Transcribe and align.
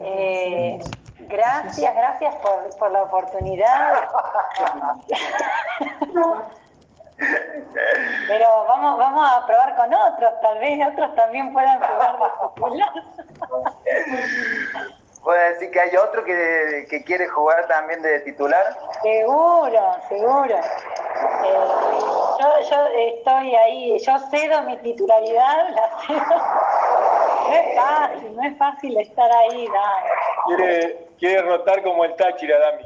Eh, 0.00 0.78
gracias, 1.20 1.94
gracias 1.94 2.34
por, 2.36 2.76
por 2.78 2.90
la 2.90 3.02
oportunidad. 3.02 4.08
Pero 8.26 8.64
vamos, 8.66 8.98
vamos 8.98 9.30
a 9.30 9.46
probar 9.46 9.76
con 9.76 9.94
otros, 9.94 10.32
tal 10.40 10.58
vez 10.58 10.86
otros 10.92 11.14
también 11.14 11.52
puedan 11.52 11.80
jugar 11.80 12.18
de 12.18 12.24
titular. 12.48 12.92
¿Puede 15.22 15.54
decir 15.54 15.70
que 15.70 15.80
hay 15.80 15.96
otro 15.96 16.22
que, 16.22 16.86
que, 16.90 17.02
quiere 17.02 17.26
jugar 17.28 17.66
también 17.66 18.02
de 18.02 18.20
titular? 18.20 18.76
Seguro, 19.02 19.96
seguro. 20.06 20.54
Eh, 20.54 21.58
yo, 22.40 22.60
yo 22.70 22.86
estoy 22.94 23.54
ahí, 23.54 23.98
yo 24.00 24.18
cedo 24.30 24.62
mi 24.64 24.76
titularidad, 24.78 25.70
la 25.70 25.98
cedo. 26.00 26.42
No 27.44 27.54
es 27.54 27.74
fácil, 27.76 28.36
no 28.36 28.42
es 28.42 28.58
fácil 28.58 29.00
estar 29.00 29.30
ahí, 29.30 29.66
Dani. 29.66 30.08
Quiere, 30.46 31.08
quiere 31.18 31.42
rotar 31.42 31.82
como 31.82 32.04
el 32.04 32.14
Táchira, 32.16 32.58
Dami. 32.58 32.84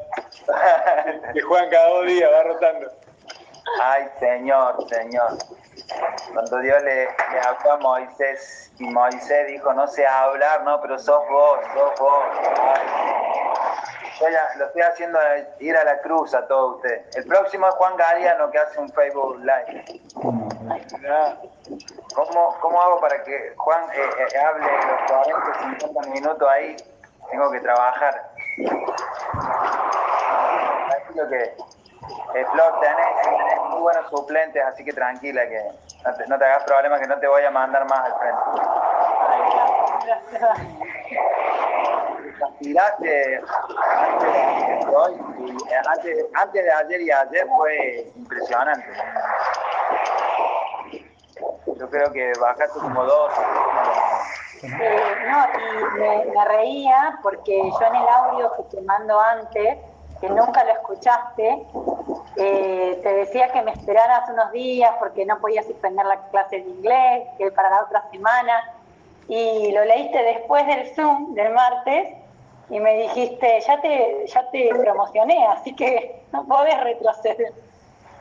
que 1.33 1.41
juegan 1.41 1.71
cada 1.71 1.89
dos 1.91 2.07
días, 2.07 2.31
va 2.33 2.43
rotando. 2.43 2.91
Ay, 3.81 4.05
Señor, 4.19 4.89
Señor. 4.89 5.39
Cuando 6.33 6.59
Dios 6.59 6.83
le, 6.83 7.05
le 7.05 7.41
habló 7.45 7.73
a 7.73 7.77
Moisés 7.79 8.73
y 8.79 8.85
Moisés 8.85 9.47
dijo, 9.47 9.73
no 9.73 9.87
sé 9.87 10.07
hablar, 10.07 10.65
no, 10.65 10.81
pero 10.81 10.99
sos 10.99 11.23
vos, 11.29 11.59
sos 11.75 12.01
vos. 12.01 12.25
Lo 14.57 14.67
estoy 14.67 14.83
haciendo 14.83 15.19
ir 15.61 15.77
a 15.77 15.85
la 15.85 16.01
cruz 16.01 16.35
a 16.35 16.47
todos 16.47 16.77
ustedes. 16.77 17.17
El 17.17 17.25
próximo 17.27 17.69
es 17.69 17.75
Juan 17.77 17.97
Galeano 17.97 18.51
que 18.51 18.59
hace 18.59 18.81
un 18.81 18.89
Facebook 18.91 19.39
Live. 19.39 19.85
¿Cómo, 22.15 22.59
cómo 22.61 22.83
hago 22.83 23.01
para 23.01 23.23
que 23.23 23.55
Juan 23.57 23.85
eh, 23.93 24.11
eh, 24.35 24.39
hable 24.39 24.67
los 24.67 25.01
40, 25.11 25.79
50 25.81 26.11
minutos 26.11 26.49
ahí? 26.49 26.77
Tengo 27.31 27.51
que 27.51 27.61
trabajar. 27.61 28.31
Tranquilo 30.89 31.29
que 31.29 31.55
eh, 32.35 32.45
Flor, 32.53 32.81
tenés, 32.81 33.61
muy 33.71 33.81
buenos 33.81 34.11
suplentes, 34.11 34.65
así 34.65 34.85
que 34.85 34.93
tranquila, 34.93 35.47
que 35.49 35.63
no 36.29 36.39
te, 36.39 36.45
hagas 36.45 36.65
problema, 36.65 36.99
que 36.99 37.07
no 37.07 37.19
te 37.19 37.27
voy 37.27 37.45
a 37.45 37.51
mandar 37.51 37.89
más 37.89 38.01
al 38.01 38.15
frente. 38.19 38.41
Tiraste 42.61 43.41
antes 43.97 44.87
de 44.87 44.97
hoy, 44.97 45.13
y 45.39 45.73
antes, 45.89 46.27
antes 46.35 46.65
de 46.65 46.73
ayer 46.73 47.01
y 47.01 47.11
ayer 47.11 47.47
fue 47.57 48.13
impresionante. 48.17 48.87
Yo 51.67 51.91
creo 51.91 52.13
que 52.13 52.33
bajaste 52.41 52.79
como 52.81 53.05
dos. 53.05 53.33
Eh, 54.63 55.15
no, 55.31 55.47
y 55.61 55.99
me, 56.01 56.25
me 56.33 56.45
reía 56.47 57.19
porque 57.23 57.57
yo 57.57 57.87
en 57.87 57.95
el 57.95 58.09
audio 58.09 58.53
que 58.57 58.77
te 58.77 58.83
mando 58.83 59.21
antes, 59.21 59.79
que 60.21 60.29
nunca 60.29 60.65
lo 60.65 60.73
escuchaste, 60.73 61.67
eh, 62.37 63.01
te 63.03 63.13
decía 63.15 63.53
que 63.53 63.63
me 63.63 63.73
esperaras 63.73 64.29
unos 64.31 64.51
días 64.53 64.93
porque 64.99 65.25
no 65.27 65.39
podía 65.39 65.63
suspender 65.63 66.05
la 66.07 66.21
clase 66.31 66.57
de 66.57 66.69
inglés, 66.69 67.29
que 67.39 67.53
para 67.53 67.71
la 67.71 67.83
otra 67.83 68.09
semana, 68.11 68.75
y 69.29 69.71
lo 69.73 69.85
leíste 69.85 70.23
después 70.23 70.67
del 70.67 70.95
Zoom 70.95 71.35
del 71.35 71.53
martes 71.53 72.18
y 72.71 72.81
me 72.81 72.97
dijiste, 72.99 73.61
ya 73.61 73.81
te, 73.81 74.27
ya 74.27 74.51
te 74.51 74.69
promocioné, 74.75 75.47
así 75.47 75.75
que 75.75 76.23
no 76.33 76.47
podés 76.47 76.79
retroceder. 76.81 77.53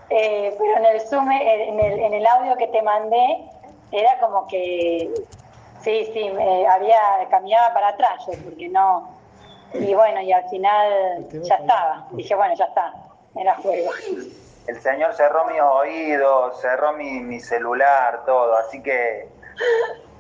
Eh, 0.10 0.56
pero 0.58 0.78
en 0.78 0.86
el 0.86 1.02
Zoom, 1.02 1.30
eh, 1.32 1.70
en 1.70 1.80
el, 1.80 2.00
en 2.00 2.14
el 2.14 2.26
audio 2.26 2.56
que 2.56 2.68
te 2.68 2.82
mandé, 2.82 3.44
era 3.92 4.20
como 4.20 4.48
que, 4.48 5.12
sí, 5.82 6.10
sí, 6.14 6.32
había, 6.70 7.00
caminaba 7.30 7.74
para 7.74 7.90
atrás 7.90 8.26
yo, 8.26 8.34
porque 8.44 8.70
no, 8.70 9.18
y 9.74 9.94
bueno, 9.94 10.22
y 10.22 10.32
al 10.32 10.48
final 10.50 11.28
ya 11.44 11.56
estaba. 11.56 12.08
Dije, 12.12 12.36
bueno, 12.36 12.56
ya 12.56 12.66
está, 12.66 12.94
era 13.36 13.56
juego. 13.56 13.92
El 14.68 14.82
señor 14.82 15.14
cerró 15.14 15.46
mis 15.46 15.62
oídos, 15.62 16.60
cerró 16.62 16.94
mi, 16.94 17.20
mi 17.20 17.40
celular, 17.40 18.24
todo, 18.26 18.56
así 18.58 18.82
que 18.82 19.28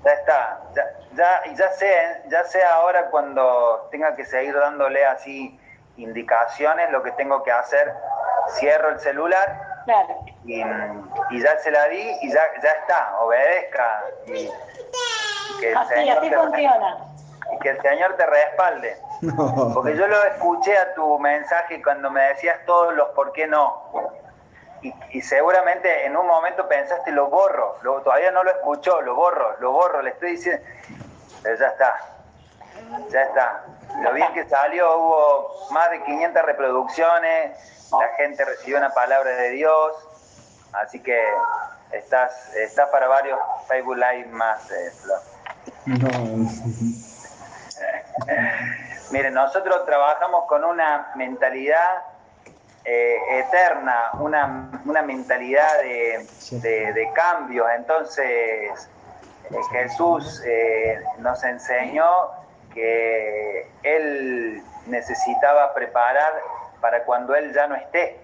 ya 0.07 0.13
está. 0.13 0.59
Ya, 0.73 0.83
ya, 1.13 1.51
y 1.51 1.55
ya 1.55 1.69
sé, 1.73 2.21
ya 2.27 2.43
sé 2.45 2.63
ahora 2.63 3.09
cuando 3.09 3.87
tenga 3.91 4.15
que 4.15 4.25
seguir 4.25 4.57
dándole 4.57 5.05
así 5.05 5.59
indicaciones 5.97 6.91
lo 6.91 7.03
que 7.03 7.11
tengo 7.11 7.43
que 7.43 7.51
hacer. 7.51 7.93
Cierro 8.57 8.89
el 8.89 8.99
celular 8.99 9.83
y, 10.45 10.61
y, 10.61 11.41
ya 11.41 11.57
se 11.59 11.71
la 11.71 11.87
di 11.89 12.11
y 12.21 12.31
ya, 12.31 12.41
ya 12.63 12.71
está, 12.71 13.19
obedezca. 13.19 14.03
Y, 14.27 14.49
que 15.59 15.75
así, 15.75 16.09
así 16.09 16.31
funciona. 16.31 16.97
Y 17.53 17.59
que 17.59 17.69
el 17.69 17.81
Señor 17.81 18.15
te 18.15 18.25
respalde. 18.25 18.97
Porque 19.73 19.97
yo 19.97 20.07
lo 20.07 20.23
escuché 20.23 20.77
a 20.77 20.93
tu 20.93 21.19
mensaje 21.19 21.81
cuando 21.83 22.09
me 22.09 22.21
decías 22.29 22.59
todos 22.65 22.93
los 22.93 23.09
por 23.09 23.33
qué 23.33 23.47
no. 23.47 23.83
Y, 24.81 25.21
seguramente 25.21 26.05
en 26.05 26.15
un 26.15 26.27
momento 26.27 26.67
pensaste, 26.67 27.11
lo 27.11 27.27
borro, 27.27 27.77
lo, 27.81 28.01
todavía 28.01 28.31
no 28.31 28.43
lo 28.43 28.51
escuchó, 28.51 29.01
lo 29.01 29.15
borro, 29.15 29.57
lo 29.59 29.71
borro, 29.71 30.01
le 30.01 30.11
estoy 30.11 30.31
diciendo, 30.31 30.63
pero 31.41 31.57
ya 31.57 31.67
está, 31.67 31.95
ya 33.09 33.21
está. 33.23 33.63
Lo 34.01 34.13
bien 34.13 34.31
que 34.33 34.47
salió, 34.47 34.97
hubo 34.97 35.71
más 35.71 35.89
de 35.89 36.03
500 36.03 36.43
reproducciones, 36.43 37.89
la 37.91 38.07
gente 38.17 38.45
recibió 38.45 38.77
una 38.77 38.93
palabra 38.93 39.31
de 39.31 39.49
Dios, 39.49 39.93
así 40.73 41.01
que 41.01 41.23
estás, 41.91 42.55
estás 42.55 42.89
para 42.89 43.07
varios 43.07 43.39
Facebook 43.67 43.97
Live 43.97 44.27
más, 44.27 44.69
eh, 44.71 44.91
Flor. 45.01 45.19
No. 45.85 46.09
Miren, 49.11 49.33
nosotros 49.33 49.85
trabajamos 49.85 50.45
con 50.47 50.65
una 50.65 51.11
mentalidad 51.15 52.03
eh, 52.87 53.17
eterna, 53.39 54.11
una, 54.19 54.81
una 54.85 55.01
mentalidad 55.01 55.81
de, 55.81 56.25
de, 56.93 57.11
cambios. 57.13 57.67
Entonces, 57.75 58.25
eh, 58.25 59.57
Jesús 59.71 60.41
eh, 60.45 60.99
nos 61.19 61.43
enseñó 61.43 62.05
que 62.73 63.69
Él 63.83 64.63
necesitaba 64.87 65.73
preparar 65.73 66.33
para 66.81 67.03
cuando 67.03 67.35
Él 67.35 67.53
ya 67.53 67.67
no 67.67 67.75
esté. 67.75 68.19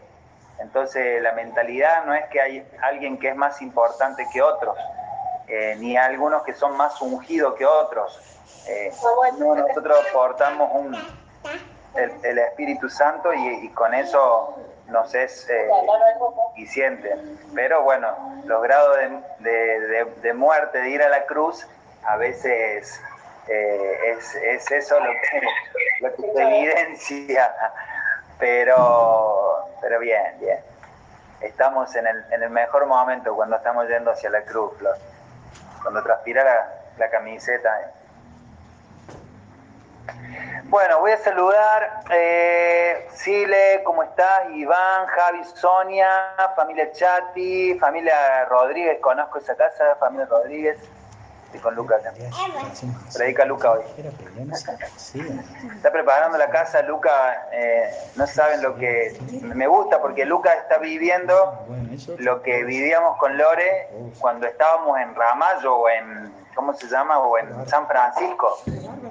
Entonces, 0.59 1.21
la 1.21 1.33
mentalidad 1.33 2.05
no 2.05 2.13
es 2.13 2.25
que 2.27 2.39
hay 2.39 2.67
alguien 2.81 3.19
que 3.19 3.29
es 3.29 3.35
más 3.35 3.61
importante 3.61 4.25
que 4.31 4.41
otros, 4.41 4.77
ni 5.77 5.97
algunos 5.97 6.43
que 6.43 6.53
son 6.53 6.77
más 6.77 7.01
ungidos 7.01 7.55
que 7.55 7.65
otros 7.65 8.33
eh, 8.67 8.91
nosotros 9.37 10.05
portamos 10.13 10.71
un, 10.73 10.95
el, 11.95 12.39
Espíritu 12.39 12.89
Santo 12.89 13.33
y, 13.33 13.69
con 13.69 13.93
eso 13.93 14.57
nos 14.87 15.13
es 15.15 15.47
eh. 15.49 15.69
Pero 17.53 17.83
bueno, 17.83 18.41
los 18.45 18.61
grados 18.63 18.97
de, 19.39 20.33
muerte, 20.33 20.79
de 20.79 20.89
ir 20.89 21.01
a 21.01 21.09
la 21.09 21.25
cruz, 21.25 21.67
a 22.05 22.17
veces 22.17 22.99
eh, 23.47 24.17
es, 24.43 24.71
eso 24.71 24.99
lo 24.99 25.11
que, 25.11 26.17
se 26.33 26.41
evidencia. 26.41 27.53
Pero, 28.39 29.65
pero 29.81 29.99
bien, 29.99 30.39
bien. 30.39 30.59
Estamos 31.41 31.95
en 31.95 32.07
el, 32.07 32.25
en 32.31 32.43
el 32.43 32.49
mejor 32.49 32.85
momento 32.85 33.35
cuando 33.35 33.57
estamos 33.57 33.87
yendo 33.87 34.11
hacia 34.11 34.29
la 34.29 34.43
cruz, 34.43 34.73
Cuando 35.81 36.01
transpira 36.03 36.73
la 36.97 37.09
camiseta. 37.09 37.91
Bueno, 40.73 41.01
voy 41.01 41.11
a 41.11 41.17
saludar, 41.19 42.01
eh, 42.09 43.07
Sile, 43.13 43.83
¿cómo 43.83 44.01
estás? 44.01 44.49
Iván, 44.55 45.05
Javi, 45.05 45.43
Sonia, 45.53 46.33
familia 46.55 46.91
Chati, 46.91 47.75
familia 47.75 48.45
Rodríguez, 48.45 48.99
conozco 48.99 49.37
esa 49.37 49.55
casa, 49.55 49.95
familia 49.99 50.25
Rodríguez, 50.25 50.79
y 51.53 51.59
con 51.59 51.75
Luca 51.75 51.99
también. 51.99 52.31
Predica 53.15 53.45
Luca 53.45 53.73
hoy. 53.73 53.83
Está 55.75 55.91
preparando 55.91 56.39
la 56.39 56.49
casa, 56.49 56.81
Luca, 56.81 57.49
eh, 57.51 57.91
no 58.15 58.25
saben 58.25 58.63
lo 58.63 58.75
que 58.75 59.15
me 59.43 59.67
gusta 59.67 60.01
porque 60.01 60.25
Luca 60.25 60.55
está 60.55 60.79
viviendo 60.79 61.67
lo 62.17 62.41
que 62.41 62.63
vivíamos 62.63 63.19
con 63.19 63.37
Lore 63.37 63.89
cuando 64.19 64.47
estábamos 64.47 64.99
en 64.99 65.13
Ramallo 65.13 65.75
o 65.75 65.87
en 65.87 66.42
¿cómo 66.55 66.73
se 66.73 66.87
llama? 66.87 67.19
O 67.19 67.37
en 67.37 67.67
San 67.67 67.87
Francisco, 67.87 68.57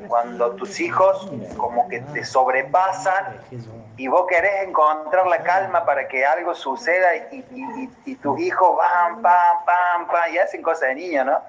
cuando 0.08 0.52
tus 0.52 0.80
hijos 0.80 1.30
como 1.56 1.88
que 1.88 2.00
te 2.00 2.24
sobrepasan 2.24 3.40
y 3.96 4.08
vos 4.08 4.26
querés 4.28 4.68
encontrar 4.68 5.26
la 5.26 5.42
calma 5.42 5.84
para 5.84 6.08
que 6.08 6.24
algo 6.24 6.54
suceda 6.54 7.14
y, 7.30 8.16
tus 8.16 8.40
hijos 8.40 8.76
van, 8.76 9.22
pam, 9.22 9.64
pam, 9.64 10.06
pam, 10.06 10.32
y 10.32 10.38
hacen 10.38 10.62
cosas 10.62 10.88
de 10.88 10.94
niño, 10.94 11.24
¿no? 11.24 11.40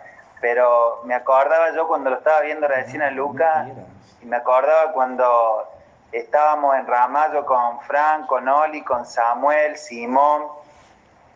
Pero 0.42 1.01
me 1.06 1.13
acordaba 1.13 1.74
yo 1.74 1.88
cuando 1.88 2.10
lo 2.10 2.18
estaba 2.18 2.42
viendo 2.42 2.68
recién 2.68 3.01
a 3.01 3.12
Luca, 3.12 3.68
y 4.22 4.25
me 4.25 4.38
acordaba 4.38 4.92
cuando 4.92 5.68
estábamos 6.12 6.75
en 6.75 6.88
Ramallo 6.88 7.45
con 7.45 7.80
Frank, 7.81 8.28
con 8.28 8.48
Oli, 8.48 8.84
con 8.84 9.06
Samuel, 9.06 9.78
Simón, 9.78 10.44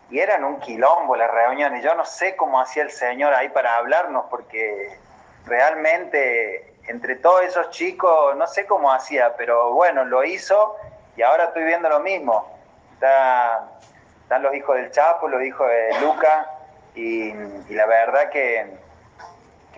y 0.09 0.19
eran 0.19 0.43
un 0.43 0.59
quilombo 0.59 1.15
las 1.15 1.31
reuniones. 1.31 1.83
Yo 1.83 1.93
no 1.95 2.05
sé 2.05 2.35
cómo 2.35 2.59
hacía 2.59 2.83
el 2.83 2.91
Señor 2.91 3.33
ahí 3.33 3.49
para 3.49 3.75
hablarnos, 3.77 4.25
porque 4.29 4.97
realmente 5.45 6.75
entre 6.87 7.15
todos 7.15 7.43
esos 7.43 7.69
chicos, 7.71 8.35
no 8.37 8.47
sé 8.47 8.65
cómo 8.65 8.91
hacía, 8.91 9.35
pero 9.35 9.73
bueno, 9.73 10.05
lo 10.05 10.23
hizo 10.23 10.75
y 11.15 11.21
ahora 11.21 11.45
estoy 11.45 11.63
viendo 11.63 11.89
lo 11.89 11.99
mismo. 11.99 12.57
están 12.93 14.43
los 14.43 14.55
hijos 14.55 14.75
del 14.77 14.91
Chapo, 14.91 15.27
los 15.27 15.43
hijos 15.43 15.67
de 15.67 15.99
Luca, 15.99 16.49
y, 16.95 17.33
la 17.73 17.85
verdad 17.85 18.29
que, 18.29 18.77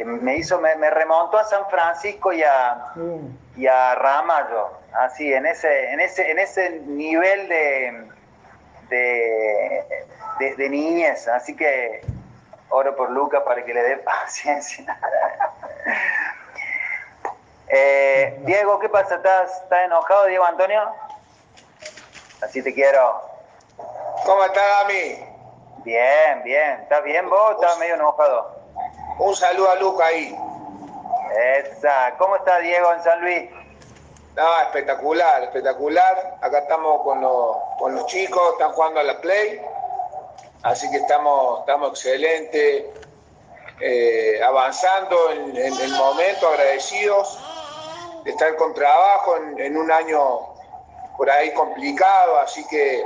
me 0.05 0.37
hizo, 0.37 0.61
me, 0.61 0.89
remontó 0.89 1.37
a 1.37 1.43
San 1.43 1.67
Francisco 1.69 2.31
y 2.31 2.43
a, 2.43 2.93
y 3.57 3.67
a 3.67 3.95
Ramallo, 3.95 4.71
así, 4.93 5.33
en 5.33 5.45
ese, 5.45 5.91
en 5.91 5.99
ese, 5.99 6.31
en 6.31 6.39
ese 6.39 6.69
nivel 6.85 7.49
de, 7.49 8.07
de, 8.89 10.05
de 10.57 10.69
niñez. 10.69 11.27
Así 11.27 11.55
que 11.55 12.01
oro 12.69 12.95
por 12.95 13.09
Luca 13.09 13.43
para 13.43 13.63
que 13.63 13.73
le 13.73 13.83
dé 13.83 13.97
paciencia. 14.05 14.97
Eh, 17.67 18.39
Diego, 18.41 18.79
¿qué 18.79 18.89
pasa? 18.89 19.15
¿Estás, 19.15 19.63
enojado, 19.85 20.25
Diego 20.25 20.43
Antonio? 20.43 20.81
Así 22.41 22.63
te 22.63 22.73
quiero. 22.73 23.21
¿Cómo 24.25 24.43
estás, 24.43 24.63
Dami? 24.81 25.23
Bien, 25.83 26.43
bien. 26.43 26.81
¿Estás 26.81 27.03
bien 27.03 27.29
vos 27.29 27.51
estás 27.51 27.77
medio 27.77 27.95
enojado? 27.95 28.59
Un 29.19 29.35
saludo 29.35 29.69
a 29.69 29.75
Luca 29.75 30.05
ahí. 30.05 30.35
Esa. 31.57 32.15
¿Cómo 32.17 32.37
está 32.37 32.59
Diego 32.59 32.91
en 32.93 33.03
San 33.03 33.21
Luis? 33.21 33.49
No, 34.39 34.61
espectacular, 34.61 35.43
espectacular. 35.43 36.37
Acá 36.39 36.59
estamos 36.59 37.01
con 37.03 37.19
los, 37.19 37.57
con 37.77 37.93
los 37.93 38.05
chicos, 38.05 38.53
están 38.53 38.71
jugando 38.71 39.01
a 39.01 39.03
la 39.03 39.19
Play. 39.19 39.61
Así 40.63 40.89
que 40.91 40.95
estamos, 40.95 41.59
estamos 41.59 41.89
excelentes, 41.89 42.85
eh, 43.81 44.41
avanzando 44.41 45.31
en, 45.31 45.57
el 45.57 45.91
momento, 45.91 46.47
agradecidos 46.47 47.37
de 48.23 48.31
estar 48.31 48.55
con 48.55 48.73
trabajo 48.73 49.35
en, 49.57 49.75
un 49.75 49.91
año 49.91 50.53
por 51.17 51.29
ahí 51.29 51.53
complicado, 51.53 52.39
así 52.39 52.65
que 52.67 53.05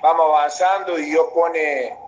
vamos 0.00 0.26
avanzando 0.26 0.96
y 0.96 1.06
Dios 1.06 1.26
pone, 1.34 1.98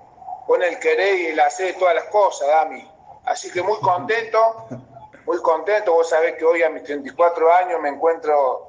pone 0.47 0.69
el 0.69 0.79
querer 0.79 1.19
y 1.19 1.27
el 1.27 1.41
hacer 1.41 1.67
de 1.67 1.73
todas 1.73 1.97
las 1.97 2.05
cosas, 2.05 2.47
Dami. 2.47 2.89
Así 3.25 3.51
que 3.51 3.63
muy 3.63 3.81
contento, 3.81 4.69
muy 5.31 5.41
contento. 5.43 5.93
Vos 5.93 6.09
sabés 6.09 6.35
que 6.35 6.45
hoy 6.45 6.61
a 6.65 6.71
mis 6.71 6.83
34 6.83 7.53
años 7.53 7.81
me 7.81 7.89
encuentro 7.89 8.67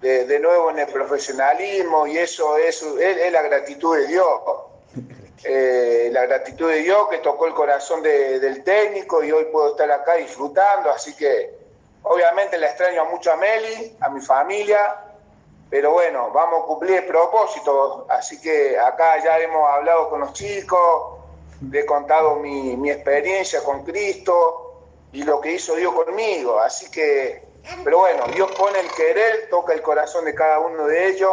de, 0.00 0.38
nuevo 0.38 0.70
en 0.70 0.78
el 0.78 0.86
profesionalismo 0.86 2.06
y 2.06 2.16
eso, 2.16 2.56
eso 2.56 2.98
es 2.98 3.30
la 3.30 3.42
gratitud 3.42 3.96
de 3.96 4.06
Dios. 4.06 4.26
Eh, 5.42 6.10
la 6.12 6.26
gratitud 6.26 6.68
de 6.68 6.80
Dios 6.80 7.08
que 7.08 7.16
tocó 7.16 7.46
el 7.46 7.54
corazón 7.54 8.02
del 8.02 8.62
técnico 8.62 9.24
y 9.24 9.32
hoy 9.32 9.46
puedo 9.46 9.70
estar 9.70 9.90
acá 9.90 10.16
disfrutando, 10.16 10.90
así 10.90 11.16
que 11.16 11.58
obviamente 12.02 12.58
la 12.58 12.66
extraño 12.66 13.06
mucho 13.06 13.32
a 13.32 13.36
Meli, 13.36 13.96
a 14.02 14.10
mi 14.10 14.20
familia, 14.20 14.96
pero 15.70 15.92
bueno, 15.92 16.30
vamos 16.30 16.62
a 16.62 16.66
cumplir 16.66 16.98
el 16.98 17.06
propósito, 17.06 18.04
así 18.10 18.38
que 18.38 18.78
acá 18.78 19.24
ya 19.24 19.38
hemos 19.38 19.66
hablado 19.66 20.10
con 20.10 20.20
los 20.20 20.34
chicos, 20.34 21.20
le 21.70 21.80
he 21.80 21.86
contado 21.86 22.36
mi, 22.36 22.76
mi 22.76 22.90
experiencia 22.90 23.64
con 23.64 23.82
Cristo 23.82 24.69
y 25.12 25.22
lo 25.22 25.40
que 25.40 25.52
hizo 25.52 25.74
Dios 25.74 25.92
conmigo, 25.92 26.60
así 26.60 26.90
que, 26.90 27.42
pero 27.84 27.98
bueno, 27.98 28.26
Dios 28.28 28.50
pone 28.52 28.78
el 28.78 28.90
querer, 28.92 29.48
toca 29.50 29.72
el 29.72 29.82
corazón 29.82 30.24
de 30.24 30.34
cada 30.34 30.60
uno 30.60 30.86
de 30.86 31.08
ellos, 31.08 31.32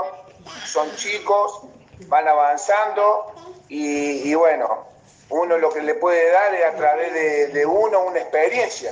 son 0.65 0.93
chicos, 0.95 1.61
van 2.07 2.27
avanzando 2.27 3.33
y, 3.69 4.33
bueno, 4.33 4.87
uno 5.29 5.57
lo 5.57 5.69
que 5.69 5.81
le 5.81 5.95
puede 5.95 6.31
dar 6.31 6.53
es 6.55 6.65
a 6.65 6.75
través 6.75 7.13
de, 7.53 7.65
uno 7.65 8.01
una 8.05 8.19
experiencia, 8.19 8.91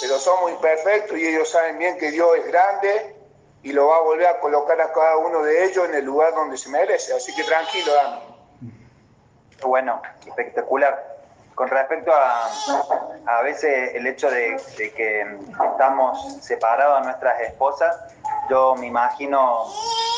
pero 0.00 0.18
somos 0.18 0.50
imperfectos 0.52 1.18
y 1.18 1.26
ellos 1.26 1.48
saben 1.48 1.78
bien 1.78 1.98
que 1.98 2.10
Dios 2.10 2.36
es 2.38 2.46
grande 2.46 3.16
y 3.62 3.72
lo 3.72 3.88
va 3.88 3.96
a 3.96 4.00
volver 4.00 4.26
a 4.26 4.40
colocar 4.40 4.80
a 4.80 4.92
cada 4.92 5.16
uno 5.16 5.42
de 5.42 5.64
ellos 5.64 5.88
en 5.88 5.94
el 5.94 6.04
lugar 6.04 6.34
donde 6.34 6.58
se 6.58 6.68
merece. 6.68 7.14
Así 7.14 7.34
que 7.34 7.44
tranquilo, 7.44 7.94
Dani. 7.94 8.20
Bueno, 9.62 10.02
espectacular. 10.26 11.13
Con 11.54 11.68
respecto 11.68 12.12
a 12.12 12.50
a 13.26 13.42
veces 13.42 13.94
el 13.94 14.06
hecho 14.06 14.30
de, 14.30 14.60
de 14.76 14.92
que 14.92 15.26
estamos 15.72 16.36
separados 16.42 17.00
de 17.00 17.06
nuestras 17.06 17.40
esposas, 17.40 17.96
yo 18.50 18.74
me 18.74 18.86
imagino 18.86 19.64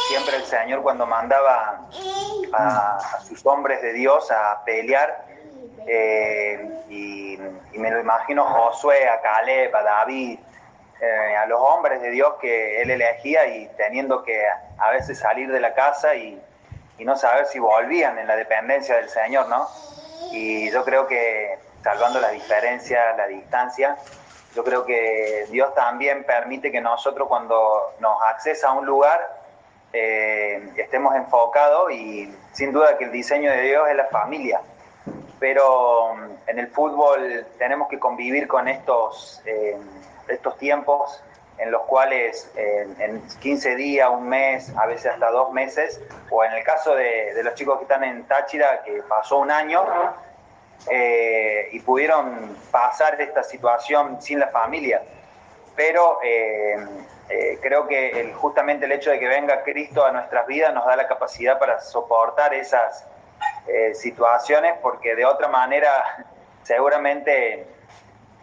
siempre 0.09 0.37
el 0.37 0.44
Señor 0.44 0.83
cuando 0.83 1.06
mandaba 1.06 1.87
a, 2.53 3.21
sus 3.27 3.44
hombres 3.47 3.81
de 3.83 3.93
Dios 3.93 4.31
a 4.31 4.62
pelear, 4.65 5.25
eh, 5.87 6.69
y, 6.88 7.38
me 7.75 7.91
lo 7.91 8.00
imagino 8.00 8.44
Josué, 8.44 9.09
a 9.09 9.21
Caleb, 9.21 9.75
a 9.77 9.83
David, 9.83 10.38
eh, 11.00 11.37
a 11.37 11.47
los 11.47 11.61
hombres 11.61 12.00
de 12.00 12.11
Dios 12.11 12.35
que 12.41 12.81
él 12.81 12.91
elegía 12.91 13.47
y 13.47 13.69
teniendo 13.77 14.25
que 14.25 14.43
a 14.79 14.91
veces 14.91 15.19
salir 15.19 15.53
de 15.53 15.61
la 15.61 15.75
casa 15.75 16.15
y, 16.15 16.43
y 16.99 17.05
no 17.05 17.17
saber 17.17 17.47
si 17.47 17.59
volvían 17.59 18.19
en 18.19 18.27
la 18.27 18.35
dependencia 18.35 18.97
del 18.97 19.11
Señor, 19.11 19.49
¿no? 19.49 19.69
Y 20.32 20.70
yo 20.70 20.84
creo 20.84 21.06
que, 21.06 21.58
salvando 21.82 22.20
la 22.20 22.30
diferencia, 22.30 23.16
la 23.16 23.26
distancia, 23.26 23.96
yo 24.54 24.64
creo 24.64 24.84
que 24.86 25.46
Dios 25.50 25.74
también 25.74 26.24
permite 26.24 26.72
que 26.72 26.80
nosotros 26.80 27.28
cuando 27.28 27.94
nos 28.00 28.22
accesa 28.22 28.68
a 28.68 28.72
un 28.72 28.86
lugar 28.86 29.20
eh, 29.92 30.70
estemos 30.76 31.14
enfocados 31.14 31.92
y 31.92 32.34
sin 32.52 32.72
duda 32.72 32.96
que 32.98 33.04
el 33.04 33.12
diseño 33.12 33.50
de 33.50 33.62
Dios 33.62 33.88
es 33.88 33.96
la 33.96 34.06
familia. 34.06 34.60
Pero 35.38 36.14
mm, 36.14 36.48
en 36.48 36.58
el 36.58 36.68
fútbol 36.68 37.46
tenemos 37.58 37.88
que 37.88 37.98
convivir 37.98 38.48
con 38.48 38.66
estos, 38.68 39.42
eh, 39.44 39.76
estos 40.28 40.56
tiempos 40.58 41.22
en 41.58 41.70
los 41.70 41.82
cuales 41.82 42.50
en 42.56 43.23
15 43.41 43.76
días, 43.76 44.11
un 44.11 44.29
mes, 44.29 44.73
a 44.76 44.87
veces 44.87 45.12
hasta 45.12 45.31
dos 45.31 45.53
meses, 45.53 46.00
o 46.31 46.44
en 46.44 46.53
el 46.53 46.62
caso 46.64 46.94
de, 46.94 47.32
de 47.35 47.43
los 47.43 47.55
chicos 47.55 47.79
que 47.79 47.85
están 47.85 48.05
en 48.05 48.25
Táchira, 48.25 48.82
que 48.85 49.03
pasó 49.08 49.38
un 49.38 49.50
año, 49.50 49.82
eh, 50.88 51.69
y 51.73 51.81
pudieron 51.81 52.56
pasar 52.70 53.20
esta 53.20 53.43
situación 53.43 54.23
sin 54.23 54.38
la 54.38 54.49
familia. 54.49 55.03
Pero 55.75 56.20
eh, 56.23 56.76
eh, 57.29 57.59
creo 57.61 57.88
que 57.88 58.32
justamente 58.37 58.87
el 58.87 58.93
hecho 58.93 59.11
de 59.11 59.19
que 59.19 59.26
venga 59.26 59.64
Cristo 59.64 60.05
a 60.05 60.12
nuestras 60.12 60.47
vidas 60.47 60.73
nos 60.73 60.87
da 60.87 60.94
la 60.94 61.09
capacidad 61.09 61.59
para 61.59 61.81
soportar 61.81 62.55
esas 62.55 63.06
situaciones, 63.94 64.75
porque 64.81 65.17
de 65.17 65.25
otra 65.25 65.49
manera 65.49 66.25
seguramente 66.62 67.67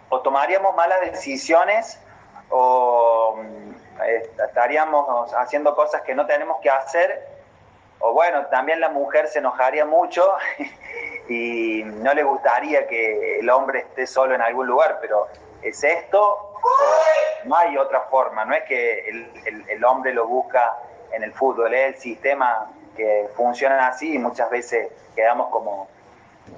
o 0.09 0.19
tomaríamos 0.19 0.75
malas 0.75 0.99
decisiones 0.99 1.97
o 2.55 3.35
estaríamos 4.37 5.33
haciendo 5.33 5.75
cosas 5.75 6.03
que 6.03 6.13
no 6.13 6.27
tenemos 6.27 6.59
que 6.61 6.69
hacer, 6.69 7.27
o 7.99 8.13
bueno, 8.13 8.45
también 8.47 8.79
la 8.79 8.89
mujer 8.89 9.27
se 9.27 9.39
enojaría 9.39 9.85
mucho 9.85 10.35
y 11.29 11.83
no 11.83 12.13
le 12.13 12.23
gustaría 12.23 12.85
que 12.85 13.39
el 13.39 13.49
hombre 13.49 13.79
esté 13.79 14.05
solo 14.05 14.35
en 14.35 14.41
algún 14.41 14.67
lugar, 14.67 14.99
pero 15.01 15.27
es 15.63 15.83
esto, 15.83 16.59
no 17.45 17.55
hay 17.55 17.75
otra 17.75 18.01
forma, 18.01 18.45
no 18.45 18.53
es 18.53 18.63
que 18.65 19.09
el, 19.69 19.83
hombre 19.83 20.13
lo 20.13 20.27
busca 20.27 20.77
en 21.11 21.23
el 21.23 21.33
fútbol, 21.33 21.73
es 21.73 21.95
el 21.95 22.01
sistema 22.01 22.71
que 22.95 23.29
funciona 23.35 23.87
así 23.87 24.13
y 24.13 24.19
muchas 24.19 24.49
veces 24.51 24.91
quedamos 25.15 25.49
como, 25.49 25.87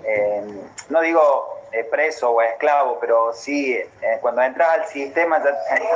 eh, 0.04 0.44
no 0.90 1.02
digo 1.02 1.56
eh, 1.80 1.84
preso 1.86 2.32
o 2.32 2.42
esclavo, 2.42 2.98
pero 3.00 3.34
sí, 3.34 3.74
eh, 3.74 4.18
cuando 4.22 4.42
entras 4.42 4.70
al 4.70 4.86
sistema 4.88 5.38
ya 5.44 5.56
tienes 5.68 5.90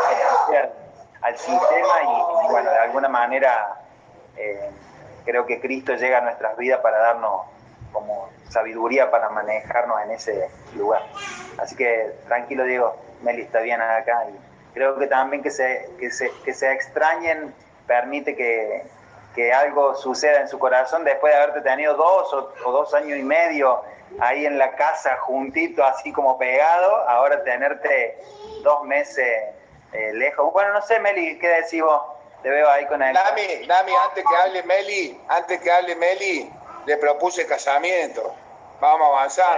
que 0.50 0.89
al 1.21 1.38
sistema 1.38 1.93
y, 2.03 2.51
bueno, 2.51 2.71
de 2.71 2.77
alguna 2.77 3.09
manera 3.09 3.75
creo 5.25 5.45
que 5.45 5.59
Cristo 5.59 5.93
llega 5.95 6.19
a 6.19 6.21
nuestras 6.21 6.55
vidas 6.55 6.79
para 6.79 6.98
darnos 6.98 7.41
como 7.91 8.29
sabiduría 8.50 9.12
para 9.12 9.29
manejarnos 9.29 10.01
en 10.03 10.12
ese 10.12 10.50
lugar. 10.75 11.03
Así 11.57 11.75
que 11.75 12.13
tranquilo 12.27 12.63
Diego, 12.63 12.95
Meli 13.21 13.41
está 13.41 13.59
bien 13.59 13.81
acá 13.81 14.25
y 14.29 14.74
creo 14.74 14.98
que 14.98 15.07
también 15.07 15.43
que 15.43 15.51
se, 15.51 15.89
que 16.00 16.12
se, 16.12 16.31
que 16.43 16.53
se 16.53 16.71
extrañen 16.71 17.53
permite 17.88 18.36
que, 18.36 18.83
que 19.36 19.51
algo 19.51 19.95
suceda 19.95 20.41
en 20.41 20.48
su 20.48 20.59
corazón 20.59 21.03
después 21.03 21.33
de 21.33 21.39
haberte 21.39 21.62
tenido 21.62 21.95
dos 21.95 22.33
o, 22.33 22.71
dos 22.71 22.93
años 22.93 23.17
y 23.17 23.24
medio 23.24 23.81
ahí 24.19 24.45
en 24.45 24.57
la 24.57 24.75
casa 24.75 25.17
juntito, 25.17 25.83
así 25.83 26.11
como 26.11 26.37
pegado, 26.37 27.07
ahora 27.09 27.43
tenerte 27.43 28.17
dos 28.63 28.83
meses 28.83 29.43
eh, 29.93 30.11
lejos. 30.13 30.51
Bueno, 30.53 30.73
no 30.73 30.81
sé, 30.81 30.99
Meli, 30.99 31.37
¿qué 31.39 31.47
decís 31.47 31.81
vos? 31.81 32.01
Te 32.43 32.49
veo 32.49 32.69
ahí 32.69 32.85
con 32.85 33.01
él. 33.01 33.13
Dami, 33.13 33.65
Dami, 33.67 33.91
antes 34.07 34.23
que 34.23 34.35
hable 34.35 34.63
Meli, 34.63 35.21
antes 35.27 35.59
que 35.59 35.71
hable 35.71 35.95
Meli, 35.95 36.51
le 36.85 36.97
propuse 36.97 37.45
casamiento. 37.45 38.33
Vamos 38.79 39.07
a 39.07 39.11
avanzar. 39.11 39.57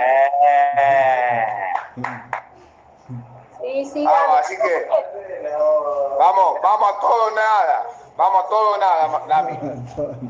Sí, 3.61 3.85
sí, 3.85 4.05
vamos, 4.05 4.39
así 4.39 4.57
que 4.57 4.89
vamos, 6.17 6.61
vamos 6.61 6.91
a 6.91 6.99
todo 6.99 7.31
nada. 7.31 7.85
Vamos 8.17 8.45
a 8.45 8.49
todo 8.49 8.77
nada, 8.77 9.21
Dami. 9.27 9.57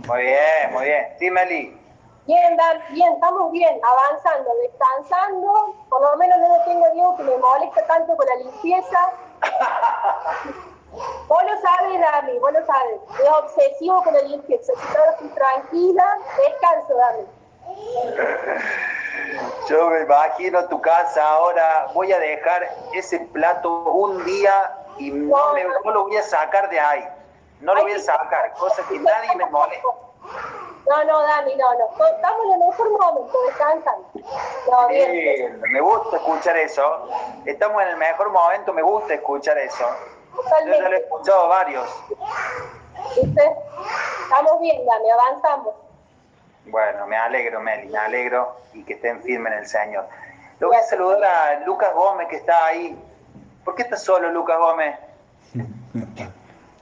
Muy 0.07 0.21
bien, 0.21 0.73
muy 0.73 0.85
bien. 0.85 1.07
Sí, 1.17 1.31
Meli. 1.31 1.80
Bien, 2.27 2.55
Dan, 2.55 2.81
bien, 2.89 3.13
estamos 3.13 3.51
bien, 3.51 3.79
avanzando, 3.83 4.51
descansando. 4.61 5.75
Por 5.89 6.01
lo 6.01 6.17
menos 6.17 6.37
no 6.37 6.63
tengo 6.65 6.89
Diego 6.91 7.17
que 7.17 7.23
me 7.23 7.37
molesta 7.37 7.85
tanto 7.87 8.15
con 8.15 8.25
la 8.25 8.35
limpieza. 8.35 9.11
Vos 11.27 11.43
lo 11.43 11.61
sabes, 11.61 12.01
Dami, 12.01 12.37
vos 12.39 12.51
lo 12.51 12.65
sabes. 12.65 12.99
Es 13.23 13.29
obsesivo 13.29 14.03
con 14.03 14.13
incienso. 14.29 14.73
Ahora 14.89 15.11
estoy 15.11 15.29
tranquila, 15.29 16.17
descanso, 16.37 16.95
Dami. 16.95 17.25
Yo 19.69 19.89
me 19.89 20.01
imagino 20.01 20.67
tu 20.67 20.81
casa 20.81 21.25
ahora, 21.25 21.87
voy 21.93 22.11
a 22.11 22.19
dejar 22.19 22.69
ese 22.93 23.19
plato 23.19 23.71
un 23.71 24.23
día 24.25 24.73
y 24.97 25.11
no, 25.11 25.53
lo 25.85 26.03
voy 26.03 26.17
a 26.17 26.23
sacar 26.23 26.69
de 26.69 26.79
ahí. 26.79 27.07
No 27.61 27.73
lo 27.75 27.83
voy 27.83 27.93
a 27.93 27.99
sacar, 27.99 28.51
cosa 28.53 28.83
que 28.89 28.99
nadie 28.99 29.35
me 29.37 29.45
moleste. 29.45 29.87
No, 30.87 31.03
no, 31.03 31.21
Dani, 31.21 31.55
no, 31.55 31.73
no. 31.75 32.05
Estamos 32.05 32.45
en 32.45 32.51
el 32.53 32.67
mejor 32.67 32.89
momento, 32.91 33.37
descansan. 33.47 33.95
No, 34.69 34.87
bien. 34.87 35.61
me 35.61 35.81
gusta 35.81 36.17
escuchar 36.17 36.57
eso. 36.57 37.09
Estamos 37.45 37.81
en 37.83 37.89
el 37.89 37.97
mejor 37.97 38.31
momento, 38.31 38.73
me 38.73 38.81
gusta 38.81 39.13
escuchar 39.13 39.57
eso. 39.57 39.85
Yo 40.65 40.73
ya 40.73 40.89
lo 40.89 40.95
he 40.95 40.99
escuchado 40.99 41.47
varios. 41.49 41.87
¿Viste? 43.15 43.55
Estamos 44.23 44.61
bien, 44.61 44.85
Dani, 44.85 45.09
avanzamos. 45.11 45.75
Bueno, 46.65 47.07
me 47.07 47.17
alegro, 47.17 47.59
Meli, 47.59 47.87
me 47.87 47.97
alegro 47.97 48.55
y 48.73 48.83
que 48.83 48.93
estén 48.93 49.21
firmes 49.23 49.53
en 49.53 49.59
el 49.59 49.67
Señor. 49.67 50.05
Le 50.59 50.67
voy 50.67 50.75
a 50.75 50.83
saludar 50.83 51.23
a 51.23 51.59
Lucas 51.65 51.93
Gómez 51.93 52.27
que 52.27 52.37
está 52.37 52.65
ahí. 52.65 52.97
¿Por 53.65 53.75
qué 53.75 53.83
estás 53.83 54.03
solo, 54.03 54.29
Lucas 54.29 54.57
Gómez? 54.57 54.97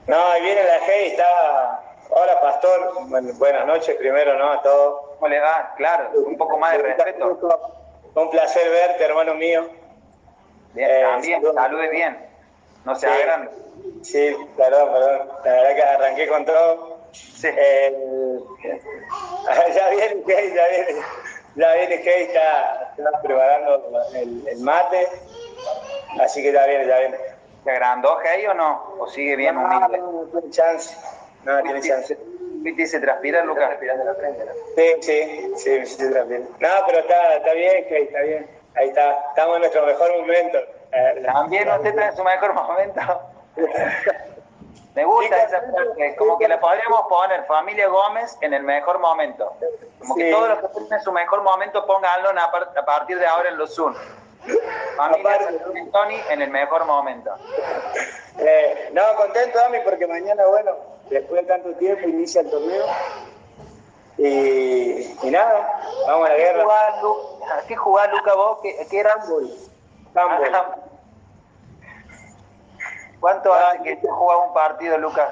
No, 0.08 0.18
ahí 0.32 0.42
viene 0.42 0.64
la 0.64 0.80
G 0.80 1.04
y 1.04 1.06
está. 1.12 1.89
Hola, 2.12 2.42
pastor. 2.42 2.92
buenas 3.38 3.68
noches 3.68 3.96
primero, 3.98 4.38
¿no? 4.38 4.52
A 4.52 4.62
todos. 4.64 5.02
¿Cómo 5.16 5.28
le 5.28 5.40
va? 5.40 5.74
Claro, 5.78 6.10
un 6.26 6.38
poco 6.38 6.58
más 6.58 6.74
de 6.74 6.80
respeto. 6.80 7.40
Un 8.16 8.30
placer 8.32 8.68
verte, 8.70 9.04
hermano 9.04 9.36
mío. 9.36 9.68
Bien, 10.74 10.90
eh, 10.90 11.02
también, 11.04 11.44
salude 11.54 11.90
bien. 11.90 12.18
No 12.84 12.96
se 12.96 13.08
haga 13.08 13.26
grande. 13.26 13.52
Sí, 14.02 14.36
perdón, 14.58 14.92
perdón. 14.92 15.30
La 15.46 15.52
verdad 15.52 15.76
que 15.76 15.84
arranqué 15.84 16.28
con 16.28 16.46
todo. 16.46 16.98
Sí. 17.12 17.48
Eh, 17.48 18.40
ya 19.76 19.90
viene 19.90 20.24
Key, 20.24 20.54
ya 20.54 20.68
viene. 20.68 21.02
Ya 21.56 21.74
viene 21.76 22.02
Key, 22.02 22.24
está, 22.24 22.94
está 22.98 23.22
preparando 23.22 23.84
el, 24.16 24.48
el, 24.48 24.60
mate. 24.62 25.10
Así 26.20 26.42
que 26.42 26.52
ya 26.52 26.66
viene, 26.66 26.88
ya 26.88 27.00
viene. 27.00 27.18
¿Se 27.64 27.72
agrandó 27.72 28.18
Key 28.18 28.48
o 28.48 28.54
no? 28.56 28.96
¿O 29.00 29.08
sigue 29.08 29.36
bien 29.36 29.56
no, 29.56 29.66
humilde? 29.66 29.98
No, 30.00 30.12
no, 30.12 30.28
tiene 30.28 30.50
chance. 30.50 30.96
No, 31.44 31.62
tiene 31.64 31.82
chance. 31.82 32.18
¿Viste 32.62 32.88
se 32.88 33.00
transpira, 33.00 33.44
Lucas? 33.46 33.70
Respirando 33.70 34.04
la 34.04 34.16
frente, 34.16 34.46
¿no? 34.46 34.52
Sí, 34.76 35.02
sí, 35.02 35.54
sí, 35.56 35.86
sí 35.86 35.96
se 35.96 36.12
transpira. 36.12 36.42
No, 36.60 36.86
pero 36.86 37.00
está, 37.00 37.36
está 37.36 37.54
bien, 37.54 37.86
está 37.90 38.22
bien. 38.22 38.50
Ahí 38.76 38.90
está. 38.90 39.28
Estamos 39.30 39.56
en 39.56 39.62
nuestro 39.62 39.86
mejor 39.86 40.12
momento. 40.20 40.58
Eh, 40.92 41.24
También 41.26 41.70
usted 41.70 41.90
está 41.90 42.08
en 42.08 42.16
su 42.18 42.24
mejor 42.24 42.54
momento. 42.54 43.02
Me 44.96 45.06
gusta 45.06 45.38
esa 45.44 45.62
frase, 45.62 46.16
como 46.18 46.38
que 46.38 46.48
le 46.48 46.58
podríamos 46.58 47.04
poner 47.08 47.46
familia 47.46 47.88
Gómez 47.88 48.38
en 48.42 48.54
el 48.54 48.64
mejor 48.64 49.00
momento. 49.00 49.54
Como 50.00 50.16
que 50.16 50.32
todos 50.32 50.50
los 50.50 50.60
que 50.60 50.66
estén 50.66 50.94
en 50.94 51.02
su 51.02 51.12
mejor 51.12 51.44
momento 51.44 51.86
pónganlo 51.86 52.32
a 52.32 52.86
partir 52.86 53.18
de 53.20 53.26
ahora 53.26 53.50
en 53.50 53.58
los 53.58 53.74
Zoom. 53.76 53.96
Familia 54.98 55.40
Tony 55.92 56.20
en 56.30 56.42
el 56.42 56.50
mejor 56.50 56.86
momento. 56.86 57.32
Eh, 58.40 58.90
no, 58.94 59.04
contento, 59.16 59.60
Dami, 59.60 59.80
porque 59.86 60.08
mañana, 60.08 60.46
bueno, 60.48 60.76
después 61.10 61.42
de 61.42 61.48
tanto 61.48 61.70
tiempo 61.74 62.08
inicia 62.08 62.42
el 62.42 62.50
torneo. 62.50 62.86
Y, 64.18 65.16
y 65.24 65.32
nada, 65.32 65.82
vamos 66.08 66.28
a 66.28 66.34
la 66.34 66.38
guerra. 66.38 66.64
¿A 66.64 67.68
qué 67.68 67.76
jugás, 67.76 68.12
Luca, 68.12 68.36
vos? 68.36 68.60
¿Qué, 68.62 68.88
qué 68.90 69.00
era? 69.00 69.14
Handball. 69.14 69.50
¿Cuánto 73.20 73.54
hace 73.54 73.84
que 73.84 73.96
tú 73.98 74.08
jugás 74.08 74.40
un 74.48 74.54
partido, 74.54 74.98
Lucas? 74.98 75.30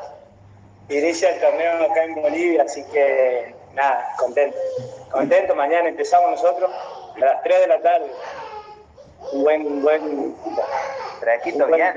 Inicia 0.89 1.31
el 1.31 1.41
torneo 1.41 1.91
acá 1.91 2.03
en 2.03 2.15
Bolivia, 2.15 2.63
así 2.63 2.84
que 2.91 3.53
nada, 3.74 4.13
contento. 4.17 4.57
Contento, 5.12 5.55
mañana 5.55 5.89
empezamos 5.89 6.31
nosotros 6.31 6.72
a 7.15 7.19
las 7.19 7.43
3 7.43 7.60
de 7.60 7.67
la 7.67 7.81
tarde. 7.81 8.12
Un 9.34 9.43
buen, 9.43 9.81
buen. 9.81 10.36
¿Fresquito 11.19 11.65
bien? 11.67 11.93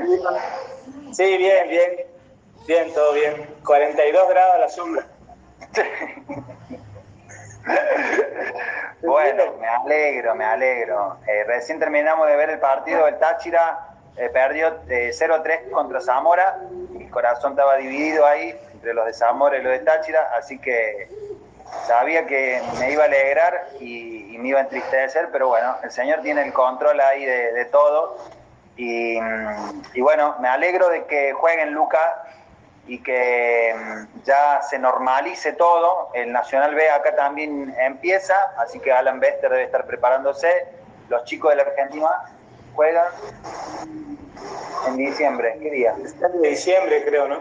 Sí, 1.12 1.36
bien, 1.36 1.68
bien. 1.68 2.09
Bien, 2.70 2.94
todo 2.94 3.14
bien. 3.14 3.34
42 3.66 4.28
grados 4.28 4.54
a 4.54 4.58
la 4.58 4.68
sombra. 4.68 5.04
bueno, 9.02 9.42
me 9.58 9.66
alegro, 9.66 10.36
me 10.36 10.44
alegro. 10.44 11.16
Eh, 11.26 11.42
recién 11.48 11.80
terminamos 11.80 12.28
de 12.28 12.36
ver 12.36 12.50
el 12.50 12.60
partido 12.60 13.06
del 13.06 13.18
Táchira 13.18 13.88
eh, 14.16 14.28
perdió 14.28 14.84
0-3 14.86 15.50
eh, 15.50 15.70
contra 15.72 16.00
Zamora, 16.00 16.60
mi 16.90 17.08
corazón 17.08 17.54
estaba 17.54 17.74
dividido 17.74 18.24
ahí 18.24 18.56
entre 18.72 18.94
los 18.94 19.04
de 19.04 19.14
Zamora 19.14 19.58
y 19.58 19.62
los 19.62 19.72
de 19.72 19.80
Táchira, 19.80 20.30
así 20.38 20.60
que 20.60 21.08
sabía 21.88 22.24
que 22.26 22.62
me 22.78 22.92
iba 22.92 23.02
a 23.02 23.06
alegrar 23.06 23.66
y, 23.80 24.36
me 24.38 24.46
iba 24.46 24.60
a 24.60 24.62
entristecer, 24.62 25.30
pero 25.32 25.48
bueno, 25.48 25.74
el 25.82 25.90
Señor 25.90 26.20
tiene 26.22 26.42
el 26.42 26.52
control 26.52 27.00
ahí 27.00 27.24
de, 27.24 27.64
todo. 27.64 28.16
Y, 28.76 29.20
mm, 29.20 29.82
y, 29.92 30.00
bueno, 30.00 30.36
me 30.40 30.48
alegro 30.48 30.88
de 30.88 31.04
que 31.04 31.32
jueguen 31.32 31.72
Lucas 31.74 32.06
y 32.90 32.98
que 32.98 33.72
mm, 33.72 34.24
ya 34.24 34.60
se 34.68 34.76
normalice 34.76 35.52
todo. 35.52 36.10
El 36.12 36.32
Nacional 36.32 36.74
B 36.74 36.90
acá 36.90 37.14
también 37.14 37.72
empieza, 37.80 38.34
así 38.58 38.80
que 38.80 38.90
Alan 38.90 39.20
Bester 39.20 39.48
debe 39.48 39.62
estar 39.62 39.86
preparándose. 39.86 40.66
Los 41.08 41.24
chicos 41.24 41.50
de 41.50 41.56
la 41.56 41.62
Argentina 41.62 42.10
juegan 42.74 43.06
en 44.88 44.96
diciembre. 44.96 45.56
¿Qué 45.62 45.70
día? 45.70 45.94
de 45.94 46.48
diciembre, 46.48 47.04
creo, 47.04 47.28
¿no? 47.28 47.38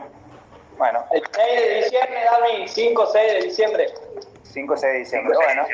Bueno. 0.78 1.04
El 1.12 1.24
6 1.32 1.62
de 1.62 1.76
diciembre, 1.84 2.20
Dami, 2.26 2.68
5 2.68 3.10
6 3.12 3.34
de 3.34 3.42
diciembre. 3.42 3.88
5 4.44 4.78
6 4.78 4.94
de 4.94 5.00
diciembre, 5.00 5.36
bueno. 5.36 5.66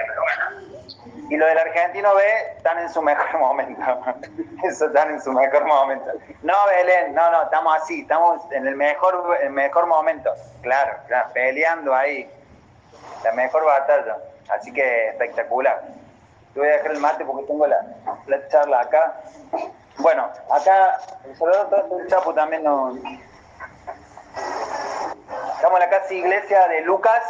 Y 1.29 1.37
lo 1.37 1.45
del 1.47 1.57
argentino 1.57 2.13
B 2.13 2.23
están 2.57 2.77
en 2.79 2.89
su 2.89 3.01
mejor 3.01 3.39
momento. 3.39 3.81
Eso 4.63 4.85
están 4.85 5.11
en 5.11 5.21
su 5.21 5.31
mejor 5.31 5.65
momento. 5.65 6.11
No, 6.43 6.53
Belén, 6.67 7.13
no, 7.15 7.31
no, 7.31 7.43
estamos 7.43 7.75
así, 7.81 8.01
estamos 8.01 8.41
en 8.51 8.67
el 8.67 8.75
mejor, 8.75 9.37
el 9.41 9.49
mejor 9.51 9.87
momento. 9.87 10.31
Claro, 10.61 10.97
claro, 11.07 11.29
peleando 11.33 11.95
ahí. 11.95 12.29
La 13.23 13.31
mejor 13.31 13.65
batalla. 13.65 14.17
Así 14.49 14.71
que 14.71 15.09
espectacular. 15.09 15.81
Te 16.53 16.59
voy 16.59 16.69
a 16.69 16.73
dejar 16.73 16.91
el 16.91 16.99
mate 16.99 17.25
porque 17.25 17.47
tengo 17.47 17.65
la, 17.65 17.81
la 18.27 18.47
charla 18.49 18.81
acá. 18.81 19.21
Bueno, 19.97 20.29
acá 20.51 20.99
el 21.25 21.35
Salvador 21.35 21.89
del 21.89 22.07
Chapo 22.07 22.33
también. 22.33 22.63
Estamos 25.55 25.79
en 25.79 25.79
la 25.79 25.89
casa 25.89 26.13
iglesia 26.13 26.67
de 26.67 26.81
Lucas. 26.81 27.23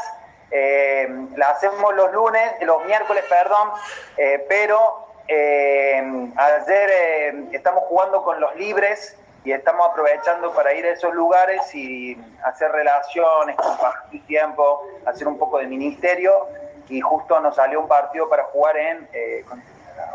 Eh, 0.57 1.09
la 1.35 1.49
hacemos 1.49 1.93
los 1.95 2.13
lunes, 2.13 2.41
los 2.61 2.85
miércoles, 2.85 3.25
perdón, 3.27 3.71
eh, 4.15 4.45
pero 4.47 5.05
eh, 5.27 6.31
ayer 6.37 7.49
estamos 7.51 7.83
jugando 7.89 8.23
con 8.23 8.39
los 8.39 8.55
libres 8.55 9.17
y 9.43 9.51
estamos 9.51 9.89
aprovechando 9.89 10.53
para 10.53 10.73
ir 10.73 10.85
a 10.85 10.91
esos 10.91 11.13
lugares 11.13 11.75
y 11.75 12.17
hacer 12.45 12.71
relaciones, 12.71 13.57
compartir 13.57 14.25
tiempo, 14.27 14.81
hacer 15.05 15.27
un 15.27 15.37
poco 15.37 15.57
de 15.57 15.65
ministerio 15.65 16.47
y 16.87 17.01
justo 17.01 17.37
nos 17.41 17.57
salió 17.57 17.81
un 17.81 17.89
partido 17.89 18.29
para 18.29 18.45
jugar 18.45 18.77
en 18.77 19.09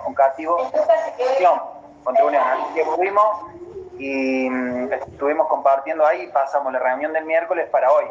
un 0.07 0.15
cativo 0.15 0.57
contra 2.03 2.25
Unión. 2.25 2.43
Así 2.43 2.75
que 2.77 2.85
fuimos 2.87 3.43
y 3.99 4.49
mm, 4.49 4.91
estuvimos 4.91 5.49
compartiendo 5.49 6.07
ahí, 6.07 6.29
pasamos 6.29 6.73
la 6.73 6.79
reunión 6.79 7.13
del 7.13 7.27
miércoles 7.27 7.69
para 7.69 7.93
hoy. 7.93 8.07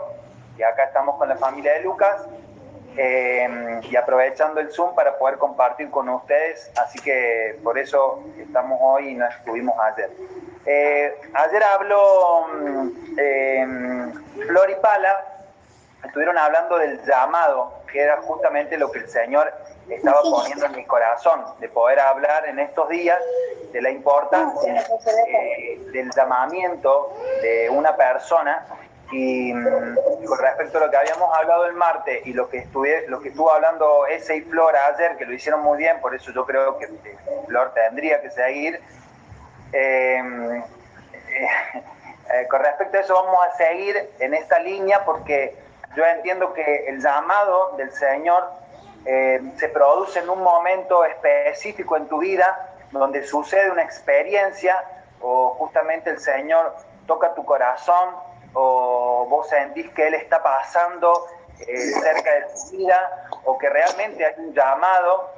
Y 0.59 0.63
acá 0.63 0.83
estamos 0.83 1.15
con 1.15 1.29
la 1.29 1.37
familia 1.37 1.73
de 1.75 1.83
Lucas 1.83 2.21
eh, 2.97 3.79
y 3.89 3.95
aprovechando 3.95 4.59
el 4.59 4.69
Zoom 4.69 4.93
para 4.93 5.17
poder 5.17 5.37
compartir 5.37 5.89
con 5.89 6.09
ustedes. 6.09 6.69
Así 6.77 6.99
que 6.99 7.57
por 7.63 7.79
eso 7.79 8.21
estamos 8.37 8.77
hoy 8.81 9.11
y 9.11 9.13
no 9.13 9.25
estuvimos 9.25 9.73
ayer. 9.79 10.11
Eh, 10.65 11.15
ayer 11.33 11.63
habló 11.63 12.47
eh, 13.17 13.65
Flor 14.47 14.69
y 14.69 14.75
Pala, 14.81 15.25
estuvieron 16.03 16.37
hablando 16.37 16.77
del 16.77 17.01
llamado, 17.05 17.71
que 17.89 18.01
era 18.01 18.17
justamente 18.21 18.77
lo 18.77 18.91
que 18.91 18.99
el 18.99 19.09
Señor 19.09 19.53
estaba 19.89 20.21
poniendo 20.21 20.65
en 20.65 20.75
mi 20.75 20.85
corazón, 20.85 21.41
de 21.59 21.69
poder 21.69 22.01
hablar 22.01 22.47
en 22.47 22.59
estos 22.59 22.89
días 22.89 23.17
de 23.71 23.81
la 23.81 23.91
importancia 23.91 24.85
eh, 25.29 25.79
del 25.93 26.11
llamamiento 26.11 27.13
de 27.41 27.69
una 27.69 27.95
persona 27.95 28.65
y 29.11 29.53
mm, 29.53 29.95
con 30.25 30.39
respecto 30.39 30.77
a 30.77 30.81
lo 30.81 30.91
que 30.91 30.97
habíamos 30.97 31.35
hablado 31.35 31.65
el 31.65 31.73
martes 31.73 32.25
y 32.25 32.33
lo 32.33 32.49
que 32.49 32.59
estuve, 32.59 33.07
lo 33.07 33.19
que 33.19 33.29
estuvo 33.29 33.51
hablando 33.51 34.05
ese 34.07 34.37
y 34.37 34.41
Flor 34.41 34.75
ayer, 34.75 35.17
que 35.17 35.25
lo 35.25 35.33
hicieron 35.33 35.61
muy 35.61 35.77
bien, 35.77 35.99
por 35.99 36.13
eso 36.13 36.31
yo 36.31 36.45
creo 36.45 36.77
que 36.77 36.87
Flor 37.47 37.73
tendría 37.73 38.21
que 38.21 38.29
seguir. 38.29 38.79
Eh, 39.73 40.63
eh, 42.31 42.47
con 42.47 42.61
respecto 42.61 42.97
a 42.97 43.01
eso 43.01 43.13
vamos 43.13 43.39
a 43.43 43.55
seguir 43.57 44.09
en 44.19 44.33
esta 44.33 44.59
línea 44.59 45.03
porque 45.05 45.55
yo 45.95 46.05
entiendo 46.05 46.53
que 46.53 46.87
el 46.87 47.01
llamado 47.01 47.75
del 47.77 47.91
Señor 47.91 48.43
eh, 49.05 49.41
se 49.57 49.69
produce 49.69 50.19
en 50.19 50.29
un 50.29 50.43
momento 50.43 51.03
específico 51.05 51.97
en 51.97 52.07
tu 52.07 52.19
vida 52.19 52.75
donde 52.91 53.25
sucede 53.25 53.71
una 53.71 53.83
experiencia 53.83 54.83
o 55.21 55.55
justamente 55.55 56.09
el 56.09 56.19
Señor 56.19 56.75
toca 57.07 57.33
tu 57.33 57.45
corazón 57.45 58.15
o 58.53 59.25
vos 59.29 59.47
sentís 59.49 59.89
que 59.91 60.07
Él 60.07 60.15
está 60.15 60.41
pasando 60.41 61.27
eh, 61.59 61.91
cerca 61.91 62.33
de 62.35 62.41
tu 62.41 62.77
vida 62.77 63.27
o 63.43 63.57
que 63.57 63.69
realmente 63.69 64.25
hay 64.25 64.33
un 64.37 64.53
llamado 64.53 65.29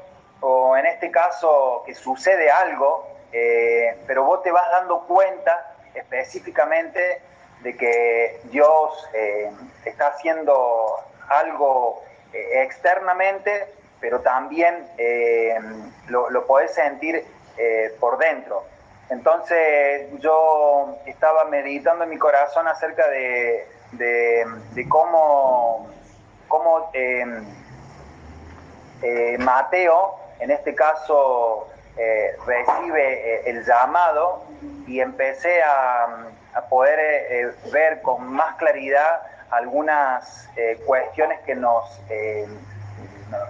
o 0.42 0.78
en 0.78 0.86
este 0.86 1.10
caso 1.10 1.84
que 1.86 1.96
sucede 1.96 2.50
algo, 2.50 3.08
eh, 3.32 3.98
pero 4.06 4.24
vos 4.24 4.44
te 4.44 4.52
vas 4.52 4.70
dando 4.72 5.02
cuenta 5.08 5.76
específicamente 5.94 7.22
de 7.62 7.76
que 7.76 8.40
Dios 8.46 9.08
eh, 9.14 9.52
está 9.86 10.08
haciendo 10.08 10.96
algo 11.30 12.04
externamente, 12.34 13.68
pero 14.00 14.22
también 14.22 14.88
lo, 16.08 16.30
lo, 16.30 16.48
podés 16.48 16.74
sentir 16.74 17.26
por 18.00 18.18
dentro. 18.18 18.64
Entonces 19.12 20.08
yo 20.20 20.96
estaba 21.06 21.44
meditando 21.44 22.06
en 22.06 22.12
mi 22.12 22.18
corazón 22.18 22.66
acerca 22.70 23.10
de, 23.10 23.68
cómo, 24.88 25.90
cómo 26.48 26.90
eh, 26.94 27.26
eh, 29.02 29.38
Mateo, 29.38 30.16
en 30.40 30.52
este 30.52 30.74
caso, 30.74 31.68
eh, 31.98 32.38
recibe 32.46 33.50
el 33.50 33.66
llamado 33.66 34.46
y 34.88 35.02
empecé 35.02 35.62
a, 35.62 36.28
poder 36.70 37.54
ver 37.72 38.02
con 38.02 38.28
más 38.28 38.56
claridad 38.56 39.24
algunas 39.50 40.50
cuestiones 40.86 41.40
que 41.42 41.56
nos, 41.56 42.00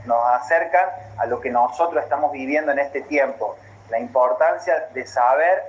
nos 0.06 0.25
acercan 0.34 0.89
a 1.18 1.25
lo 1.27 1.39
que 1.39 1.51
nosotros 1.51 2.03
estamos 2.03 2.32
viviendo 2.32 2.72
en 2.72 2.80
este 2.80 3.01
tiempo 3.01 3.58
la 3.92 4.00
importancia 4.00 4.88
de 4.94 5.06
saber 5.06 5.62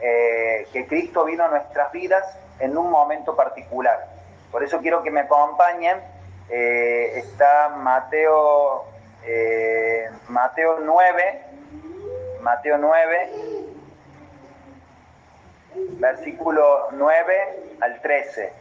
eh, 0.00 0.66
que 0.72 0.86
Cristo 0.86 1.24
vino 1.24 1.44
a 1.44 1.48
nuestras 1.48 1.92
vidas 1.92 2.24
en 2.58 2.76
un 2.76 2.90
momento 2.90 3.36
particular. 3.36 4.06
Por 4.50 4.64
eso 4.64 4.80
quiero 4.80 5.02
que 5.02 5.10
me 5.10 5.20
acompañen. 5.20 5.98
Eh, 6.48 7.12
está 7.18 7.68
Mateo, 7.76 8.86
eh, 9.24 10.08
Mateo 10.28 10.78
9, 10.80 11.44
Mateo 12.40 12.78
9, 12.78 13.30
versículo 15.98 16.88
9 16.92 17.76
al 17.80 18.00
13. 18.00 18.52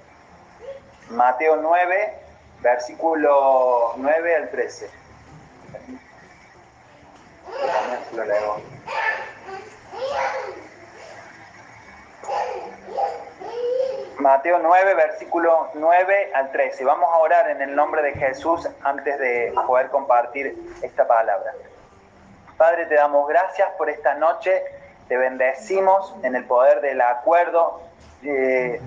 Mateo 1.12 1.56
9, 1.58 2.14
versículo 2.62 3.94
9 3.96 4.36
al 4.36 4.50
13. 4.50 4.90
Mateo 14.20 14.60
9, 14.60 14.96
versículo 14.96 15.70
9 15.76 16.32
al 16.34 16.52
13. 16.52 16.84
Vamos 16.84 17.10
a 17.14 17.18
orar 17.18 17.50
en 17.52 17.62
el 17.62 17.76
nombre 17.76 18.02
de 18.02 18.14
Jesús 18.14 18.68
antes 18.84 19.20
de 19.20 19.54
poder 19.68 19.90
compartir 19.90 20.58
esta 20.82 21.08
palabra. 21.08 21.54
Padre, 22.58 22.86
te 22.86 22.96
damos 22.96 23.28
gracias 23.28 23.70
por 23.78 23.90
esta 23.90 24.16
noche, 24.16 24.64
te 25.08 25.18
bendecimos 25.18 26.16
en 26.24 26.36
el 26.36 26.46
poder 26.46 26.82
del 26.82 27.02
acuerdo. 27.02 27.82
Eh, 28.24 28.82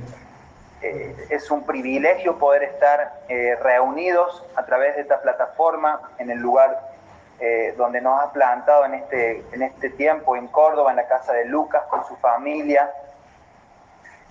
eh, 0.80 1.26
es 1.30 1.50
un 1.50 1.64
privilegio 1.64 2.38
poder 2.38 2.62
estar 2.62 3.20
eh, 3.28 3.56
reunidos 3.62 4.44
a 4.56 4.64
través 4.64 4.96
de 4.96 5.02
esta 5.02 5.20
plataforma 5.20 6.10
en 6.18 6.30
el 6.30 6.38
lugar 6.38 6.87
eh, 7.40 7.74
donde 7.76 8.00
nos 8.00 8.20
ha 8.20 8.32
plantado 8.32 8.84
en 8.84 8.94
este, 8.94 9.44
en 9.52 9.62
este 9.62 9.90
tiempo 9.90 10.34
en 10.34 10.48
Córdoba, 10.48 10.90
en 10.90 10.96
la 10.96 11.06
casa 11.06 11.32
de 11.32 11.44
Lucas, 11.44 11.84
con 11.88 12.04
su 12.06 12.16
familia. 12.16 12.92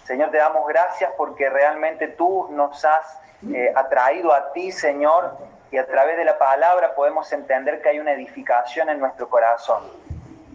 Señor, 0.04 0.30
te 0.32 0.38
damos 0.38 0.68
gracias 0.68 1.12
porque 1.18 1.50
realmente 1.50 2.10
tú 2.10 2.48
nos 2.52 2.84
has 2.84 3.20
eh, 3.54 3.72
atraído 3.76 4.34
a 4.34 4.52
ti, 4.52 4.72
Señor, 4.72 5.38
y 5.72 5.78
a 5.78 5.86
través 5.86 6.18
de 6.18 6.26
la 6.26 6.38
palabra 6.38 6.96
podemos 6.96 7.32
entender 7.32 7.82
que 7.82 7.90
hay 7.90 8.00
una 8.00 8.12
edificación 8.12 8.90
en 8.90 9.00
nuestro 9.00 9.30
corazón. 9.30 9.84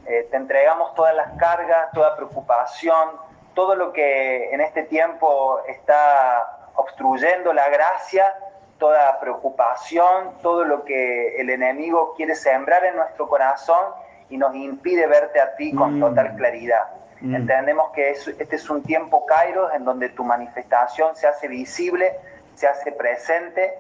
Eh, 0.06 0.28
te 0.30 0.36
entregamos 0.36 0.94
todas 0.94 1.14
las 1.14 1.32
cargas, 1.38 1.90
toda 1.92 2.16
preocupación, 2.16 3.10
todo 3.54 3.76
lo 3.76 3.92
que 3.92 4.52
en 4.52 4.60
este 4.60 4.82
tiempo 4.82 5.60
está 5.68 6.68
obstruyendo 6.74 7.52
la 7.52 7.68
gracia 7.68 8.34
toda 8.82 9.20
preocupación, 9.20 10.38
todo 10.42 10.64
lo 10.64 10.84
que 10.84 11.36
el 11.40 11.50
enemigo 11.50 12.14
quiere 12.16 12.34
sembrar 12.34 12.84
en 12.84 12.96
nuestro 12.96 13.28
corazón 13.28 13.94
y 14.28 14.36
nos 14.36 14.56
impide 14.56 15.06
verte 15.06 15.40
a 15.40 15.54
ti 15.54 15.72
con 15.72 15.98
mm. 15.98 16.00
total 16.00 16.34
claridad. 16.34 16.88
Mm. 17.20 17.36
Entendemos 17.36 17.92
que 17.92 18.10
este 18.10 18.56
es 18.56 18.68
un 18.68 18.82
tiempo, 18.82 19.24
Cairo, 19.24 19.72
en 19.72 19.84
donde 19.84 20.08
tu 20.08 20.24
manifestación 20.24 21.14
se 21.14 21.28
hace 21.28 21.46
visible, 21.46 22.10
se 22.56 22.66
hace 22.66 22.90
presente 22.90 23.78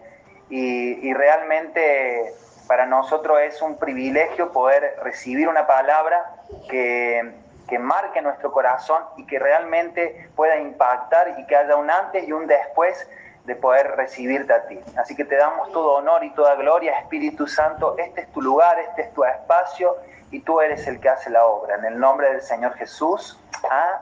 y, 0.48 1.12
realmente 1.14 2.32
para 2.68 2.86
nosotros 2.86 3.40
es 3.40 3.60
un 3.60 3.78
privilegio 3.78 4.52
poder 4.52 5.00
recibir 5.02 5.48
una 5.48 5.66
palabra 5.66 6.36
que, 6.70 7.28
que 7.68 7.80
marque 7.80 8.22
nuestro 8.22 8.52
corazón 8.52 9.02
y 9.16 9.26
que 9.26 9.40
realmente 9.40 10.28
pueda 10.36 10.58
impactar 10.58 11.40
y 11.40 11.46
que 11.46 11.56
haya 11.56 11.74
un 11.74 11.90
antes 11.90 12.28
y 12.28 12.30
un 12.30 12.46
después 12.46 13.04
de 13.44 13.56
poder 13.56 13.96
recibirte 13.96 14.52
a 14.52 14.66
ti. 14.66 14.80
Así 14.96 15.16
que 15.16 15.24
te 15.24 15.36
damos 15.36 15.72
todo 15.72 15.94
honor 15.94 16.24
y 16.24 16.30
toda 16.30 16.54
gloria, 16.54 16.98
Espíritu 16.98 17.46
Santo. 17.46 17.96
Este 17.98 18.22
es 18.22 18.32
tu 18.32 18.40
lugar, 18.40 18.78
este 18.78 19.02
es 19.02 19.12
tu 19.12 19.24
espacio 19.24 19.96
y 20.30 20.40
tú 20.40 20.60
eres 20.60 20.86
el 20.86 21.00
que 21.00 21.08
hace 21.08 21.30
la 21.30 21.44
obra. 21.46 21.76
En 21.76 21.84
el 21.84 21.98
nombre 21.98 22.30
del 22.30 22.42
Señor 22.42 22.74
Jesús. 22.74 23.38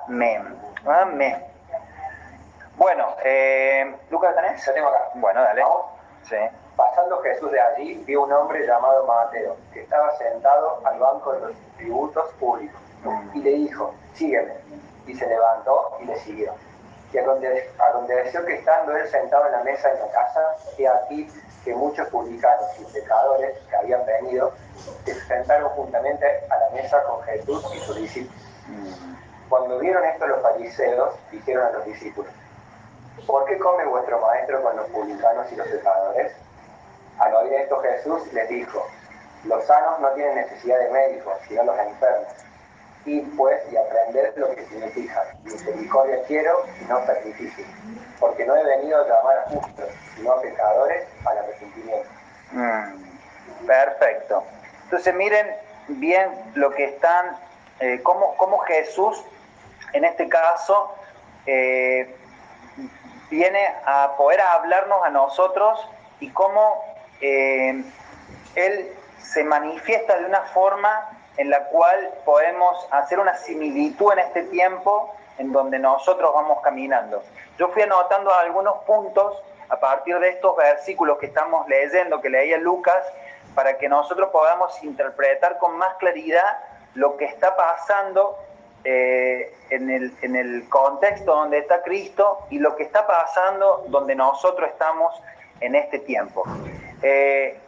Amén. 0.06 0.56
Amén. 0.86 1.44
Bueno, 2.76 3.14
eh, 3.24 3.94
Lucas, 4.10 4.34
¿tenés? 4.34 4.64
Yo 4.64 4.72
tengo 4.72 4.88
acá. 4.88 5.10
Bueno, 5.14 5.42
dale. 5.42 5.62
Sí. 6.22 6.36
Pasando 6.76 7.20
Jesús 7.20 7.50
de 7.50 7.60
allí, 7.60 7.94
vio 8.06 8.22
un 8.22 8.32
hombre 8.32 8.66
llamado 8.66 9.06
Mateo, 9.06 9.56
que 9.72 9.82
estaba 9.82 10.16
sentado 10.16 10.80
al 10.84 10.98
banco 10.98 11.32
de 11.32 11.40
los 11.40 11.52
tributos 11.76 12.26
públicos, 12.34 12.80
mm. 13.04 13.36
y 13.36 13.42
le 13.42 13.50
dijo, 13.50 13.94
sígueme. 14.14 14.54
Y 15.06 15.14
se 15.14 15.26
levantó 15.26 15.98
y 16.00 16.04
le 16.04 16.16
siguió 16.16 16.54
y 17.12 17.18
aconteció 17.18 18.44
que 18.44 18.54
estando 18.54 18.96
él 18.96 19.08
sentado 19.08 19.46
en 19.46 19.52
la 19.52 19.64
mesa 19.64 19.90
en 19.90 19.98
la 19.98 20.10
casa, 20.10 20.56
he 20.78 20.86
aquí 20.86 21.28
que 21.64 21.74
muchos 21.74 22.08
publicanos 22.08 22.66
y 22.78 22.84
pecadores 22.84 23.58
que 23.68 23.76
habían 23.76 24.04
venido 24.06 24.52
se 25.04 25.14
sentaron 25.26 25.68
juntamente 25.70 26.24
a 26.48 26.56
la 26.56 26.70
mesa 26.70 27.02
con 27.04 27.22
Jesús 27.22 27.64
y 27.74 27.80
sus 27.80 27.96
discípulos. 27.96 28.42
Cuando 29.48 29.78
vieron 29.80 30.04
esto 30.04 30.26
los 30.28 30.40
fariseos, 30.40 31.14
dijeron 31.32 31.66
a 31.66 31.70
los 31.70 31.84
discípulos, 31.84 32.32
¿por 33.26 33.44
qué 33.46 33.58
come 33.58 33.84
vuestro 33.86 34.20
maestro 34.20 34.62
con 34.62 34.76
los 34.76 34.86
publicanos 34.86 35.50
y 35.50 35.56
los 35.56 35.66
pecadores? 35.66 36.32
Al 37.18 37.34
oír 37.34 37.52
esto 37.54 37.80
Jesús 37.80 38.32
les 38.32 38.48
dijo, 38.48 38.86
los 39.44 39.64
sanos 39.64 39.98
no 39.98 40.10
tienen 40.10 40.36
necesidad 40.36 40.78
de 40.78 40.90
médicos, 40.90 41.34
sino 41.48 41.64
los 41.64 41.78
enfermos 41.78 42.28
y 43.04 43.20
pues 43.20 43.60
y 43.72 43.76
aprender 43.76 44.32
lo 44.36 44.54
que 44.54 44.64
significa. 44.66 45.34
Misericordia 45.44 46.22
quiero 46.26 46.64
y 46.80 46.84
no 46.84 47.04
sacrificio, 47.06 47.64
porque 48.18 48.44
no 48.44 48.56
he 48.56 48.64
venido 48.64 49.00
a 49.00 49.08
llamar 49.08 49.38
a 49.38 49.50
justos, 49.50 49.88
sino 50.16 50.32
a 50.32 50.40
pecadores 50.40 51.06
al 51.24 51.38
arrepentimiento. 51.38 52.08
Mm, 52.52 53.66
perfecto. 53.66 54.44
Entonces 54.84 55.14
miren 55.14 55.46
bien 55.88 56.30
lo 56.54 56.70
que 56.70 56.84
están, 56.84 57.36
eh, 57.80 58.00
cómo, 58.02 58.58
Jesús, 58.66 59.22
en 59.92 60.04
este 60.04 60.28
caso, 60.28 60.94
eh, 61.46 62.14
viene 63.30 63.74
a 63.86 64.14
poder 64.16 64.40
hablarnos 64.40 65.04
a 65.04 65.10
nosotros 65.10 65.88
y 66.18 66.30
cómo 66.30 66.84
eh, 67.20 67.82
Él 68.54 68.92
se 69.22 69.44
manifiesta 69.44 70.18
de 70.18 70.26
una 70.26 70.42
forma 70.42 71.19
en 71.40 71.48
la 71.48 71.64
cual 71.68 72.10
podemos 72.26 72.86
hacer 72.90 73.18
una 73.18 73.34
similitud 73.34 74.12
en 74.12 74.18
este 74.18 74.42
tiempo 74.42 75.14
en 75.38 75.52
donde 75.52 75.78
nosotros 75.78 76.30
vamos 76.34 76.60
caminando. 76.62 77.22
Yo 77.58 77.68
fui 77.70 77.80
anotando 77.80 78.30
algunos 78.34 78.84
puntos 78.84 79.42
a 79.70 79.80
partir 79.80 80.18
de 80.18 80.28
estos 80.28 80.54
versículos 80.54 81.16
que 81.16 81.24
estamos 81.24 81.66
leyendo, 81.66 82.20
que 82.20 82.28
leía 82.28 82.58
Lucas, 82.58 83.02
para 83.54 83.78
que 83.78 83.88
nosotros 83.88 84.28
podamos 84.28 84.84
interpretar 84.84 85.56
con 85.56 85.78
más 85.78 85.94
claridad 85.94 86.58
lo 86.92 87.16
que 87.16 87.24
está 87.24 87.56
pasando 87.56 88.36
eh, 88.84 89.54
en, 89.70 89.88
el, 89.88 90.12
en, 90.20 90.36
el, 90.36 90.68
contexto 90.68 91.34
donde 91.34 91.56
está 91.56 91.82
Cristo 91.82 92.40
y 92.50 92.58
lo 92.58 92.76
que 92.76 92.82
está 92.82 93.06
pasando 93.06 93.86
donde 93.88 94.14
nosotros 94.14 94.68
estamos 94.68 95.14
en 95.60 95.74
este 95.74 96.00
tiempo. 96.00 96.44
Eh, 97.02 97.58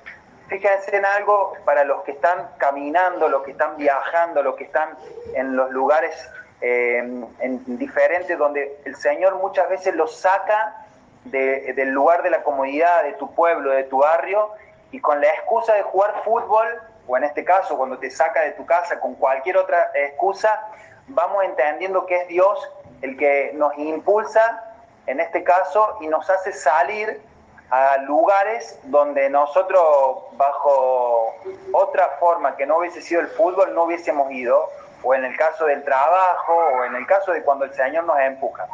Fíjense 0.48 0.96
en 0.96 1.04
algo 1.04 1.54
para 1.64 1.84
los 1.84 2.02
que 2.02 2.12
están 2.12 2.50
caminando, 2.58 3.28
los 3.28 3.42
que 3.42 3.52
están 3.52 3.76
viajando, 3.76 4.42
los 4.42 4.56
que 4.56 4.64
están 4.64 4.90
en 5.34 5.56
los 5.56 5.70
lugares 5.70 6.12
eh, 6.60 6.98
en 6.98 7.78
diferentes 7.78 8.38
donde 8.38 8.78
el 8.84 8.94
Señor 8.96 9.36
muchas 9.36 9.68
veces 9.68 9.94
los 9.94 10.16
saca 10.16 10.86
del 11.24 11.90
lugar 11.90 12.22
de 12.22 12.30
la 12.30 12.42
comodidad, 12.42 13.04
de 13.04 13.12
tu 13.14 13.32
pueblo, 13.34 13.70
de 13.70 13.84
tu 13.84 13.98
barrio, 13.98 14.50
y 14.90 15.00
con 15.00 15.20
la 15.20 15.28
excusa 15.28 15.74
de 15.74 15.82
jugar 15.82 16.22
fútbol, 16.24 16.66
o 17.06 17.16
en 17.16 17.24
este 17.24 17.44
caso 17.44 17.76
cuando 17.76 17.98
te 17.98 18.10
saca 18.10 18.42
de 18.42 18.52
tu 18.52 18.66
casa 18.66 19.00
con 19.00 19.14
cualquier 19.14 19.56
otra 19.56 19.90
excusa, 19.94 20.60
vamos 21.08 21.44
entendiendo 21.44 22.06
que 22.06 22.16
es 22.22 22.28
Dios 22.28 22.70
el 23.02 23.16
que 23.16 23.52
nos 23.54 23.76
impulsa, 23.78 24.64
en 25.06 25.20
este 25.20 25.42
caso, 25.42 25.96
y 26.00 26.06
nos 26.06 26.28
hace 26.30 26.52
salir 26.52 27.20
a 27.72 27.96
lugares 28.02 28.78
donde 28.82 29.30
nosotros, 29.30 30.24
bajo 30.32 31.34
otra 31.72 32.06
forma 32.20 32.54
que 32.54 32.66
no 32.66 32.76
hubiese 32.76 33.00
sido 33.00 33.22
el 33.22 33.28
fútbol, 33.28 33.74
no 33.74 33.84
hubiésemos 33.84 34.30
ido, 34.30 34.68
o 35.02 35.14
en 35.14 35.24
el 35.24 35.34
caso 35.38 35.64
del 35.64 35.82
trabajo, 35.82 36.54
o 36.54 36.84
en 36.84 36.94
el 36.96 37.06
caso 37.06 37.32
de 37.32 37.42
cuando 37.42 37.64
el 37.64 37.72
Señor 37.72 38.04
nos 38.04 38.20
empuja. 38.20 38.68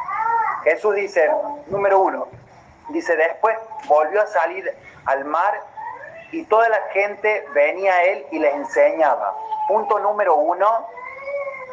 Jesús 0.64 0.96
dice, 0.96 1.30
número 1.68 2.00
uno, 2.00 2.26
dice, 2.88 3.14
después 3.14 3.56
volvió 3.86 4.20
a 4.20 4.26
salir 4.26 4.68
al 5.04 5.24
mar 5.24 5.60
y 6.32 6.42
toda 6.46 6.68
la 6.68 6.80
gente 6.92 7.46
venía 7.54 7.94
a 7.94 8.02
él 8.02 8.26
y 8.32 8.40
les 8.40 8.52
enseñaba. 8.52 9.32
Punto 9.68 10.00
número 10.00 10.34
uno, 10.34 10.88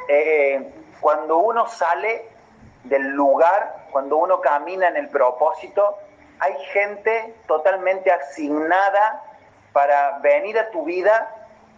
eh, 0.10 0.72
cuando 1.02 1.40
uno 1.40 1.66
sale 1.66 2.30
del 2.84 3.02
lugar, 3.02 3.88
cuando 3.92 4.18
uno 4.18 4.42
camina 4.42 4.90
en 4.90 4.98
el 4.98 5.10
propósito, 5.10 5.98
hay 6.40 6.54
gente 6.74 7.34
totalmente 7.48 8.12
asignada 8.12 9.24
para 9.74 10.20
venir 10.20 10.58
a 10.58 10.70
tu 10.72 10.84
vida 10.84 11.30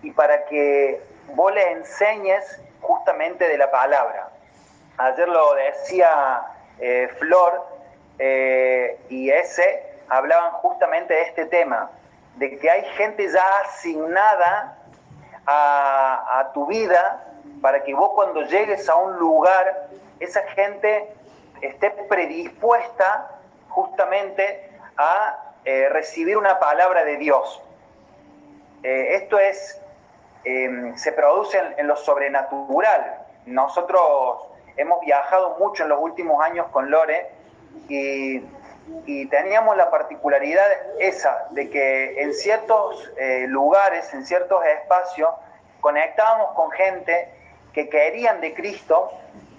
y 0.01 0.11
para 0.11 0.45
que 0.45 1.01
vos 1.33 1.53
le 1.53 1.71
enseñes 1.71 2.59
justamente 2.81 3.47
de 3.47 3.57
la 3.57 3.69
palabra. 3.71 4.29
Ayer 4.97 5.27
lo 5.27 5.53
decía 5.55 6.41
eh, 6.79 7.09
Flor 7.19 7.65
eh, 8.19 8.99
y 9.09 9.29
ese, 9.29 9.95
hablaban 10.09 10.51
justamente 10.53 11.13
de 11.13 11.21
este 11.23 11.45
tema, 11.45 11.91
de 12.35 12.57
que 12.57 12.69
hay 12.69 12.83
gente 12.95 13.29
ya 13.31 13.45
asignada 13.65 14.77
a, 15.45 16.39
a 16.39 16.51
tu 16.53 16.65
vida 16.67 17.23
para 17.61 17.83
que 17.83 17.93
vos 17.93 18.11
cuando 18.13 18.41
llegues 18.43 18.87
a 18.89 18.95
un 18.95 19.17
lugar, 19.17 19.87
esa 20.19 20.41
gente 20.49 21.13
esté 21.61 21.89
predispuesta 22.07 23.36
justamente 23.69 24.69
a 24.97 25.53
eh, 25.65 25.89
recibir 25.89 26.37
una 26.37 26.59
palabra 26.59 27.03
de 27.03 27.17
Dios. 27.17 27.61
Eh, 28.83 29.15
esto 29.15 29.37
es, 29.37 29.79
em, 30.43 30.95
se 30.95 31.11
produce 31.11 31.59
en, 31.77 31.87
lo 31.87 31.97
sobrenatural. 31.97 33.25
Nosotros 33.45 34.47
hemos 34.77 35.01
viajado 35.01 35.57
mucho 35.59 35.83
en 35.83 35.89
los 35.89 35.99
últimos 35.99 36.43
años 36.43 36.67
con 36.67 36.89
Lore 36.89 37.29
y, 37.89 38.41
teníamos 39.29 39.75
la 39.75 39.91
particularidad 39.91 40.65
esa, 40.99 41.47
de 41.49 41.69
que 41.69 42.21
en 42.21 42.33
ciertos 42.33 43.11
eh, 43.17 43.45
lugares, 43.49 44.13
en 44.13 44.25
ciertos 44.25 44.65
espacios, 44.65 45.29
conectábamos 45.81 46.53
con 46.55 46.71
gente 46.71 47.29
que 47.73 47.89
querían 47.89 48.39
de 48.39 48.53
Cristo 48.53 49.11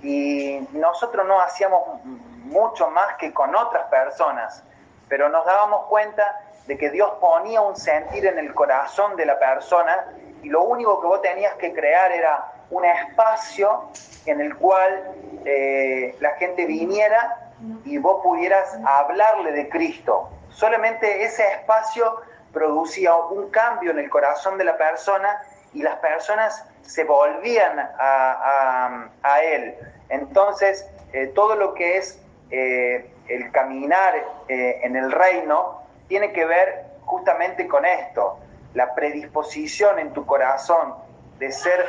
y 0.03 0.66
nosotros 0.73 1.27
no 1.27 1.40
hacíamos 1.42 2.01
mucho 2.44 2.90
más 2.90 3.16
que 3.16 3.33
con 3.33 3.55
otras 3.55 3.87
personas, 3.88 4.62
pero 5.09 5.29
nos 5.29 5.44
dábamos 5.44 5.87
cuenta 5.87 6.40
de 6.66 6.77
que 6.77 6.90
Dios 6.90 7.12
ponía 7.20 7.61
un 7.61 7.77
sentir 7.77 8.27
en 8.27 8.38
el 8.38 8.55
corazón 8.55 9.16
de 9.16 9.27
la 9.27 9.38
persona 9.38 10.09
y 10.42 10.48
lo 10.48 10.62
único 10.62 11.01
que 11.01 11.07
vos 11.07 11.22
tenías 11.22 11.55
que 11.55 11.72
crear 11.72 12.12
era 12.12 12.53
un 12.70 12.85
espacio 12.85 13.90
en 14.27 14.40
el 14.40 14.55
cual 14.57 15.14
eh, 15.44 16.14
la 16.20 16.35
gente 16.35 16.66
viniera 16.66 17.51
y 17.85 17.98
vos 17.98 18.22
pudieras 18.22 18.79
hablarle 18.85 19.53
de 19.53 19.68
Cristo. 19.68 20.29
Solamente 20.51 21.24
ese 21.24 21.46
espacio 21.53 22.20
producía 22.53 23.16
un 23.16 23.51
cambio 23.51 23.90
en 23.90 23.98
el 23.98 24.11
corazón 24.11 24.59
de 24.59 24.64
la 24.64 24.77
persona 24.77 25.42
y 25.72 25.83
las 25.83 25.96
personas 25.96 26.64
se 26.83 27.05
volvían 27.05 27.79
a, 27.98 29.40
Él. 29.42 29.74
Entonces, 30.09 30.87
eh, 31.12 31.29
todo 31.29 31.55
lo 31.57 31.74
que 31.74 31.98
es 31.98 32.20
eh, 32.50 33.11
el 33.28 33.50
caminar 33.52 34.14
eh, 34.48 34.80
en 34.82 34.96
el 34.96 35.12
reino 35.12 35.82
tiene 36.08 36.32
que 36.32 36.44
ver 36.44 36.87
justamente 37.04 37.66
con 37.66 37.84
esto, 37.84 38.38
la 38.74 38.94
predisposición 38.94 39.98
en 39.98 40.12
tu 40.12 40.26
corazón 40.26 40.94
de 41.38 41.52
ser 41.52 41.87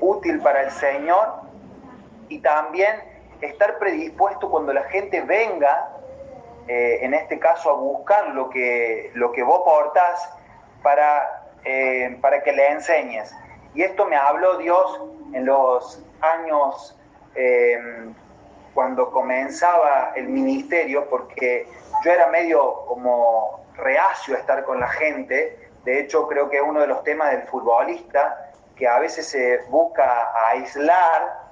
útil 0.00 0.40
para 0.40 0.62
el 0.62 0.70
Señor 0.70 1.40
y 2.28 2.38
también 2.38 2.96
estar 3.40 3.78
predispuesto 3.78 4.48
cuando 4.50 4.72
la 4.72 4.84
gente 4.84 5.20
venga, 5.20 5.90
en 6.68 7.12
este 7.12 7.38
caso, 7.38 7.70
a 7.70 7.74
buscar 7.74 8.28
lo 8.28 8.48
que, 8.48 9.10
lo 9.14 9.32
que 9.32 9.42
vos 9.42 9.62
portás 9.64 10.30
para, 10.82 11.44
para 12.20 12.42
que 12.42 12.52
le 12.52 12.68
enseñes. 12.68 13.34
Y 13.74 13.82
esto 13.82 14.06
me 14.06 14.16
habló 14.16 14.56
Dios 14.58 15.02
en 15.32 15.44
los 15.44 16.02
años 16.20 16.96
eh, 17.34 17.76
cuando 18.74 19.10
comenzaba 19.10 20.12
el 20.16 20.28
ministerio, 20.28 21.08
porque 21.08 21.66
yo 22.04 22.10
era 22.10 22.26
medio 22.26 22.84
como 22.86 23.64
reacio 23.76 24.36
a 24.36 24.40
estar 24.40 24.64
con 24.64 24.80
la 24.80 24.88
gente. 24.88 25.70
De 25.84 26.00
hecho, 26.00 26.26
creo 26.26 26.50
que 26.50 26.60
uno 26.60 26.80
de 26.80 26.88
los 26.88 27.02
temas 27.04 27.30
del 27.30 27.42
futbolista, 27.42 28.52
que 28.76 28.88
a 28.88 28.98
veces 28.98 29.28
se 29.28 29.58
busca 29.68 30.32
aislar, 30.48 31.44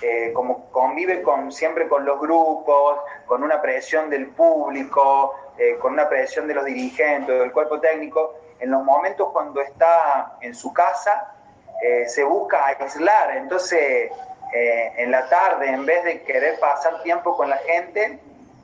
eh, 0.00 0.32
como 0.32 0.70
convive 0.70 1.22
con, 1.22 1.50
siempre 1.50 1.88
con 1.88 2.04
los 2.04 2.20
grupos, 2.20 2.98
con 3.26 3.42
una 3.42 3.60
presión 3.60 4.08
del 4.08 4.28
público, 4.28 5.34
eh, 5.58 5.76
con 5.78 5.92
una 5.92 6.08
presión 6.08 6.46
de 6.46 6.54
los 6.54 6.64
dirigentes, 6.64 7.36
del 7.36 7.50
cuerpo 7.50 7.80
técnico, 7.80 8.34
en 8.60 8.70
los 8.70 8.84
momentos 8.84 9.30
cuando 9.32 9.60
está 9.60 10.36
en 10.40 10.54
su 10.54 10.72
casa, 10.72 11.34
eh, 11.82 12.06
se 12.08 12.22
busca 12.22 12.66
aislar. 12.66 13.36
Entonces, 13.36 14.12
eh, 14.52 14.92
en 14.96 15.10
la 15.10 15.28
tarde, 15.28 15.68
en 15.68 15.84
vez 15.84 16.04
de 16.04 16.22
querer 16.22 16.58
pasar 16.58 17.02
tiempo 17.02 17.36
con 17.36 17.50
la 17.50 17.58
gente, 17.58 18.18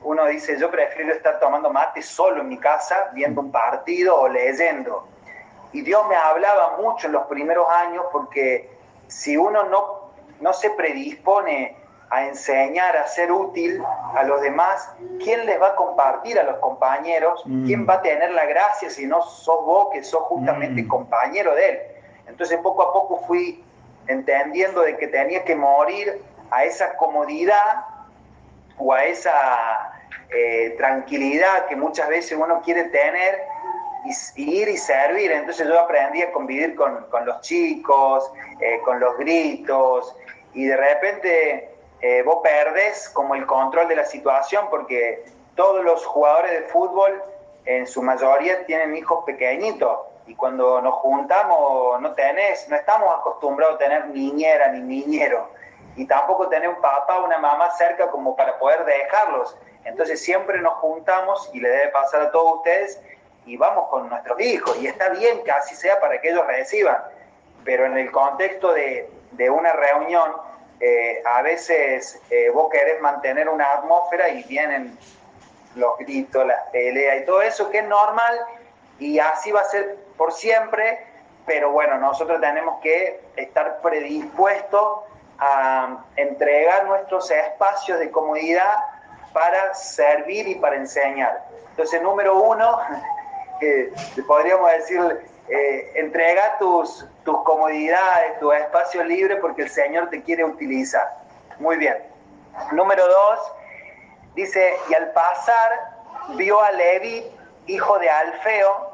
uno 0.05 0.25
dice, 0.27 0.57
yo 0.59 0.69
prefiero 0.69 1.13
estar 1.13 1.39
tomando 1.39 1.71
mate 1.71 2.01
solo 2.01 2.41
en 2.41 2.49
mi 2.49 2.57
casa, 2.57 3.09
viendo 3.13 3.41
un 3.41 3.51
partido 3.51 4.15
o 4.15 4.27
leyendo. 4.27 5.07
Y 5.73 5.81
Dios 5.81 6.07
me 6.07 6.15
hablaba 6.15 6.77
mucho 6.77 7.07
en 7.07 7.13
los 7.13 7.25
primeros 7.25 7.67
años 7.69 8.05
porque 8.11 8.69
si 9.07 9.35
uno 9.35 9.63
no, 9.63 10.11
no 10.39 10.53
se 10.53 10.69
predispone 10.69 11.75
a 12.09 12.27
enseñar, 12.27 12.95
a 12.95 13.07
ser 13.07 13.31
útil 13.31 13.83
a 14.15 14.23
los 14.23 14.41
demás, 14.41 14.89
¿quién 15.23 15.45
les 15.45 15.59
va 15.59 15.69
a 15.69 15.75
compartir 15.75 16.39
a 16.39 16.43
los 16.43 16.57
compañeros? 16.59 17.41
¿Quién 17.43 17.83
mm. 17.83 17.89
va 17.89 17.95
a 17.95 18.01
tener 18.01 18.31
la 18.31 18.45
gracia 18.45 18.89
si 18.89 19.05
no 19.05 19.23
sos 19.23 19.65
vos 19.65 19.89
que 19.91 20.03
sos 20.03 20.21
justamente 20.23 20.83
mm. 20.83 20.87
compañero 20.87 21.55
de 21.55 21.69
él? 21.69 21.79
Entonces 22.27 22.59
poco 22.59 22.83
a 22.83 22.93
poco 22.93 23.17
fui 23.27 23.64
entendiendo 24.07 24.81
de 24.81 24.97
que 24.97 25.07
tenía 25.07 25.43
que 25.43 25.55
morir 25.55 26.21
a 26.51 26.63
esa 26.63 26.95
comodidad 26.95 27.85
o 28.77 28.93
a 28.93 29.05
esa 29.05 29.93
eh, 30.29 30.75
tranquilidad 30.77 31.65
que 31.67 31.75
muchas 31.75 32.09
veces 32.09 32.37
uno 32.37 32.61
quiere 32.61 32.85
tener 32.85 33.41
y, 34.35 34.59
ir 34.59 34.67
y 34.67 34.77
servir. 34.77 35.31
Entonces 35.31 35.67
yo 35.67 35.79
aprendí 35.79 36.21
a 36.21 36.31
convivir 36.31 36.75
con, 36.75 37.05
los 37.25 37.41
chicos, 37.41 38.31
eh, 38.59 38.79
con 38.83 38.99
los 38.99 39.17
gritos 39.17 40.15
y 40.53 40.65
de 40.65 40.77
repente 40.77 41.69
eh, 42.01 42.21
vos 42.23 42.39
perdés 42.43 43.09
como 43.09 43.35
el 43.35 43.45
control 43.45 43.87
de 43.87 43.95
la 43.95 44.05
situación 44.05 44.67
porque 44.69 45.25
todos 45.55 45.83
los 45.83 46.05
jugadores 46.05 46.51
de 46.51 46.61
fútbol 46.63 47.21
en 47.65 47.87
su 47.87 48.01
mayoría 48.01 48.65
tienen 48.65 48.95
hijos 48.95 49.23
pequeñitos 49.25 49.99
y 50.27 50.35
cuando 50.35 50.81
nos 50.81 50.95
juntamos 50.95 52.01
no 52.01 52.13
tenés, 52.13 52.67
no 52.69 52.75
estamos 52.75 53.13
acostumbrados 53.19 53.75
a 53.75 53.79
tener 53.79 54.07
niñera 54.07 54.69
ni 54.69 54.81
niñero. 54.81 55.49
Y 55.95 56.05
tampoco 56.07 56.49
tener 56.49 56.67
un 56.67 56.81
papá 56.81 57.19
o 57.19 57.25
una 57.25 57.37
mamá 57.37 57.71
cerca 57.71 58.09
como 58.09 58.35
para 58.35 58.57
poder 58.57 58.83
dejarlos. 58.85 59.55
Entonces 59.85 60.21
siempre 60.21 60.59
nos 60.59 60.73
juntamos 60.75 61.49
y 61.53 61.59
le 61.59 61.69
debe 61.69 61.87
pasar 61.89 62.21
a 62.21 62.31
todos 62.31 62.57
ustedes 62.57 63.01
y 63.45 63.55
vamos 63.55 63.87
con 63.89 64.09
nuestros 64.09 64.39
hijos. 64.41 64.75
Y 64.81 64.87
está 64.87 65.09
bien 65.09 65.43
que 65.43 65.51
así 65.51 65.75
sea 65.75 65.99
para 65.99 66.19
que 66.19 66.29
ellos 66.29 66.45
reciban, 66.47 66.97
pero 67.63 67.85
en 67.85 67.97
el 67.97 68.11
contexto 68.11 68.73
de, 68.73 69.09
de 69.31 69.49
una 69.49 69.71
reunión 69.73 70.31
eh, 70.79 71.21
a 71.25 71.41
veces 71.41 72.19
eh, 72.29 72.49
vos 72.49 72.69
querés 72.69 72.99
mantener 73.01 73.47
una 73.47 73.71
atmósfera 73.73 74.29
y 74.29 74.43
vienen 74.43 74.97
los 75.75 75.97
gritos, 75.99 76.45
las 76.45 76.69
peleas 76.71 77.21
y 77.21 77.25
todo 77.25 77.41
eso 77.41 77.69
que 77.69 77.79
es 77.79 77.87
normal 77.87 78.39
y 78.99 79.19
así 79.19 79.51
va 79.51 79.61
a 79.61 79.65
ser 79.65 79.97
por 80.17 80.31
siempre, 80.33 81.05
pero 81.45 81.71
bueno, 81.71 81.97
nosotros 81.97 82.39
tenemos 82.41 82.79
que 82.81 83.21
estar 83.35 83.81
predispuestos 83.81 85.01
a 85.37 86.05
entregar 86.15 86.85
nuestros 86.85 87.29
espacios 87.29 87.99
de 87.99 88.09
comodidad 88.09 88.75
para 89.33 89.73
servir 89.73 90.47
y 90.47 90.55
para 90.55 90.77
enseñar. 90.77 91.45
Entonces, 91.71 92.01
número 92.01 92.41
uno, 92.41 92.79
podríamos 94.27 94.71
decir, 94.71 95.25
eh, 95.49 95.91
entrega 95.95 96.57
tus, 96.57 97.05
tus 97.23 97.43
comodidades, 97.43 98.39
tu 98.39 98.51
espacio 98.51 99.03
libre 99.03 99.35
porque 99.35 99.63
el 99.63 99.69
Señor 99.69 100.09
te 100.09 100.23
quiere 100.23 100.45
utilizar. 100.45 101.17
Muy 101.59 101.77
bien. 101.77 101.97
Número 102.71 103.05
dos, 103.05 103.39
dice, 104.35 104.75
y 104.89 104.93
al 104.93 105.11
pasar 105.11 105.95
vio 106.35 106.61
a 106.61 106.71
Levi, 106.71 107.34
hijo 107.67 107.99
de 107.99 108.09
Alfeo, 108.09 108.91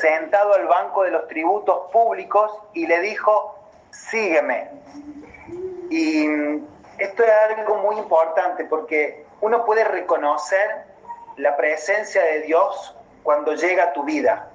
sentado 0.00 0.54
al 0.54 0.66
banco 0.66 1.02
de 1.02 1.10
los 1.10 1.26
tributos 1.28 1.90
públicos 1.92 2.50
y 2.74 2.86
le 2.86 3.00
dijo, 3.00 3.58
sígueme. 3.90 4.70
Y 5.90 6.26
esto 6.98 7.24
es 7.24 7.30
algo 7.56 7.76
muy 7.76 7.96
importante 7.96 8.64
porque 8.64 9.24
uno 9.40 9.64
puede 9.64 9.84
reconocer 9.84 10.84
la 11.36 11.56
presencia 11.56 12.22
de 12.22 12.40
Dios 12.40 12.94
cuando 13.22 13.54
llega 13.54 13.84
a 13.84 13.92
tu 13.92 14.04
vida. 14.04 14.48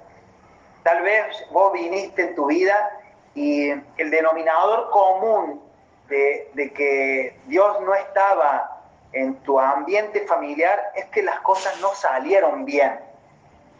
Tal 0.82 1.02
vez 1.02 1.24
vos 1.50 1.72
viniste 1.72 2.22
en 2.22 2.34
tu 2.34 2.46
vida 2.46 2.90
y 3.34 3.70
el 3.70 4.10
denominador 4.10 4.90
común 4.90 5.62
de 6.08 6.72
que 6.74 7.36
Dios 7.46 7.80
no 7.80 7.94
estaba 7.94 8.82
en 9.12 9.34
tu 9.36 9.58
ambiente 9.58 10.26
familiar 10.26 10.92
es 10.94 11.06
que 11.06 11.22
las 11.22 11.40
cosas 11.40 11.80
no 11.80 11.94
salieron 11.94 12.64
bien 12.64 13.00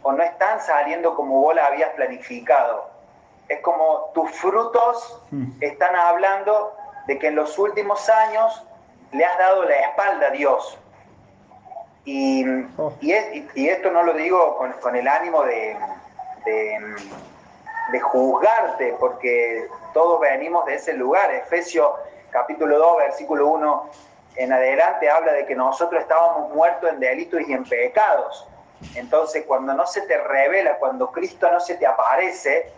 o 0.05 0.11
no 0.11 0.21
están 0.21 0.61
saliendo 0.61 1.15
como 1.15 1.41
vos 1.41 1.55
la 1.55 1.65
habías 1.65 1.89
planificado. 1.93 2.91
Es 3.49 3.59
como 3.61 4.11
tus 4.13 4.29
frutos 4.33 5.19
mm. 5.31 5.53
están 5.61 5.95
hablando 5.95 6.75
de 7.07 7.17
que 7.17 7.27
en 7.27 7.35
los 7.35 7.57
últimos 7.57 8.07
años 8.07 8.63
le 9.11 9.25
has 9.25 9.35
dado 9.39 9.63
la 9.63 9.75
espalda 9.79 10.27
a 10.27 10.29
Dios. 10.29 10.77
Y, 12.05 12.45
oh. 12.77 12.93
y, 13.01 13.67
esto 13.67 13.89
no 13.89 14.03
lo 14.03 14.13
digo 14.13 14.57
con, 14.79 14.95
el 14.95 15.07
ánimo 15.07 15.41
de, 15.41 15.75
de, 16.45 17.99
juzgarte, 17.99 18.95
porque 18.99 19.67
todos 19.91 20.19
venimos 20.19 20.67
de 20.67 20.75
ese 20.75 20.93
lugar. 20.93 21.33
Efesios 21.33 21.89
capítulo 22.29 22.77
2, 22.77 22.97
versículo 22.97 23.47
1 23.47 23.89
en 24.35 24.53
adelante 24.53 25.09
habla 25.09 25.31
de 25.31 25.47
que 25.47 25.55
nosotros 25.55 25.99
estábamos 25.99 26.53
muertos 26.53 26.91
en 26.91 26.99
delitos 26.99 27.41
y 27.47 27.53
en 27.53 27.63
pecados. 27.63 28.47
Entonces, 28.95 29.43
cuando 29.45 29.73
no 29.73 29.85
se 29.85 30.01
te 30.01 30.17
revela, 30.17 30.77
cuando 30.77 31.11
Cristo 31.11 31.49
no 31.51 31.59
se 31.59 31.75
te 31.75 31.85
aparece, 31.85 32.71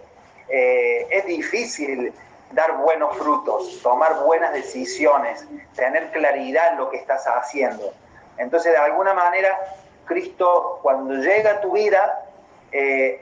eh, 0.49 1.07
es 1.09 1.25
difícil 1.25 2.13
dar 2.51 2.77
buenos 2.77 3.17
frutos, 3.17 3.81
tomar 3.83 4.23
buenas 4.23 4.53
decisiones, 4.53 5.45
tener 5.75 6.11
claridad 6.11 6.71
en 6.71 6.77
lo 6.77 6.89
que 6.89 6.97
estás 6.97 7.25
haciendo. 7.25 7.93
Entonces, 8.37 8.71
de 8.71 8.77
alguna 8.77 9.13
manera, 9.13 9.57
Cristo, 10.05 10.79
cuando 10.81 11.15
llega 11.15 11.51
a 11.51 11.61
tu 11.61 11.73
vida, 11.73 12.25
eh, 12.71 13.21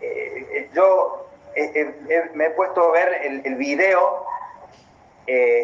eh, 0.00 0.70
yo 0.74 1.26
me 2.34 2.46
he 2.46 2.50
puesto 2.50 2.88
a 2.88 2.92
ver 2.92 3.20
el, 3.22 3.42
el 3.44 3.54
video, 3.56 4.24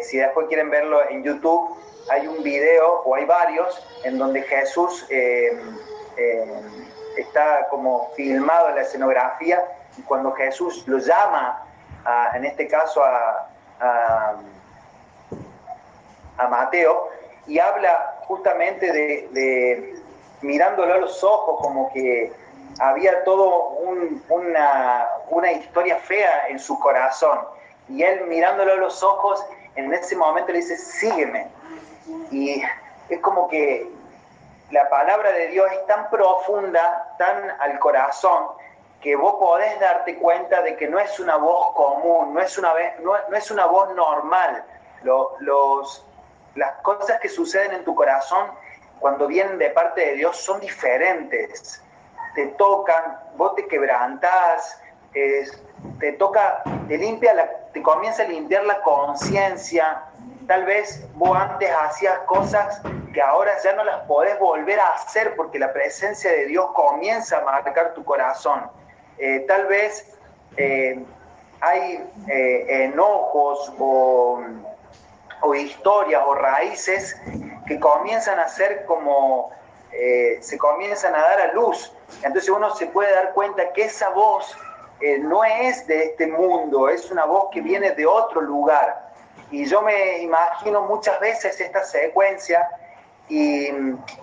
si 0.03 0.17
después 0.17 0.47
quieren 0.47 0.69
verlo 0.69 1.07
en 1.09 1.23
YouTube, 1.23 1.77
hay 2.09 2.27
un 2.27 2.41
video, 2.43 3.01
o 3.05 3.15
hay 3.15 3.25
varios, 3.25 3.85
en 4.03 4.17
donde 4.17 4.41
Jesús 4.43 5.05
eh, 6.21 6.61
está 7.17 7.67
como 7.69 8.11
filmado 8.15 8.69
en 8.69 8.75
la 8.75 8.81
escenografía 8.81 9.63
y 9.97 10.01
cuando 10.03 10.31
Jesús 10.33 10.87
lo 10.87 10.97
llama, 10.99 11.65
en 12.33 12.45
este 12.45 12.67
caso 12.67 13.03
a, 13.03 13.49
a, 16.37 16.47
Mateo, 16.47 17.09
y 17.47 17.59
habla 17.59 18.15
justamente 18.21 18.91
de, 18.91 19.95
mirándolo 20.41 20.93
a 20.93 20.97
los 20.97 21.23
ojos, 21.23 21.59
como 21.61 21.91
que 21.93 22.31
había 22.79 23.23
todo 23.23 23.77
una, 24.29 25.07
una 25.29 25.51
historia 25.51 25.97
fea 25.97 26.47
en 26.49 26.57
su 26.59 26.79
corazón. 26.79 27.39
Y 27.89 28.03
él 28.03 28.25
mirándolo 28.27 28.73
a 28.73 28.77
los 28.77 29.03
ojos, 29.03 29.45
en 29.75 29.93
ese 29.93 30.15
momento 30.15 30.51
le 30.51 30.59
dice, 30.59 30.77
sígueme. 30.77 31.47
Y 32.31 32.63
es 33.09 33.19
como 33.19 33.47
que 33.49 33.91
la 34.71 34.89
palabra 34.89 35.31
de 35.31 35.47
Dios 35.47 35.69
es 35.71 35.85
tan 35.85 36.09
profunda, 36.09 37.15
tan 37.17 37.51
al 37.59 37.77
corazón, 37.79 38.47
que 39.01 39.15
vos 39.15 39.35
podés 39.39 39.79
darte 39.79 40.17
cuenta 40.17 40.61
de 40.61 40.77
que 40.77 40.87
no 40.87 40.99
es 40.99 41.19
una 41.19 41.35
voz 41.35 41.73
común, 41.75 42.33
no 42.33 42.41
es 42.41 42.57
una, 42.57 43.65
voz 43.65 43.93
normal. 43.95 44.63
las 46.55 46.71
cosas 46.83 47.19
que 47.19 47.29
suceden 47.29 47.73
en 47.73 47.83
tu 47.83 47.95
corazón 47.95 48.51
cuando 48.99 49.27
vienen 49.27 49.57
de 49.57 49.71
parte 49.71 50.01
de 50.01 50.13
Dios 50.13 50.37
son 50.37 50.59
diferentes. 50.59 51.83
Te 52.35 52.47
tocan, 52.47 53.19
vos 53.35 53.55
te 53.55 53.67
quebrantás, 53.67 54.79
te 55.11 56.13
toca, 56.13 56.63
te 56.87 56.97
limpia, 56.97 57.33
la, 57.33 57.49
te 57.73 57.81
comienza 57.81 58.23
a 58.23 58.27
limpiar 58.27 58.63
la 58.63 58.81
conciencia, 58.81 60.03
Tal 60.51 60.65
vez 60.65 61.01
vos 61.13 61.37
antes 61.37 61.71
hacías 61.71 62.19
cosas 62.25 62.81
que 63.13 63.21
ahora 63.21 63.53
ya 63.63 63.71
no 63.71 63.85
las 63.85 64.01
podés 64.01 64.37
volver 64.37 64.81
a 64.81 64.89
hacer 64.89 65.33
porque 65.37 65.57
la 65.57 65.71
presencia 65.71 66.29
de 66.29 66.47
Dios 66.47 66.71
comienza 66.73 67.37
a 67.37 67.41
marcar 67.45 67.93
tu 67.93 68.03
corazón. 68.03 68.69
Eh, 69.17 69.45
tal 69.47 69.67
vez 69.67 70.13
eh, 70.57 71.05
hay 71.61 72.05
eh, 72.27 72.65
enojos 72.83 73.71
o, 73.79 74.41
o, 75.39 75.55
historias 75.55 76.21
o 76.27 76.35
raíces 76.35 77.15
que 77.65 77.79
comienzan 77.79 78.37
a 78.37 78.49
ser 78.49 78.83
como, 78.83 79.51
se 80.41 80.57
comienzan 80.57 81.15
a 81.15 81.21
dar 81.21 81.39
a 81.39 81.53
luz. 81.53 81.93
Entonces 82.23 82.49
uno 82.49 82.75
se 82.75 82.87
puede 82.87 83.15
dar 83.15 83.31
cuenta 83.33 83.71
que 83.71 83.85
esa 83.85 84.09
voz 84.09 84.53
no 85.21 85.45
es 85.45 85.87
de 85.87 86.07
este 86.07 86.27
mundo, 86.27 86.89
es 86.89 87.09
una 87.09 87.23
voz 87.23 87.45
que 87.53 87.61
viene 87.61 87.91
de 87.91 88.05
otro 88.05 88.41
lugar. 88.41 89.10
Y 89.51 89.65
yo 89.65 89.81
me 89.81 90.19
imagino 90.19 90.83
muchas 90.83 91.19
veces 91.19 91.59
esta 91.59 91.83
secuencia 91.83 92.69
y, 93.27 93.69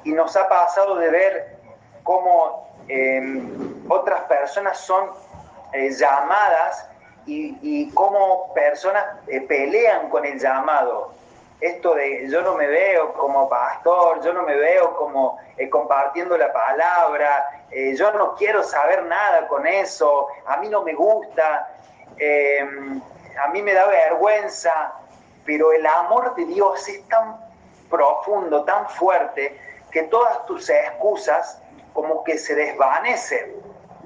nos 0.04 0.34
ha 0.36 0.48
pasado 0.48 0.96
de 0.96 1.10
ver 1.10 1.56
cómo 2.02 2.66
em, 2.88 3.84
otras 3.88 4.22
personas 4.22 4.78
son 4.78 5.10
eh, 5.72 5.90
llamadas 5.90 6.88
y, 7.26 7.90
cómo 7.92 8.54
personas 8.54 9.04
eh, 9.26 9.42
pelean 9.42 10.08
con 10.08 10.24
el 10.24 10.38
llamado. 10.40 11.12
Esto 11.60 11.94
de 11.94 12.26
yo 12.30 12.40
no 12.40 12.54
me 12.54 12.66
veo 12.66 13.12
como 13.12 13.50
pastor, 13.50 14.22
yo 14.22 14.32
no 14.32 14.44
me 14.44 14.54
veo 14.54 14.96
como 14.96 15.38
eh, 15.58 15.68
compartiendo 15.68 16.38
la 16.38 16.50
palabra, 16.52 17.64
yo 17.70 18.12
no 18.12 18.34
quiero 18.34 18.62
saber 18.62 19.02
nada 19.02 19.46
con 19.46 19.66
eso, 19.66 20.28
a 20.46 20.56
mí 20.56 20.68
no 20.70 20.82
me 20.84 20.94
gusta, 20.94 21.68
em, 22.16 23.02
a 23.38 23.48
mí 23.48 23.60
me 23.60 23.74
da 23.74 23.86
vergüenza 23.88 24.94
pero 25.48 25.72
el 25.72 25.86
amor 25.86 26.34
de 26.34 26.44
Dios 26.44 26.86
es 26.90 27.08
tan 27.08 27.40
profundo, 27.88 28.64
tan 28.64 28.86
fuerte, 28.90 29.58
que 29.90 30.02
todas 30.02 30.44
tus 30.44 30.68
excusas 30.68 31.62
como 31.94 32.22
que 32.22 32.36
se 32.36 32.54
desvanecen 32.54 33.56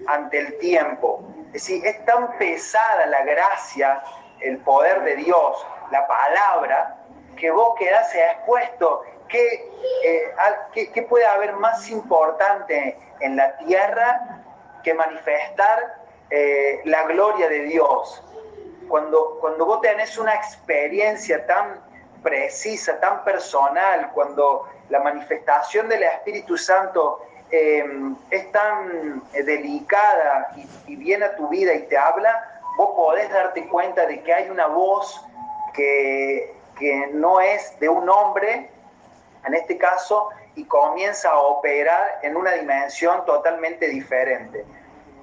ante 0.06 0.38
el 0.38 0.56
tiempo. 0.58 1.20
Es 1.46 1.54
decir, 1.54 1.84
es 1.84 2.04
tan 2.04 2.38
pesada 2.38 3.06
la 3.06 3.24
gracia, 3.24 4.04
el 4.38 4.58
poder 4.58 5.02
de 5.02 5.16
Dios, 5.16 5.66
la 5.90 6.06
palabra, 6.06 6.96
que 7.36 7.50
vos 7.50 7.74
quedás 7.76 8.14
expuesto. 8.14 9.02
¿Qué, 9.28 9.68
eh, 10.04 11.02
puede 11.08 11.26
haber 11.26 11.54
más 11.54 11.88
importante 11.90 12.96
en 13.18 13.34
la 13.34 13.56
tierra 13.56 14.44
que 14.84 14.94
manifestar 14.94 15.96
eh, 16.30 16.82
la 16.84 17.02
gloria 17.02 17.48
de 17.48 17.62
Dios? 17.62 18.22
Cuando, 18.88 19.38
cuando 19.40 19.66
vos 19.66 19.80
tenés 19.80 20.16
una 20.18 20.34
experiencia 20.34 21.46
tan 21.46 21.80
precisa, 22.22 22.98
tan 23.00 23.24
personal, 23.24 24.10
cuando 24.14 24.68
la 24.88 25.00
manifestación 25.00 25.88
del 25.88 26.02
Espíritu 26.04 26.56
Santo 26.56 27.20
em, 27.50 28.16
es 28.30 28.50
tan 28.52 29.22
eh, 29.32 29.42
delicada 29.42 30.54
y, 30.86 30.96
viene 30.96 31.24
a 31.24 31.36
tu 31.36 31.48
vida 31.48 31.74
y 31.74 31.82
te 31.86 31.96
habla, 31.96 32.62
vos 32.76 32.90
podés 32.94 33.30
darte 33.30 33.66
cuenta 33.68 34.06
de 34.06 34.22
que 34.22 34.32
hay 34.32 34.48
una 34.50 34.66
voz 34.66 35.20
que, 35.74 36.54
que 36.78 37.08
no 37.12 37.40
es 37.40 37.78
de 37.80 37.88
un 37.88 38.08
hombre, 38.08 38.70
en 39.44 39.54
este 39.54 39.76
caso, 39.76 40.28
y 40.54 40.64
comienza 40.64 41.30
a 41.30 41.38
operar 41.38 42.20
en 42.22 42.36
una 42.36 42.52
dimensión 42.52 43.24
totalmente 43.24 43.88
diferente. 43.88 44.64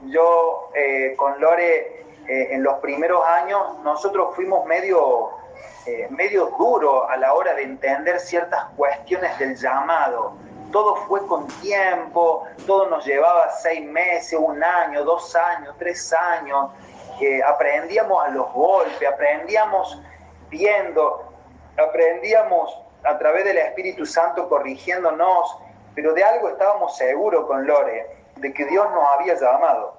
Yo 0.06 0.72
eh, 0.74 1.14
con 1.18 1.40
Lore 1.40 1.99
eh, 2.30 2.54
en 2.54 2.62
los 2.62 2.78
primeros 2.78 3.26
años 3.26 3.80
nosotros 3.84 4.36
fuimos 4.36 4.64
medio, 4.68 5.32
eh, 5.88 6.06
medio 6.12 6.46
duros 6.60 7.10
a 7.10 7.18
la 7.18 7.34
hora 7.34 7.56
de 7.56 7.64
entender 7.64 8.20
ciertas 8.20 8.66
cuestiones 8.78 9.40
del 9.40 9.56
llamado. 9.56 10.34
Todo 10.72 10.96
fue 11.08 11.26
con 11.26 11.48
tiempo, 11.60 12.46
todo 12.68 12.88
nos 12.88 13.04
llevaba 13.04 13.50
seis 13.50 13.84
meses, 13.84 14.40
un 14.40 14.64
año, 14.64 15.04
dos 15.06 15.36
años, 15.36 15.76
tres 15.80 16.14
años. 16.14 16.70
aprendíamos 17.48 18.24
a 18.24 18.30
los 18.30 18.54
golpes, 18.54 19.10
aprendíamos 19.12 20.00
viendo, 20.52 21.34
aprendíamos 21.84 22.80
a 23.06 23.18
través 23.18 23.44
del 23.46 23.58
Espíritu 23.58 24.06
Santo 24.06 24.48
corrigiéndonos, 24.48 25.58
pero 25.96 26.14
de 26.14 26.24
algo 26.24 26.50
estábamos 26.50 26.96
seguros 26.96 27.48
con 27.48 27.66
Lore, 27.66 28.06
de 28.36 28.54
que 28.54 28.66
Dios 28.66 28.88
nos 28.92 29.04
había 29.16 29.34
llamado 29.34 29.99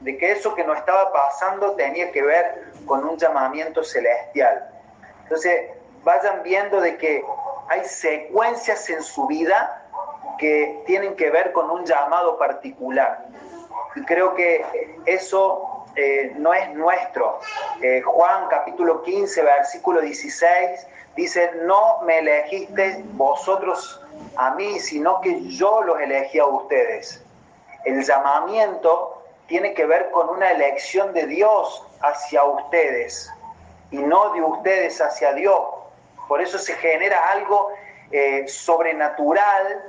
de 0.00 0.16
que 0.16 0.32
eso 0.32 0.54
que 0.54 0.64
nos 0.64 0.78
estaba 0.78 1.12
pasando 1.12 1.72
tenía 1.72 2.10
que 2.10 2.22
ver 2.22 2.72
con 2.86 3.04
un 3.04 3.16
llamamiento 3.16 3.84
celestial. 3.84 4.68
Entonces, 5.22 5.70
vayan 6.02 6.42
viendo 6.42 6.80
de 6.80 6.96
que 6.96 7.24
hay 7.68 7.84
secuencias 7.84 8.88
en 8.90 9.02
su 9.02 9.26
vida 9.26 9.86
que 10.38 10.82
tienen 10.86 11.14
que 11.16 11.30
ver 11.30 11.52
con 11.52 11.70
un 11.70 11.84
llamado 11.84 12.38
particular. 12.38 13.26
Y 13.94 14.04
creo 14.04 14.34
que 14.34 14.64
eso, 15.04 15.84
eh, 15.96 16.32
no 16.36 16.54
es 16.54 16.72
nuestro. 16.74 17.40
Eh, 17.82 18.00
Juan 18.00 18.48
capítulo 18.48 19.02
15, 19.02 19.42
versículo 19.42 20.00
16, 20.00 20.86
dice, 21.14 21.50
no 21.62 22.00
me 22.02 22.20
elegiste 22.20 23.04
vosotros 23.12 24.02
a 24.36 24.54
mí, 24.54 24.78
sino 24.80 25.20
que 25.20 25.42
yo 25.48 25.82
los 25.82 26.00
elegí 26.00 26.38
a 26.38 26.46
ustedes. 26.46 27.22
El 27.84 28.02
llamamiento 28.02 29.19
tiene 29.50 29.74
que 29.74 29.84
ver 29.84 30.12
con 30.12 30.28
una 30.30 30.52
elección 30.52 31.12
de 31.12 31.26
Dios 31.26 31.84
hacia 32.00 32.44
ustedes 32.44 33.28
y 33.90 33.98
no 33.98 34.32
de 34.32 34.42
ustedes 34.42 35.00
hacia 35.00 35.32
Dios. 35.32 35.60
Por 36.28 36.40
eso 36.40 36.56
se 36.56 36.74
genera 36.74 37.32
algo 37.32 37.70
eh, 38.12 38.46
sobrenatural 38.46 39.82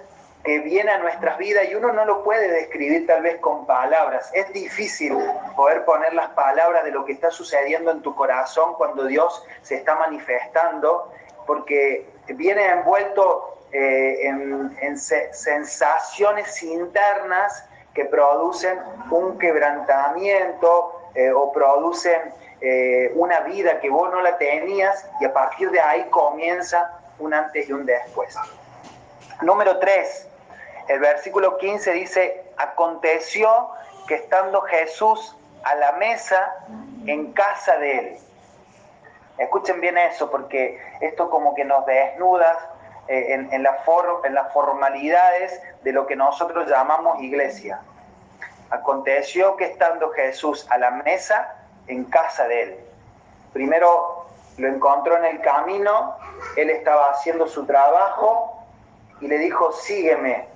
que 0.44 0.58
viene 0.62 0.90
a 0.92 0.98
nuestras 0.98 1.38
vidas 1.38 1.70
y 1.70 1.76
uno 1.76 1.94
no 1.94 2.06
lo 2.06 2.24
puede 2.24 2.52
describir 2.52 3.06
tal 3.06 3.22
vez 3.22 3.38
con 3.40 3.68
palabras. 3.68 4.32
Es 4.34 4.52
difícil 4.52 5.16
poder 5.56 5.86
poner 5.86 6.16
las 6.16 6.30
palabras 6.30 6.84
de 6.84 6.90
lo 6.90 7.06
que 7.06 7.14
está 7.14 7.30
sucediendo 7.30 7.92
en 7.92 8.02
tu 8.02 8.16
corazón 8.16 8.74
cuando 8.74 9.06
Dios 9.06 9.46
se 9.62 9.76
está 9.76 9.94
manifestando, 9.94 11.14
porque 11.46 12.10
viene 12.30 12.66
envuelto 12.66 13.60
eh, 13.72 14.26
en, 14.26 14.98
sensaciones 14.98 16.64
internas 16.64 17.64
que 17.94 18.06
producen 18.06 18.80
un 19.10 19.38
quebrantamiento 19.38 21.02
eh, 21.14 21.32
o 21.32 21.52
producen 21.52 22.34
eh, 22.62 23.12
una 23.16 23.42
vida 23.42 23.80
que 23.80 23.90
vos 23.90 24.10
no 24.12 24.22
la 24.22 24.38
tenías 24.38 25.06
y 25.20 25.26
a 25.26 25.34
partir 25.34 25.72
de 25.72 25.82
ahí 25.82 26.08
comienza 26.10 27.00
un 27.20 27.34
antes 27.34 27.68
y 27.68 27.74
un 27.74 27.86
después. 27.86 28.36
Número 29.42 29.80
3, 29.80 30.28
el 30.88 31.00
versículo 31.00 31.58
15 31.58 31.92
dice, 31.94 32.44
aconteció 32.58 33.70
que 34.08 34.16
estando 34.16 34.62
Jesús 34.62 35.36
a 35.64 35.76
la 35.76 35.94
mesa 35.94 36.56
en 37.06 37.34
casa 37.34 37.78
de 37.78 37.98
él. 37.98 38.18
Escuchen 39.38 39.82
bien 39.82 39.98
eso, 39.98 40.30
porque 40.30 40.80
esto 41.02 41.30
como 41.30 41.56
que 41.56 41.66
nos 41.66 41.86
desnuda 41.86 42.71
en, 43.12 43.52
en, 43.52 43.64
la 43.64 43.78
en 44.24 44.34
las 44.34 44.54
formalidades 44.54 45.62
de 45.84 45.92
lo 45.92 46.08
que 46.08 46.16
nosotros 46.16 46.70
llamamos 46.70 47.22
iglesia. 47.22 47.82
Aconteció 48.70 49.58
que 49.58 49.66
estando 49.66 50.12
Jesús 50.12 50.66
a 50.70 50.78
la 50.78 50.92
mesa 50.92 51.56
en 51.88 52.06
casa 52.06 52.48
de 52.48 52.64
él. 52.64 52.80
Primero 53.54 54.26
lo 54.58 54.68
encontró 54.68 55.18
en 55.18 55.26
el 55.26 55.42
camino, 55.42 56.16
él 56.56 56.70
estaba 56.70 57.10
haciendo 57.12 57.48
su 57.48 57.66
trabajo 57.66 58.64
y 59.20 59.28
le 59.28 59.38
dijo, 59.38 59.72
sígueme 59.72 60.48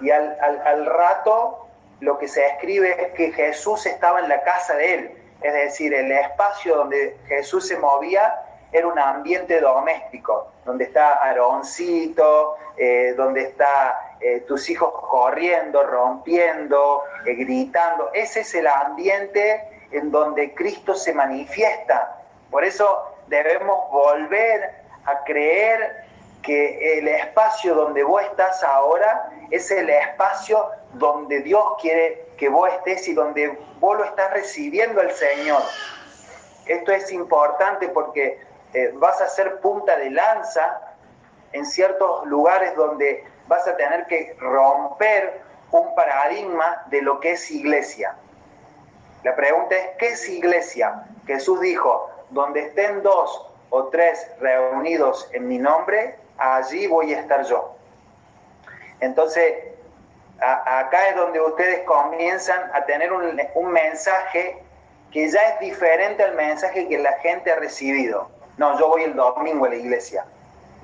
y 0.00 0.10
al, 0.10 0.86
rato 0.86 1.66
lo 2.00 2.18
que 2.18 2.28
se 2.28 2.46
escribe 2.46 3.02
es 3.02 3.12
que 3.12 3.32
Jesús 3.32 3.84
estaba 3.86 4.20
en 4.20 4.28
la 4.28 4.42
casa 4.42 4.74
de 4.76 4.94
él, 4.94 5.10
es 5.42 5.52
decir, 5.52 5.92
el 5.92 6.10
espacio 6.12 6.76
donde 6.76 7.16
Jesús 7.26 7.66
se 7.66 7.76
movía 7.76 8.42
era 8.72 8.86
un 8.86 8.98
ambiente 8.98 9.60
doméstico, 9.60 10.52
donde 10.68 10.84
está 10.84 11.14
Aaroncito, 11.14 12.56
eh, 12.76 13.14
donde 13.16 13.40
está 13.40 14.16
eh, 14.20 14.40
tus 14.40 14.68
hijos 14.68 14.92
corriendo, 15.00 15.82
rompiendo, 15.82 17.04
eh, 17.24 17.32
gritando. 17.36 18.10
Ese 18.12 18.40
es 18.40 18.54
el 18.54 18.66
ambiente 18.66 19.86
en 19.90 20.10
donde 20.10 20.54
Cristo 20.54 20.94
se 20.94 21.14
manifiesta. 21.14 22.20
Por 22.50 22.66
eso 22.66 23.02
debemos 23.28 23.90
volver 23.90 24.74
a 25.06 25.24
creer 25.24 26.04
que 26.42 26.98
el 26.98 27.08
espacio 27.08 27.74
donde 27.74 28.04
vos 28.04 28.22
estás 28.22 28.62
ahora 28.62 29.30
es 29.50 29.70
el 29.70 29.88
espacio 29.88 30.68
donde 30.92 31.40
Dios 31.40 31.64
quiere 31.80 32.26
que 32.36 32.50
vos 32.50 32.68
estés 32.74 33.08
y 33.08 33.14
donde 33.14 33.58
vos 33.80 33.96
lo 33.96 34.04
estás 34.04 34.34
recibiendo 34.34 35.00
al 35.00 35.12
Señor. 35.12 35.62
Esto 36.66 36.92
es 36.92 37.10
importante 37.10 37.88
porque 37.88 38.46
eh, 38.74 38.92
vas 38.94 39.20
a 39.20 39.28
ser 39.28 39.60
punta 39.60 39.96
de 39.96 40.10
lanza 40.10 40.80
en 41.52 41.64
ciertos 41.64 42.26
lugares 42.26 42.74
donde 42.76 43.24
vas 43.46 43.66
a 43.66 43.76
tener 43.76 44.06
que 44.06 44.36
romper 44.38 45.40
un 45.70 45.94
paradigma 45.94 46.84
de 46.86 47.02
lo 47.02 47.20
que 47.20 47.32
es 47.32 47.50
iglesia. 47.50 48.14
La 49.24 49.34
pregunta 49.34 49.74
es, 49.74 49.96
¿qué 49.98 50.08
es 50.08 50.28
iglesia? 50.28 51.04
Jesús 51.26 51.60
dijo, 51.60 52.10
donde 52.30 52.60
estén 52.60 53.02
dos 53.02 53.46
o 53.70 53.84
tres 53.88 54.30
reunidos 54.40 55.28
en 55.32 55.48
mi 55.48 55.58
nombre, 55.58 56.16
allí 56.38 56.86
voy 56.86 57.12
a 57.14 57.20
estar 57.20 57.44
yo. 57.44 57.74
Entonces, 59.00 59.54
acá 60.40 61.08
es 61.08 61.16
donde 61.16 61.40
ustedes 61.40 61.80
comienzan 61.84 62.70
a 62.72 62.84
tener 62.84 63.12
un, 63.12 63.72
mensaje 63.72 64.62
que 65.10 65.30
ya 65.30 65.40
es 65.40 65.60
diferente 65.60 66.22
al 66.22 66.34
mensaje 66.34 66.88
que 66.88 66.98
la 66.98 67.12
gente 67.14 67.50
ha 67.50 67.56
recibido. 67.56 68.30
No, 68.58 68.78
yo 68.78 68.88
voy 68.88 69.04
el 69.04 69.14
domingo 69.14 69.66
a 69.66 69.68
la 69.70 69.76
iglesia. 69.76 70.24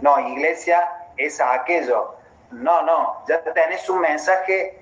No, 0.00 0.18
iglesia 0.20 0.88
es 1.16 1.40
aquello. 1.40 2.14
No, 2.50 2.82
no, 2.82 3.16
ya 3.28 3.42
tenés 3.42 3.88
un 3.90 4.00
mensaje 4.00 4.80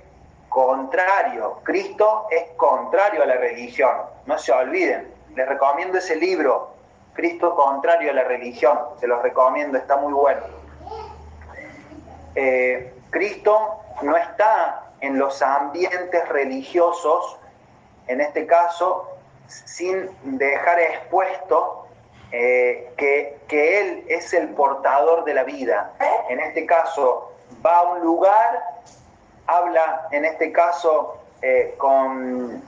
contrario. 0.50 1.60
Cristo 1.62 2.26
es 2.30 2.50
contrario 2.56 3.22
a 3.22 3.26
la 3.26 3.36
religión. 3.36 3.96
No 4.26 4.38
se 4.38 4.52
olviden. 4.52 5.12
Les 5.34 5.48
recomiendo 5.48 5.96
ese 5.96 6.16
libro, 6.16 6.74
Cristo 7.14 7.54
contrario 7.54 8.10
a 8.10 8.14
la 8.14 8.24
religión. 8.24 8.78
Se 9.00 9.06
los 9.06 9.22
recomiendo, 9.22 9.78
está 9.78 9.96
muy 9.96 10.12
bueno. 10.12 10.42
Eh, 12.34 12.94
Cristo 13.08 13.80
no 14.02 14.16
está 14.16 14.90
en 15.00 15.18
los 15.18 15.40
ambientes 15.40 16.28
religiosos, 16.28 17.38
en 18.06 18.20
este 18.20 18.46
caso, 18.46 19.08
sin 19.46 20.10
dejar 20.38 20.78
expuesto 20.80 21.81
eh, 22.32 22.90
que, 22.96 23.40
Él 23.80 24.04
es 24.08 24.32
el 24.32 24.48
portador 24.50 25.24
de 25.24 25.34
la 25.34 25.44
vida. 25.44 25.92
En 26.30 26.40
este 26.40 26.64
caso, 26.64 27.32
va 27.64 27.78
a 27.78 27.82
un 27.82 28.00
lugar, 28.00 28.62
habla, 29.46 30.08
en 30.10 30.24
este 30.24 30.50
caso, 30.50 31.18
eh, 31.42 31.74
con, 31.76 32.62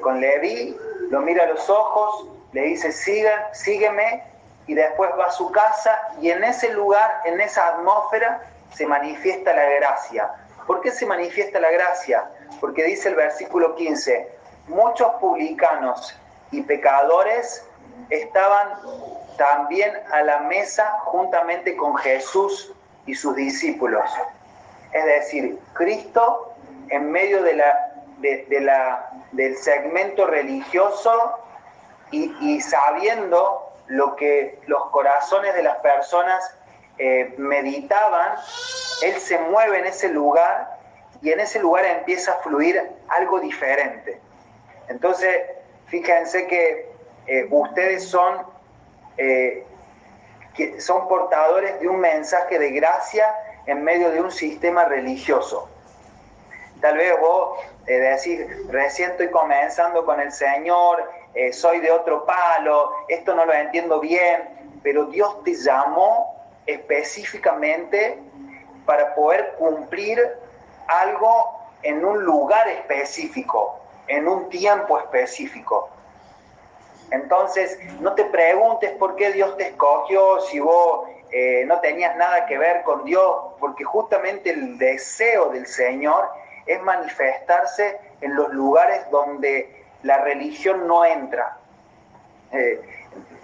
con 0.00 0.20
Levi, 0.20 0.76
lo 1.10 1.20
mira 1.20 1.44
a 1.44 1.46
los 1.48 1.68
ojos, 1.68 2.26
le 2.52 2.62
dice, 2.62 2.90
sígueme, 3.52 4.24
y 4.66 4.74
después 4.74 5.10
va 5.18 5.26
a 5.26 5.30
su 5.30 5.50
casa, 5.50 5.98
y 6.20 6.30
en 6.30 6.42
ese 6.44 6.72
lugar, 6.72 7.20
en 7.24 7.40
esa 7.40 7.68
atmósfera, 7.68 8.42
se 8.74 8.86
manifiesta 8.86 9.52
la 9.52 9.64
gracia. 9.64 10.30
¿Por 10.66 10.80
qué 10.80 10.90
se 10.90 11.06
manifiesta 11.06 11.60
la 11.60 11.70
gracia? 11.70 12.30
Porque 12.60 12.84
dice 12.84 13.08
el 13.08 13.14
versículo 13.14 13.74
15, 13.74 14.28
muchos 14.68 15.08
publicanos 15.20 16.14
y 16.50 16.62
pecadores 16.62 17.67
estaban 18.10 18.68
también 19.36 19.92
a 20.12 20.22
la 20.22 20.40
mesa 20.40 20.98
juntamente 21.04 21.76
con 21.76 21.96
Jesús 21.96 22.72
y 23.06 23.14
sus 23.14 23.34
discípulos. 23.36 24.04
Es 24.92 25.04
decir, 25.04 25.58
Cristo 25.74 26.52
en 26.90 27.10
medio 27.10 27.42
de 27.42 27.62
del 29.32 29.56
segmento 29.56 30.26
religioso 30.26 31.38
y, 32.10 32.34
y 32.40 32.60
sabiendo 32.60 33.68
lo 33.86 34.16
que 34.16 34.58
los 34.66 34.90
corazones 34.90 35.54
de 35.54 35.62
las 35.62 35.76
personas 35.78 36.42
eh, 36.98 37.34
meditaban, 37.38 38.36
él 39.02 39.14
se 39.20 39.38
mueve 39.38 39.78
en 39.78 39.86
ese 39.86 40.08
lugar 40.08 40.78
y 41.22 41.30
en 41.30 41.40
ese 41.40 41.60
lugar 41.60 41.84
empieza 41.84 42.32
a 42.32 42.36
fluir 42.36 42.80
algo 43.08 43.40
diferente. 43.40 44.20
Entonces, 44.88 45.42
fíjense 45.86 46.46
que 46.46 46.87
eh, 47.28 47.46
ustedes 47.50 48.04
son, 48.08 48.42
eh, 49.16 49.64
son 50.78 51.06
portadores 51.08 51.78
de 51.80 51.88
un 51.88 52.00
mensaje 52.00 52.58
de 52.58 52.70
gracia 52.70 53.32
en 53.66 53.84
medio 53.84 54.10
de 54.10 54.20
un 54.20 54.32
sistema 54.32 54.84
religioso. 54.86 55.68
Tal 56.80 56.96
vez 56.96 57.18
vos 57.20 57.58
decís, 57.86 58.40
recién 58.68 59.10
estoy 59.10 59.30
comenzando 59.30 60.04
con 60.04 60.20
el 60.20 60.30
Señor, 60.30 61.10
soy 61.52 61.80
de 61.80 61.90
otro 61.90 62.24
palo, 62.24 62.92
esto 63.08 63.34
no 63.34 63.44
lo 63.44 63.52
entiendo 63.52 63.98
bien, 63.98 64.48
pero 64.82 65.06
Dios 65.06 65.42
te 65.42 65.54
llamó 65.54 66.38
específicamente 66.66 68.18
para 68.86 69.14
poder 69.14 69.54
cumplir 69.58 70.18
algo 70.86 71.58
en 71.82 72.04
un 72.04 72.24
lugar 72.24 72.66
específico, 72.68 73.78
en 74.06 74.26
un 74.26 74.48
tiempo 74.48 74.98
específico. 74.98 75.90
Entonces, 77.10 77.78
no 78.00 78.14
te 78.14 78.24
preguntes 78.24 78.90
por 78.92 79.16
qué 79.16 79.32
Dios 79.32 79.56
te 79.56 79.68
escogió 79.68 80.40
si 80.42 80.60
vos 80.60 81.08
eh, 81.30 81.64
no 81.66 81.80
tenías 81.80 82.16
nada 82.16 82.46
que 82.46 82.58
ver 82.58 82.82
con 82.82 83.04
Dios, 83.04 83.54
porque 83.60 83.84
justamente 83.84 84.50
el 84.50 84.78
deseo 84.78 85.50
del 85.50 85.66
Señor 85.66 86.28
es 86.66 86.80
manifestarse 86.82 87.98
en 88.20 88.34
los 88.34 88.52
lugares 88.52 89.10
donde 89.10 89.84
la 90.02 90.18
religión 90.18 90.86
no 90.86 91.04
entra. 91.04 91.56
Eh, 92.52 92.80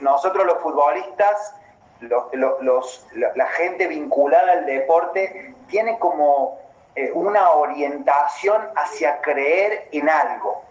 nosotros 0.01 0.47
los 0.47 0.59
futbolistas 0.59 1.55
los, 2.01 3.07
la, 3.15 3.47
gente 3.49 3.87
vinculada 3.87 4.53
al 4.53 4.67
deporte 4.67 5.55
tiene 5.69 5.99
como 5.99 6.59
eh, 6.95 7.11
una 7.13 7.51
orientación 7.53 8.63
hacia 8.77 9.21
creer 9.21 9.89
en 9.93 10.09
algo. 10.09 10.63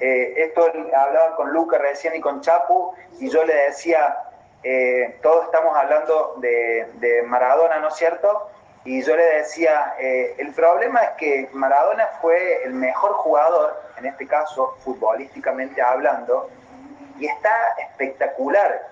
Eh, 0.00 0.34
esto 0.36 0.72
hablaba 0.96 1.36
con 1.36 1.52
Luca 1.52 1.76
recién 1.76 2.16
y 2.16 2.20
con 2.20 2.40
Chapu, 2.40 2.94
y 3.18 3.28
yo 3.28 3.44
le 3.44 3.54
decía, 3.54 4.16
eh, 4.62 5.18
todos 5.22 5.44
estamos 5.44 5.76
hablando 5.76 6.36
de, 6.38 7.22
Maradona, 7.26 7.78
¿no 7.80 7.88
es 7.88 7.94
cierto? 7.94 8.48
Y 8.84 9.02
yo 9.02 9.14
le 9.14 9.24
decía, 9.24 9.94
eh, 9.98 10.34
el 10.38 10.54
problema 10.54 11.00
es 11.02 11.10
que 11.18 11.48
Maradona 11.52 12.06
fue 12.22 12.64
el 12.64 12.72
mejor 12.72 13.12
jugador, 13.12 13.78
en 13.98 14.06
este 14.06 14.26
caso 14.26 14.74
futbolísticamente 14.82 15.82
hablando, 15.82 16.48
y 17.18 17.26
está 17.26 17.54
espectacular, 17.78 18.88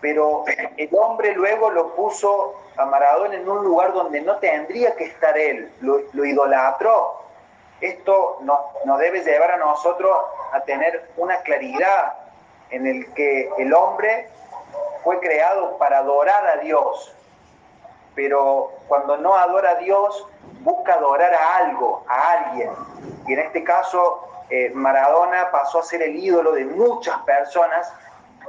pero 0.00 0.44
el 0.78 0.88
hombre 0.92 1.34
luego 1.34 1.70
lo 1.70 1.94
puso 1.94 2.54
a 2.78 2.86
Maradona 2.86 3.34
en 3.34 3.46
un 3.46 3.64
lugar 3.64 3.92
donde 3.92 4.22
no 4.22 4.36
tendría 4.36 4.96
que 4.96 5.04
estar 5.04 5.36
él, 5.36 5.70
lo, 5.82 6.00
lo 6.12 6.24
idolatró, 6.24 7.17
esto 7.80 8.38
nos, 8.42 8.98
debe 8.98 9.22
llevar 9.22 9.52
a 9.52 9.56
nosotros 9.56 10.16
a 10.52 10.60
tener 10.60 11.10
una 11.16 11.38
claridad 11.38 12.14
en 12.70 12.86
el 12.86 13.12
que 13.14 13.50
el 13.58 13.72
hombre 13.72 14.28
fue 15.04 15.20
creado 15.20 15.78
para 15.78 15.98
adorar 15.98 16.46
a 16.46 16.56
Dios, 16.56 17.14
pero 18.14 18.72
cuando 18.88 19.16
no 19.16 19.36
adora 19.36 19.70
a 19.70 19.74
Dios, 19.76 20.26
busca 20.60 20.94
adorar 20.94 21.32
a 21.32 21.56
algo, 21.58 22.04
a 22.08 22.32
alguien. 22.32 22.70
Y 23.26 23.32
en 23.34 23.38
este 23.38 23.62
caso, 23.62 24.28
eh, 24.50 24.70
Maradona 24.74 25.50
pasó 25.50 25.78
a 25.78 25.82
ser 25.82 26.02
el 26.02 26.16
ídolo 26.16 26.52
de 26.52 26.64
muchas 26.64 27.16
personas 27.18 27.92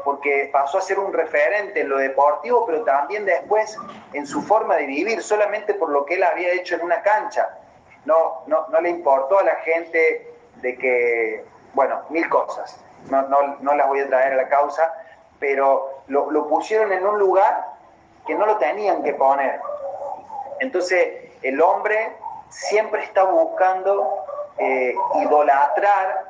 porque 0.03 0.49
pasó 0.51 0.77
a 0.77 0.81
ser 0.81 0.97
un 0.97 1.13
referente 1.13 1.81
en 1.81 1.89
lo 1.89 1.97
deportivo, 1.97 2.65
pero 2.65 2.83
también 2.83 3.25
después 3.25 3.77
en 4.13 4.25
su 4.25 4.41
forma 4.41 4.77
de 4.77 4.85
vivir, 4.85 5.21
solamente 5.21 5.73
por 5.73 5.89
lo 5.89 6.05
que 6.05 6.15
él 6.15 6.23
había 6.23 6.53
hecho 6.53 6.75
en 6.75 6.81
una 6.81 7.01
cancha 7.01 7.58
no, 8.05 8.43
no, 8.47 8.67
no 8.69 8.81
le 8.81 8.89
importó 8.89 9.39
a 9.39 9.43
la 9.43 9.55
gente 9.57 10.33
de 10.55 10.77
que, 10.77 11.45
bueno, 11.73 12.01
mil 12.09 12.27
cosas, 12.29 12.79
no, 13.09 13.21
no, 13.61 13.73
las 13.75 13.87
voy 13.87 14.01
a 14.01 14.07
traer 14.07 14.33
a 14.33 14.35
la 14.35 14.49
causa, 14.49 14.93
pero 15.39 16.01
lo, 16.07 16.47
pusieron 16.47 16.91
en 16.91 17.05
un 17.05 17.17
lugar 17.17 17.65
que 18.27 18.35
no 18.35 18.45
lo 18.45 18.57
tenían 18.57 19.03
que 19.03 19.13
poner. 19.13 19.59
Entonces, 20.59 21.31
el 21.41 21.61
hombre 21.61 22.13
siempre 22.49 23.03
está 23.03 23.23
buscando 23.23 24.25
eh, 24.57 24.93
idolatrar, 25.21 26.25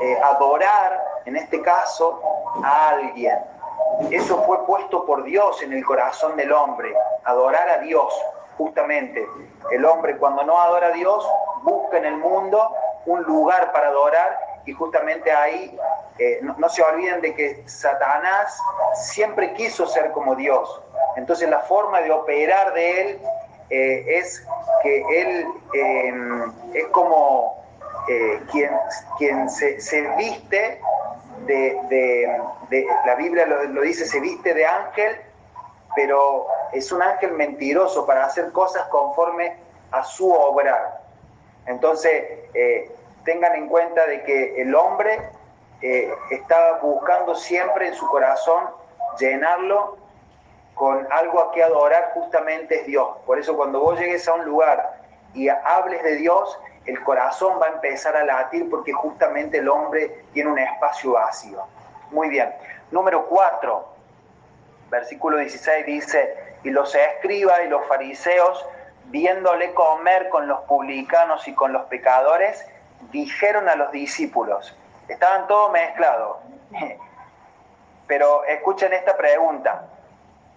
eh, 0.00 0.18
adorar, 0.22 1.02
en 1.24 1.36
este 1.36 1.62
caso, 1.62 2.20
a 2.62 2.90
alguien. 2.90 3.38
Eso 4.10 4.42
fue 4.44 4.64
puesto 4.66 5.06
por 5.06 5.22
Dios 5.24 5.62
en 5.62 5.72
el 5.72 5.84
corazón 5.84 6.36
del 6.36 6.52
hombre, 6.52 6.94
adorar 7.24 7.68
a 7.68 7.78
Dios 7.78 8.12
justamente 8.62 9.26
el 9.72 9.84
hombre 9.84 10.16
cuando 10.18 10.44
no 10.44 10.56
adora 10.56 10.88
a 10.88 10.92
Dios 10.92 11.28
busca 11.64 11.98
en 11.98 12.04
el 12.04 12.16
mundo 12.16 12.72
un 13.06 13.22
lugar 13.24 13.72
para 13.72 13.88
adorar 13.88 14.38
y 14.64 14.72
justamente 14.72 15.32
ahí 15.32 15.76
eh, 16.20 16.38
no, 16.42 16.68
se 16.68 16.80
olviden 16.80 17.20
de 17.20 17.34
que 17.34 17.64
Satanás 17.66 18.56
siempre 18.94 19.52
quiso 19.54 19.84
ser 19.88 20.12
como 20.12 20.36
Dios. 20.36 20.80
Entonces 21.16 21.48
la 21.48 21.58
forma 21.60 22.00
de 22.02 22.12
operar 22.12 22.72
de 22.72 23.00
él 23.00 23.20
eh, 23.70 24.18
es 24.18 24.46
que 24.84 25.20
él 25.20 25.46
em, 25.74 26.52
es 26.72 26.86
como 26.92 27.64
eh, 28.08 28.40
quien, 28.52 28.70
quien 29.18 29.50
se, 29.50 30.08
viste 30.16 30.80
de, 31.46 32.40
la 33.04 33.14
Biblia 33.16 33.44
lo 33.46 33.80
dice, 33.80 34.06
se 34.06 34.20
viste 34.20 34.54
de 34.54 34.64
ángel 34.64 35.16
pero 35.94 36.46
es 36.72 36.90
un 36.92 37.02
ángel 37.02 37.32
mentiroso 37.32 38.06
para 38.06 38.24
hacer 38.24 38.52
cosas 38.52 38.86
conforme 38.88 39.56
a 39.90 40.02
su 40.04 40.32
obrar. 40.32 41.00
Entonces, 41.66 42.24
eh, 42.54 42.90
tengan 43.24 43.54
en 43.54 43.68
cuenta 43.68 44.06
de 44.06 44.22
que 44.24 44.60
el 44.60 44.74
hombre 44.74 45.30
eh, 45.80 46.12
está 46.30 46.78
buscando 46.82 47.34
siempre 47.34 47.88
en 47.88 47.94
su 47.94 48.06
corazón 48.06 48.64
llenarlo 49.18 49.96
con 50.74 51.06
algo 51.12 51.40
a 51.40 51.52
que 51.52 51.62
adorar 51.62 52.12
justamente 52.14 52.80
es 52.80 52.86
Dios. 52.86 53.08
Por 53.26 53.38
eso 53.38 53.56
cuando 53.56 53.80
vos 53.80 53.98
llegues 53.98 54.26
a 54.26 54.34
un 54.34 54.44
lugar 54.44 55.00
y 55.34 55.48
hables 55.48 56.02
de 56.02 56.16
Dios, 56.16 56.58
el 56.86 57.02
corazón 57.04 57.60
va 57.60 57.66
a 57.66 57.70
empezar 57.70 58.16
a 58.16 58.24
latir 58.24 58.68
porque 58.68 58.92
justamente 58.92 59.58
el 59.58 59.68
hombre 59.68 60.24
tiene 60.32 60.50
un 60.50 60.58
espacio 60.58 61.12
vacío. 61.12 61.62
Muy 62.10 62.28
bien. 62.28 62.52
Número 62.90 63.26
cuatro, 63.26 63.91
versículo 64.92 65.38
16 65.38 65.86
dice, 65.86 66.36
y 66.62 66.70
los 66.70 66.94
escribas 66.94 67.60
y 67.64 67.68
los 67.68 67.84
fariseos, 67.88 68.64
viéndole 69.06 69.72
comer 69.72 70.28
con 70.28 70.46
los 70.46 70.60
publicanos 70.60 71.48
y 71.48 71.54
con 71.54 71.72
los 71.72 71.86
pecadores, 71.86 72.64
dijeron 73.10 73.68
a 73.68 73.74
los 73.74 73.90
discípulos, 73.90 74.76
estaban 75.08 75.46
todos 75.48 75.72
mezclados, 75.72 76.36
pero 78.06 78.44
escuchen 78.44 78.92
esta 78.92 79.16
pregunta, 79.16 79.86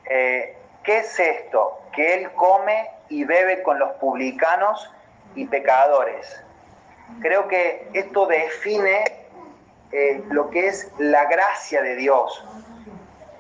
eh, 0.09 0.57
¿qué 0.83 0.97
es 0.99 1.17
esto? 1.17 1.79
Que 1.93 2.15
él 2.15 2.31
come 2.33 2.91
y 3.07 3.23
bebe 3.23 3.63
con 3.63 3.79
los 3.79 3.91
publicanos 3.93 4.91
y 5.35 5.45
pecadores. 5.47 6.43
Creo 7.21 7.47
que 7.47 7.87
esto 7.93 8.25
define 8.25 9.03
eh, 9.93 10.21
lo 10.29 10.49
que 10.49 10.67
es 10.67 10.91
la 10.97 11.25
gracia 11.25 11.81
de 11.81 11.95
Dios, 11.95 12.43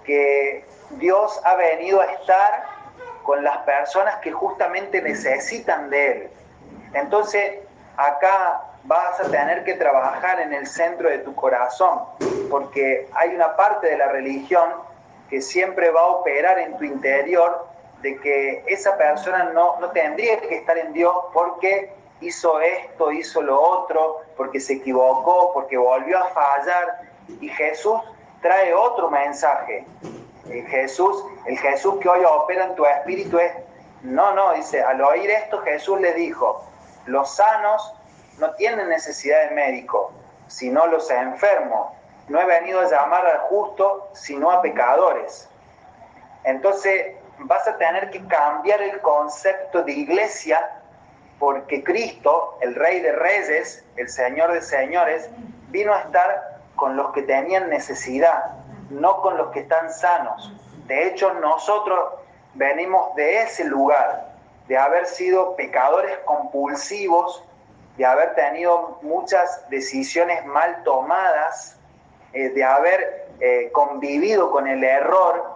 que 0.05 0.63
Dios 0.91 1.39
ha 1.43 1.55
venido 1.55 2.01
a 2.01 2.05
estar 2.05 2.65
con 3.23 3.43
las 3.43 3.57
personas 3.59 4.17
que 4.17 4.31
justamente 4.31 5.01
necesitan 5.01 5.89
de 5.89 6.11
Él. 6.11 6.29
Entonces, 6.93 7.59
acá 7.97 8.63
vas 8.83 9.19
a 9.19 9.29
tener 9.29 9.63
que 9.63 9.73
trabajar 9.73 10.39
en 10.39 10.53
el 10.53 10.67
centro 10.67 11.09
de 11.09 11.19
tu 11.19 11.33
corazón, 11.35 12.01
porque 12.49 13.09
hay 13.13 13.35
una 13.35 13.55
parte 13.55 13.87
de 13.87 13.97
la 13.97 14.09
religión 14.09 14.69
que 15.29 15.41
siempre 15.41 15.89
va 15.89 16.01
a 16.01 16.07
operar 16.07 16.59
en 16.59 16.77
tu 16.77 16.83
interior 16.83 17.67
de 18.01 18.17
que 18.19 18.63
esa 18.67 18.95
persona 18.97 19.45
no, 19.45 19.79
no 19.79 19.89
tendría 19.89 20.39
que 20.39 20.57
estar 20.57 20.77
en 20.77 20.93
Dios 20.93 21.15
porque 21.33 21.91
hizo 22.21 22.59
esto, 22.61 23.11
hizo 23.11 23.41
lo 23.41 23.59
otro, 23.59 24.21
porque 24.37 24.59
se 24.59 24.73
equivocó, 24.73 25.51
porque 25.53 25.77
volvió 25.77 26.19
a 26.19 26.29
fallar. 26.29 27.01
Y 27.41 27.49
Jesús 27.49 27.99
trae 28.41 28.73
otro 28.73 29.09
mensaje, 29.09 29.85
el 30.49 30.67
Jesús, 30.67 31.23
el 31.45 31.57
Jesús 31.57 31.95
que 32.01 32.09
hoy 32.09 32.23
opera 32.23 32.65
en 32.65 32.75
tu 32.75 32.85
espíritu 32.85 33.39
es, 33.39 33.51
no, 34.03 34.33
no, 34.33 34.53
dice, 34.53 34.81
al 34.83 35.01
oír 35.01 35.29
esto 35.29 35.61
Jesús 35.61 35.99
le 35.99 36.13
dijo, 36.13 36.63
los 37.05 37.35
sanos 37.35 37.93
no 38.39 38.53
tienen 38.55 38.89
necesidad 38.89 39.49
de 39.49 39.55
médico, 39.55 40.11
sino 40.47 40.85
los 40.87 41.09
enfermos. 41.09 41.91
No 42.27 42.39
he 42.39 42.45
venido 42.45 42.81
a 42.81 42.89
llamar 42.89 43.25
al 43.25 43.39
justo, 43.41 44.09
sino 44.13 44.51
a 44.51 44.61
pecadores. 44.61 45.49
Entonces 46.43 47.15
vas 47.39 47.67
a 47.67 47.77
tener 47.77 48.09
que 48.11 48.25
cambiar 48.27 48.81
el 48.81 48.99
concepto 49.01 49.83
de 49.83 49.91
iglesia 49.91 50.81
porque 51.39 51.83
Cristo, 51.83 52.57
el 52.61 52.75
Rey 52.75 53.01
de 53.01 53.11
Reyes, 53.11 53.83
el 53.97 54.09
Señor 54.09 54.53
de 54.53 54.61
Señores, 54.61 55.29
vino 55.69 55.93
a 55.93 55.99
estar 55.99 56.54
con 56.75 56.95
los 56.95 57.11
que 57.13 57.21
tenían 57.23 57.69
necesidad, 57.69 58.53
no 58.89 59.21
con 59.21 59.37
los 59.37 59.51
que 59.51 59.61
están 59.61 59.91
sanos. 59.91 60.53
De 60.87 61.07
hecho, 61.07 61.33
nosotros 61.35 61.99
venimos 62.53 63.15
de 63.15 63.41
ese 63.41 63.63
lugar, 63.65 64.33
de 64.67 64.77
haber 64.77 65.05
sido 65.05 65.55
pecadores 65.55 66.17
compulsivos, 66.25 67.43
de 67.97 68.05
haber 68.05 68.35
tenido 68.35 68.99
muchas 69.01 69.69
decisiones 69.69 70.45
mal 70.45 70.83
tomadas, 70.83 71.77
eh, 72.33 72.49
de 72.49 72.63
haber 72.63 73.27
eh, 73.39 73.69
convivido 73.71 74.51
con 74.51 74.67
el 74.67 74.83
error, 74.83 75.55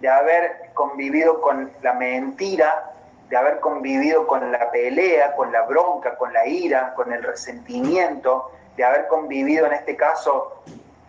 de 0.00 0.08
haber 0.08 0.70
convivido 0.74 1.40
con 1.40 1.70
la 1.82 1.94
mentira, 1.94 2.92
de 3.28 3.36
haber 3.36 3.60
convivido 3.60 4.26
con 4.26 4.50
la 4.50 4.70
pelea, 4.70 5.34
con 5.36 5.52
la 5.52 5.62
bronca, 5.62 6.16
con 6.16 6.32
la 6.32 6.46
ira, 6.46 6.94
con 6.94 7.12
el 7.12 7.22
resentimiento, 7.22 8.50
de 8.80 8.86
haber 8.86 9.08
convivido 9.08 9.66
en 9.66 9.74
este 9.74 9.94
caso 9.94 10.62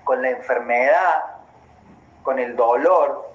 con 0.03 0.21
la 0.21 0.29
enfermedad, 0.29 1.23
con 2.21 2.37
el 2.37 2.53
dolor, 2.55 3.29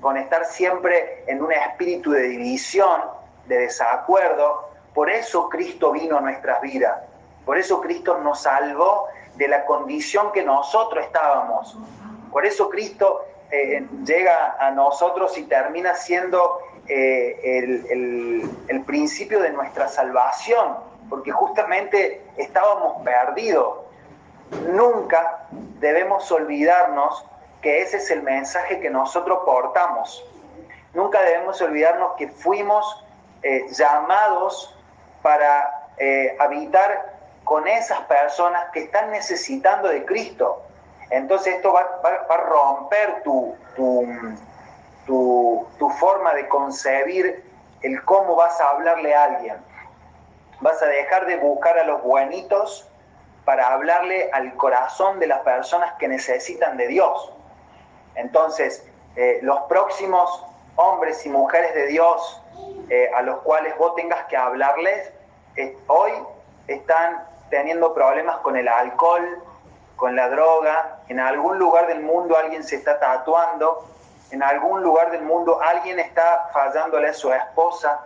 con 0.00 0.16
estar 0.16 0.44
siempre 0.44 1.24
en 1.26 1.42
un 1.42 1.50
espíritu 1.52 2.12
de 2.12 2.22
división, 2.28 3.00
de 3.46 3.58
desacuerdo. 3.58 4.68
Por 4.94 5.10
eso 5.10 5.48
Cristo 5.48 5.90
vino 5.90 6.16
a 6.16 6.20
nuestras 6.20 6.60
vidas. 6.60 6.96
Por 7.44 7.58
eso 7.58 7.80
Cristo 7.80 8.18
nos 8.18 8.42
salvó 8.42 9.08
de 9.34 9.48
la 9.48 9.64
condición 9.64 10.30
que 10.30 10.44
nosotros 10.44 11.04
estábamos. 11.04 11.76
Por 12.30 12.46
eso 12.46 12.70
Cristo 12.70 13.24
eh, 13.50 13.84
llega 14.04 14.56
a 14.60 14.70
nosotros 14.70 15.36
y 15.38 15.42
termina 15.42 15.94
siendo 15.96 16.60
eh, 16.86 17.40
el, 17.90 18.48
el 18.68 18.80
principio 18.84 19.40
de 19.40 19.50
nuestra 19.50 19.88
salvación, 19.88 20.76
porque 21.08 21.32
justamente 21.32 22.22
estábamos 22.36 23.02
perdidos. 23.04 23.78
Nunca 24.68 25.46
debemos 25.78 26.30
olvidarnos 26.30 27.24
que 27.60 27.82
ese 27.82 27.96
es 27.98 28.10
el 28.10 28.22
mensaje 28.22 28.80
que 28.80 28.90
nosotros 28.90 29.40
portamos. 29.44 30.24
Nunca 30.94 31.20
debemos 31.22 31.60
olvidarnos 31.60 32.14
que 32.16 32.28
fuimos 32.28 33.04
eh, 33.42 33.66
llamados 33.70 34.74
para 35.22 35.90
eh, 35.98 36.36
habitar 36.38 37.16
con 37.44 37.66
esas 37.68 38.00
personas 38.02 38.70
que 38.72 38.84
están 38.84 39.10
necesitando 39.10 39.88
de 39.88 40.04
Cristo. 40.04 40.62
Entonces 41.10 41.56
esto 41.56 41.72
va, 41.72 41.86
a 42.28 42.36
romper 42.36 43.22
tu, 43.22 43.54
tu, 43.76 44.06
tu, 45.06 45.90
forma 45.90 46.34
de 46.34 46.48
concebir 46.48 47.44
el 47.82 48.04
cómo 48.04 48.34
vas 48.34 48.60
a 48.60 48.70
hablarle 48.70 49.14
a 49.14 49.24
alguien. 49.24 49.56
Vas 50.60 50.82
a 50.82 50.86
dejar 50.86 51.26
de 51.26 51.36
buscar 51.36 51.78
a 51.78 51.84
los 51.84 52.02
buenitos 52.02 52.88
para 53.44 53.72
hablarle 53.72 54.30
al 54.32 54.54
corazón 54.56 55.18
de 55.20 55.26
las 55.26 55.40
personas 55.40 55.94
que 55.98 56.08
necesitan 56.08 56.76
de 56.76 56.88
Dios. 56.88 57.32
Entonces, 58.14 58.84
eh, 59.14 59.38
los 59.42 59.60
próximos 59.62 60.44
hombres 60.76 61.24
y 61.24 61.28
mujeres 61.28 61.74
de 61.74 61.86
Dios 61.86 62.42
eh, 62.88 63.10
a 63.14 63.22
los 63.22 63.38
cuales 63.38 63.76
vos 63.78 63.94
tengas 63.94 64.26
que 64.26 64.36
hablarles, 64.36 65.12
eh, 65.56 65.76
hoy 65.86 66.12
están 66.68 67.24
teniendo 67.50 67.94
problemas 67.94 68.38
con 68.38 68.56
el 68.56 68.68
alcohol, 68.68 69.42
con 69.96 70.14
la 70.14 70.28
droga, 70.28 70.98
en 71.08 71.20
algún 71.20 71.58
lugar 71.58 71.86
del 71.86 72.00
mundo 72.00 72.36
alguien 72.36 72.62
se 72.62 72.76
está 72.76 72.98
tatuando, 72.98 73.86
en 74.30 74.42
algún 74.42 74.82
lugar 74.82 75.10
del 75.10 75.22
mundo 75.22 75.60
alguien 75.60 75.98
está 75.98 76.50
fallándole 76.52 77.08
a 77.08 77.14
su 77.14 77.32
esposa, 77.32 78.00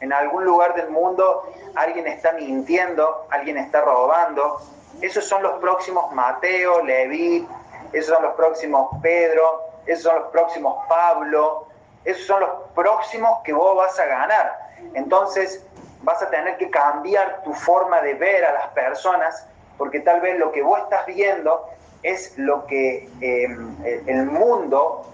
en 0.00 0.12
algún 0.12 0.44
lugar 0.44 0.74
del 0.74 0.90
mundo 0.90 1.52
alguien 1.74 2.06
está 2.06 2.32
mintiendo, 2.32 3.26
alguien 3.30 3.56
está 3.58 3.80
robando. 3.80 4.60
Esos 5.00 5.24
son 5.24 5.42
los 5.42 5.60
próximos 5.60 6.12
Mateo, 6.12 6.82
Leví, 6.82 7.46
esos 7.92 8.14
son 8.14 8.22
los 8.22 8.34
próximos 8.34 8.88
Pedro, 9.02 9.62
esos 9.86 10.04
son 10.04 10.16
los 10.20 10.30
próximos 10.30 10.84
Pablo, 10.88 11.66
esos 12.04 12.26
son 12.26 12.40
los 12.40 12.50
próximos 12.74 13.40
que 13.44 13.52
vos 13.52 13.76
vas 13.76 13.98
a 13.98 14.06
ganar. 14.06 14.58
Entonces 14.94 15.64
vas 16.02 16.22
a 16.22 16.30
tener 16.30 16.56
que 16.56 16.70
cambiar 16.70 17.42
tu 17.42 17.52
forma 17.52 18.00
de 18.00 18.14
ver 18.14 18.44
a 18.44 18.52
las 18.52 18.68
personas, 18.68 19.46
porque 19.78 20.00
tal 20.00 20.20
vez 20.20 20.38
lo 20.38 20.52
que 20.52 20.62
vos 20.62 20.78
estás 20.80 21.06
viendo 21.06 21.68
es 22.02 22.36
lo 22.38 22.66
que 22.66 23.08
em, 23.20 23.76
el 24.06 24.26
mundo 24.26 25.10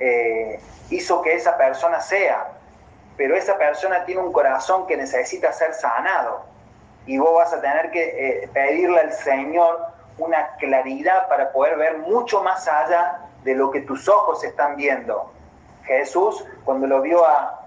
eh, 0.00 0.58
hizo 0.90 1.20
que 1.22 1.34
esa 1.34 1.56
persona 1.56 2.00
sea, 2.00 2.48
pero 3.16 3.36
esa 3.36 3.56
persona 3.56 4.04
tiene 4.04 4.20
un 4.20 4.32
corazón 4.32 4.86
que 4.86 4.96
necesita 4.96 5.52
ser 5.52 5.74
sanado 5.74 6.44
y 7.06 7.18
vos 7.18 7.34
vas 7.34 7.52
a 7.52 7.60
tener 7.60 7.90
que 7.90 8.02
eh, 8.02 8.48
pedirle 8.52 9.00
al 9.00 9.12
Señor 9.12 9.78
una 10.18 10.54
claridad 10.56 11.28
para 11.28 11.52
poder 11.52 11.76
ver 11.76 11.98
mucho 11.98 12.42
más 12.42 12.66
allá 12.68 13.20
de 13.42 13.54
lo 13.54 13.70
que 13.70 13.82
tus 13.82 14.08
ojos 14.08 14.42
están 14.44 14.76
viendo. 14.76 15.30
Jesús, 15.84 16.44
cuando 16.64 16.86
lo 16.86 17.02
vio 17.02 17.24
a, 17.26 17.64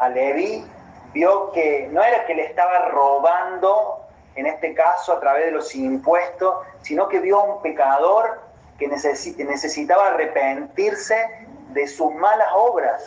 a, 0.00 0.08
Leví, 0.08 0.64
vio 1.12 1.50
que 1.52 1.88
no 1.92 2.02
era 2.02 2.24
que 2.24 2.34
le 2.34 2.46
estaba 2.46 2.88
robando, 2.88 4.00
en 4.36 4.46
este 4.46 4.72
caso 4.74 5.12
a 5.12 5.20
través 5.20 5.46
de 5.46 5.50
los 5.52 5.74
impuestos, 5.74 6.64
sino 6.80 7.08
que 7.08 7.18
vio 7.18 7.40
a 7.40 7.42
un 7.42 7.62
pecador 7.62 8.40
que 8.78 8.88
necesitaba 8.88 10.08
arrepentirse 10.08 11.46
de 11.68 11.86
sus 11.86 12.12
malas 12.14 12.48
obras. 12.54 13.04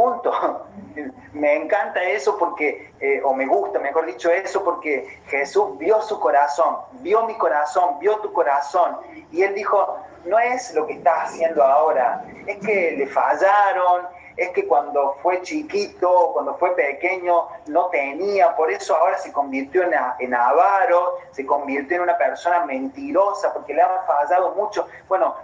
Me 1.32 1.54
encanta 1.54 2.02
eso 2.02 2.36
porque, 2.38 2.92
eh, 3.00 3.20
o 3.24 3.32
me 3.32 3.46
gusta, 3.46 3.78
mejor 3.78 4.06
dicho, 4.06 4.30
eso 4.30 4.64
porque 4.64 5.20
Jesús 5.28 5.78
vio 5.78 6.02
su 6.02 6.18
corazón, 6.18 6.76
vio 6.94 7.24
mi 7.26 7.34
corazón, 7.34 7.98
vio 8.00 8.16
tu 8.18 8.32
corazón. 8.32 8.96
Y 9.30 9.42
él 9.42 9.54
dijo, 9.54 9.98
no 10.24 10.38
es 10.38 10.74
lo 10.74 10.86
que 10.86 10.94
estás 10.94 11.28
haciendo 11.28 11.62
ahora, 11.62 12.24
es 12.46 12.58
que 12.58 12.96
le 12.98 13.06
fallaron, 13.06 14.08
es 14.36 14.50
que 14.50 14.66
cuando 14.66 15.16
fue 15.22 15.40
chiquito, 15.42 16.30
cuando 16.32 16.56
fue 16.56 16.74
pequeño, 16.74 17.46
no 17.66 17.86
tenía, 17.86 18.56
por 18.56 18.70
eso 18.70 18.96
ahora 18.96 19.18
se 19.18 19.32
convirtió 19.32 19.84
en, 19.84 19.92
en 20.18 20.34
avaro, 20.34 21.18
se 21.30 21.46
convirtió 21.46 21.98
en 21.98 22.02
una 22.02 22.18
persona 22.18 22.64
mentirosa, 22.64 23.52
porque 23.52 23.74
le 23.74 23.82
han 23.82 24.06
fallado 24.06 24.54
mucho. 24.56 24.86
Bueno, 25.08 25.36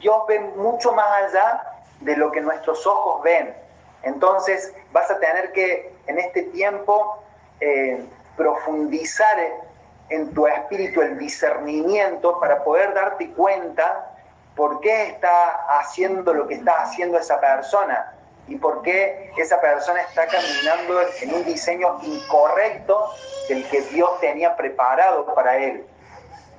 Dios 0.00 0.16
ve 0.26 0.40
mucho 0.40 0.92
más 0.92 1.06
allá 1.06 1.74
de 2.00 2.16
lo 2.16 2.32
que 2.32 2.40
nuestros 2.40 2.86
ojos 2.86 3.22
ven. 3.22 3.63
Entonces 4.04 4.72
vas 4.92 5.10
a 5.10 5.18
tener 5.18 5.52
que 5.52 5.92
en 6.06 6.18
este 6.18 6.42
tiempo 6.44 7.22
eh, 7.60 8.04
profundizar 8.36 9.38
en 10.10 10.32
tu 10.34 10.46
espíritu 10.46 11.00
el 11.00 11.18
discernimiento 11.18 12.38
para 12.38 12.62
poder 12.62 12.92
darte 12.94 13.30
cuenta 13.30 14.10
por 14.54 14.80
qué 14.80 15.08
está 15.08 15.66
haciendo 15.78 16.32
lo 16.34 16.46
que 16.46 16.54
está 16.54 16.82
haciendo 16.82 17.18
esa 17.18 17.40
persona 17.40 18.12
y 18.46 18.56
por 18.56 18.82
qué 18.82 19.32
esa 19.36 19.60
persona 19.60 20.02
está 20.02 20.26
caminando 20.26 21.00
en 21.22 21.34
un 21.34 21.44
diseño 21.44 21.98
incorrecto 22.02 23.10
del 23.48 23.66
que 23.68 23.80
Dios 23.82 24.20
tenía 24.20 24.54
preparado 24.56 25.34
para 25.34 25.56
él. 25.56 25.86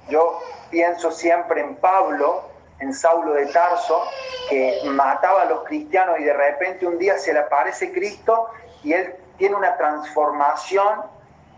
Yo 0.10 0.40
pienso 0.70 1.12
siempre 1.12 1.62
en 1.62 1.76
Pablo, 1.76 2.44
en 2.80 2.94
Saulo 2.94 3.34
de 3.34 3.46
Tarso, 3.48 4.04
que 4.50 4.82
mataba 4.86 5.44
a 5.44 5.46
los 5.46 5.64
cristianos 5.64 6.20
y 6.20 6.24
de 6.24 6.34
repente 6.34 6.86
un 6.86 6.98
día 6.98 7.18
se 7.18 7.34
le 7.34 7.40
aparece 7.40 7.92
Cristo 7.92 8.50
y 8.84 8.94
él 8.94 9.16
tiene 9.38 9.56
una 9.56 9.78
transformación 9.78 11.04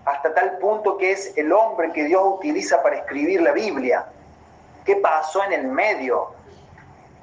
hasta 0.05 0.33
tal 0.33 0.57
punto 0.59 0.97
que 0.97 1.11
es 1.11 1.37
el 1.37 1.51
hombre 1.51 1.91
que 1.91 2.05
Dios 2.05 2.21
utiliza 2.25 2.81
para 2.81 2.97
escribir 2.97 3.41
la 3.41 3.51
Biblia. 3.51 4.05
¿Qué 4.85 4.95
pasó 4.97 5.43
en 5.43 5.53
el 5.53 5.67
medio? 5.67 6.31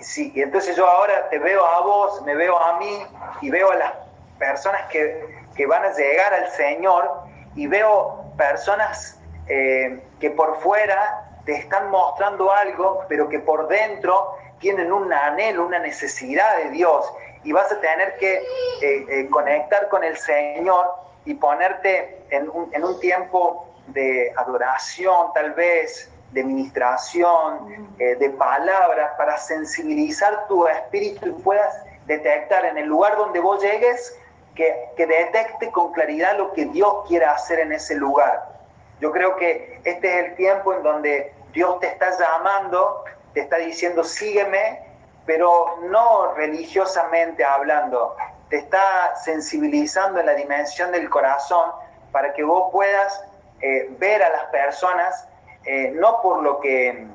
Sí, 0.00 0.32
y 0.34 0.42
entonces 0.42 0.76
yo 0.76 0.86
ahora 0.86 1.30
te 1.30 1.38
veo 1.38 1.64
a 1.64 1.80
vos, 1.80 2.20
me 2.22 2.34
veo 2.34 2.58
a 2.58 2.78
mí 2.78 3.06
y 3.40 3.50
veo 3.50 3.70
a 3.70 3.76
las 3.76 3.92
personas 4.38 4.82
que, 4.90 5.42
van 5.66 5.84
a 5.84 5.94
llegar 5.94 6.34
al 6.34 6.50
Señor 6.50 7.10
y 7.54 7.66
veo 7.68 8.24
personas 8.36 9.18
eh, 9.46 10.02
que 10.20 10.30
por 10.30 10.60
fuera 10.60 11.23
te 11.44 11.52
están 11.52 11.90
mostrando 11.90 12.50
algo, 12.50 13.04
pero 13.08 13.28
que 13.28 13.38
por 13.38 13.68
dentro 13.68 14.36
tienen 14.58 14.92
un 14.92 15.12
anhelo, 15.12 15.66
una 15.66 15.78
necesidad 15.78 16.56
de 16.58 16.70
Dios. 16.70 17.12
Y 17.42 17.52
vas 17.52 17.70
a 17.70 17.80
tener 17.80 18.16
que 18.16 18.36
eh, 18.36 18.44
eh, 18.80 19.28
conectar 19.30 19.88
con 19.88 20.02
el 20.02 20.16
Señor 20.16 20.90
y 21.26 21.34
ponerte 21.34 22.24
en 22.30 22.48
un, 22.48 23.00
tiempo 23.00 23.68
de 23.88 24.32
adoración 24.36 25.32
tal 25.34 25.52
vez, 25.52 26.10
de 26.32 26.42
ministración, 26.42 27.90
eh, 27.98 28.16
de 28.16 28.30
palabras, 28.30 29.12
para 29.16 29.36
sensibilizar 29.36 30.46
tu 30.48 30.66
espíritu 30.66 31.28
y 31.28 31.32
puedas 31.42 31.84
detectar 32.06 32.64
en 32.64 32.78
el 32.78 32.86
lugar 32.86 33.16
donde 33.16 33.40
vos 33.40 33.62
llegues, 33.62 34.18
que, 34.54 34.88
que 34.96 35.06
detecte 35.06 35.70
con 35.70 35.92
claridad 35.92 36.38
lo 36.38 36.52
que 36.52 36.66
Dios 36.66 37.06
quiere 37.08 37.26
hacer 37.26 37.60
en 37.60 37.72
ese 37.72 37.96
lugar. 37.96 38.53
Yo 39.00 39.10
creo 39.12 39.36
que 39.36 39.80
este 39.84 40.20
es 40.20 40.26
el 40.26 40.34
tiempo 40.36 40.72
en 40.72 40.82
donde 40.82 41.32
Dios 41.52 41.78
te 41.80 41.88
está 41.88 42.16
llamando, 42.18 43.04
te 43.32 43.40
está 43.40 43.56
diciendo 43.56 44.04
sígueme, 44.04 44.80
pero 45.26 45.78
no 45.90 46.34
religiosamente 46.34 47.44
hablando, 47.44 48.16
te 48.48 48.56
está 48.56 49.16
sensibilizando 49.16 50.20
en 50.20 50.26
la 50.26 50.34
dimensión 50.34 50.92
del 50.92 51.08
corazón 51.08 51.70
para 52.12 52.32
que 52.32 52.44
vos 52.44 52.70
puedas 52.70 53.24
eh, 53.60 53.88
ver 53.98 54.22
a 54.22 54.28
las 54.30 54.44
personas 54.46 55.26
eh, 55.64 55.92
no 55.94 56.20
por 56.20 56.42
lo 56.42 56.60
que 56.60 57.06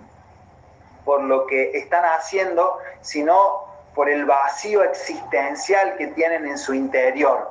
por 1.05 1.21
lo 1.23 1.47
que 1.47 1.71
están 1.77 2.03
haciendo, 2.05 2.77
sino 3.01 3.63
por 3.95 4.09
el 4.09 4.25
vacío 4.25 4.84
existencial 4.84 5.95
que 5.97 6.07
tienen 6.07 6.45
en 6.45 6.57
su 6.57 6.73
interior. 6.73 7.49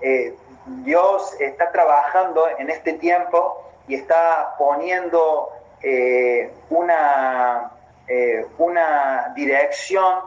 Eh, 0.00 0.34
Dios 0.66 1.34
está 1.40 1.70
trabajando 1.70 2.46
en 2.58 2.70
este 2.70 2.94
tiempo 2.94 3.62
y 3.88 3.94
está 3.94 4.54
poniendo 4.58 5.50
una, 6.70 7.70
una 8.58 9.32
dirección 9.36 10.20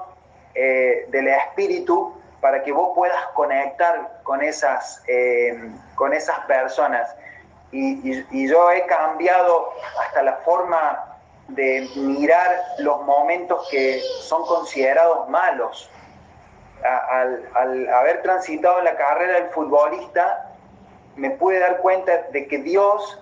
del 0.53 1.27
espíritu 1.27 2.19
para 2.41 2.63
que 2.63 2.71
vos 2.71 2.91
puedas 2.95 3.27
conectar 3.33 4.21
con 4.23 4.41
esas, 4.41 5.03
eh, 5.07 5.71
con 5.95 6.13
esas 6.13 6.39
personas. 6.41 7.13
Y, 7.71 8.47
yo 8.47 8.71
he 8.71 8.85
cambiado 8.87 9.73
hasta 10.01 10.23
la 10.23 10.37
forma 10.37 11.17
de 11.49 11.87
mirar 11.95 12.63
los 12.79 13.05
momentos 13.05 13.67
que 13.69 14.01
son 14.21 14.45
considerados 14.45 15.29
malos. 15.29 15.89
Al, 16.83 17.89
haber 17.89 18.21
transitado 18.21 18.81
la 18.81 18.95
carrera 18.95 19.33
del 19.39 19.49
futbolista, 19.49 20.51
me 21.15 21.31
pude 21.31 21.59
dar 21.59 21.77
cuenta 21.79 22.27
de 22.31 22.47
que 22.47 22.59
Dios 22.59 23.21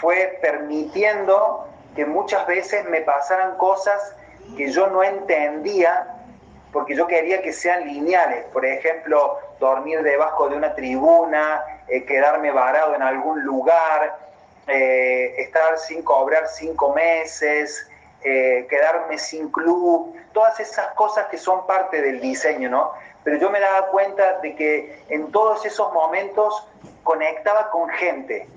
fue 0.00 0.38
permitiendo 0.42 1.66
que 1.96 2.04
muchas 2.04 2.46
veces 2.46 2.88
me 2.88 3.00
pasaran 3.00 3.56
cosas 3.56 4.14
que 4.56 4.70
yo 4.70 4.86
no 4.88 5.02
entendía 5.02 6.14
porque 6.72 6.94
yo 6.94 7.06
quería 7.06 7.40
que 7.40 7.52
sean 7.52 7.86
lineales, 7.86 8.44
por 8.52 8.64
ejemplo, 8.64 9.38
dormir 9.58 10.02
debajo 10.02 10.48
de 10.48 10.56
una 10.56 10.74
tribuna, 10.74 11.64
eh, 11.88 12.04
quedarme 12.04 12.50
varado 12.50 12.94
en 12.94 13.02
algún 13.02 13.42
lugar, 13.42 14.18
eh, 14.66 15.34
estar 15.38 15.78
sin 15.78 16.02
cobrar 16.02 16.46
cinco 16.48 16.92
meses, 16.92 17.88
eh, 18.22 18.66
quedarme 18.68 19.18
sin 19.18 19.50
club, 19.50 20.14
todas 20.32 20.58
esas 20.60 20.88
cosas 20.94 21.26
que 21.26 21.38
son 21.38 21.66
parte 21.66 22.02
del 22.02 22.20
diseño, 22.20 22.68
¿no? 22.68 22.92
Pero 23.24 23.38
yo 23.38 23.50
me 23.50 23.60
daba 23.60 23.88
cuenta 23.88 24.38
de 24.40 24.54
que 24.54 25.04
en 25.08 25.30
todos 25.30 25.64
esos 25.66 25.92
momentos 25.92 26.66
conectaba 27.02 27.70
con 27.70 27.88
gente 27.90 28.48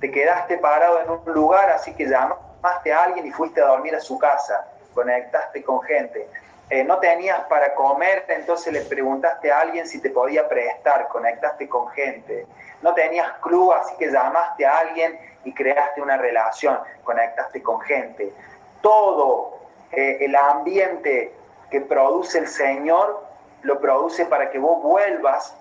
te 0.00 0.10
quedaste 0.10 0.56
parado 0.58 1.02
en 1.02 1.10
un 1.10 1.34
lugar, 1.34 1.70
así 1.70 1.94
que 1.94 2.06
llamaste 2.06 2.92
a 2.92 3.04
alguien 3.04 3.26
y 3.26 3.30
fuiste 3.30 3.60
a 3.60 3.66
dormir 3.66 3.94
a 3.94 4.00
su 4.00 4.18
casa, 4.18 4.66
conectaste 4.94 5.62
con 5.62 5.82
gente. 5.82 6.26
Eh, 6.70 6.84
no 6.84 6.98
tenías 6.98 7.40
para 7.44 7.74
comer, 7.74 8.24
entonces 8.28 8.72
le 8.72 8.80
preguntaste 8.82 9.52
a 9.52 9.60
alguien 9.60 9.86
si 9.86 10.00
te 10.00 10.08
podía 10.08 10.48
prestar, 10.48 11.08
conectaste 11.08 11.68
con 11.68 11.88
gente. 11.88 12.46
No 12.80 12.94
tenías 12.94 13.30
club, 13.42 13.72
así 13.72 13.94
que 13.98 14.10
llamaste 14.10 14.64
a 14.64 14.78
alguien 14.78 15.18
y 15.44 15.52
creaste 15.52 16.00
una 16.00 16.16
relación, 16.16 16.78
conectaste 17.04 17.62
con 17.62 17.80
gente. 17.82 18.32
Todo 18.80 19.58
eh, 19.92 20.18
el 20.20 20.34
ambiente 20.36 21.32
que 21.70 21.80
produce 21.80 22.38
el 22.38 22.48
Señor 22.48 23.24
lo 23.62 23.80
produce 23.80 24.26
para 24.26 24.50
que 24.50 24.58
vos 24.58 24.82
vuelvas 24.82 25.54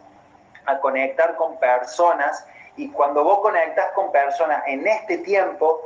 a 0.65 0.79
conectar 0.79 1.35
con 1.35 1.57
personas 1.57 2.45
y 2.75 2.89
cuando 2.91 3.23
vos 3.23 3.39
conectas 3.39 3.91
con 3.93 4.11
personas 4.11 4.63
en 4.67 4.87
este 4.87 5.17
tiempo, 5.17 5.81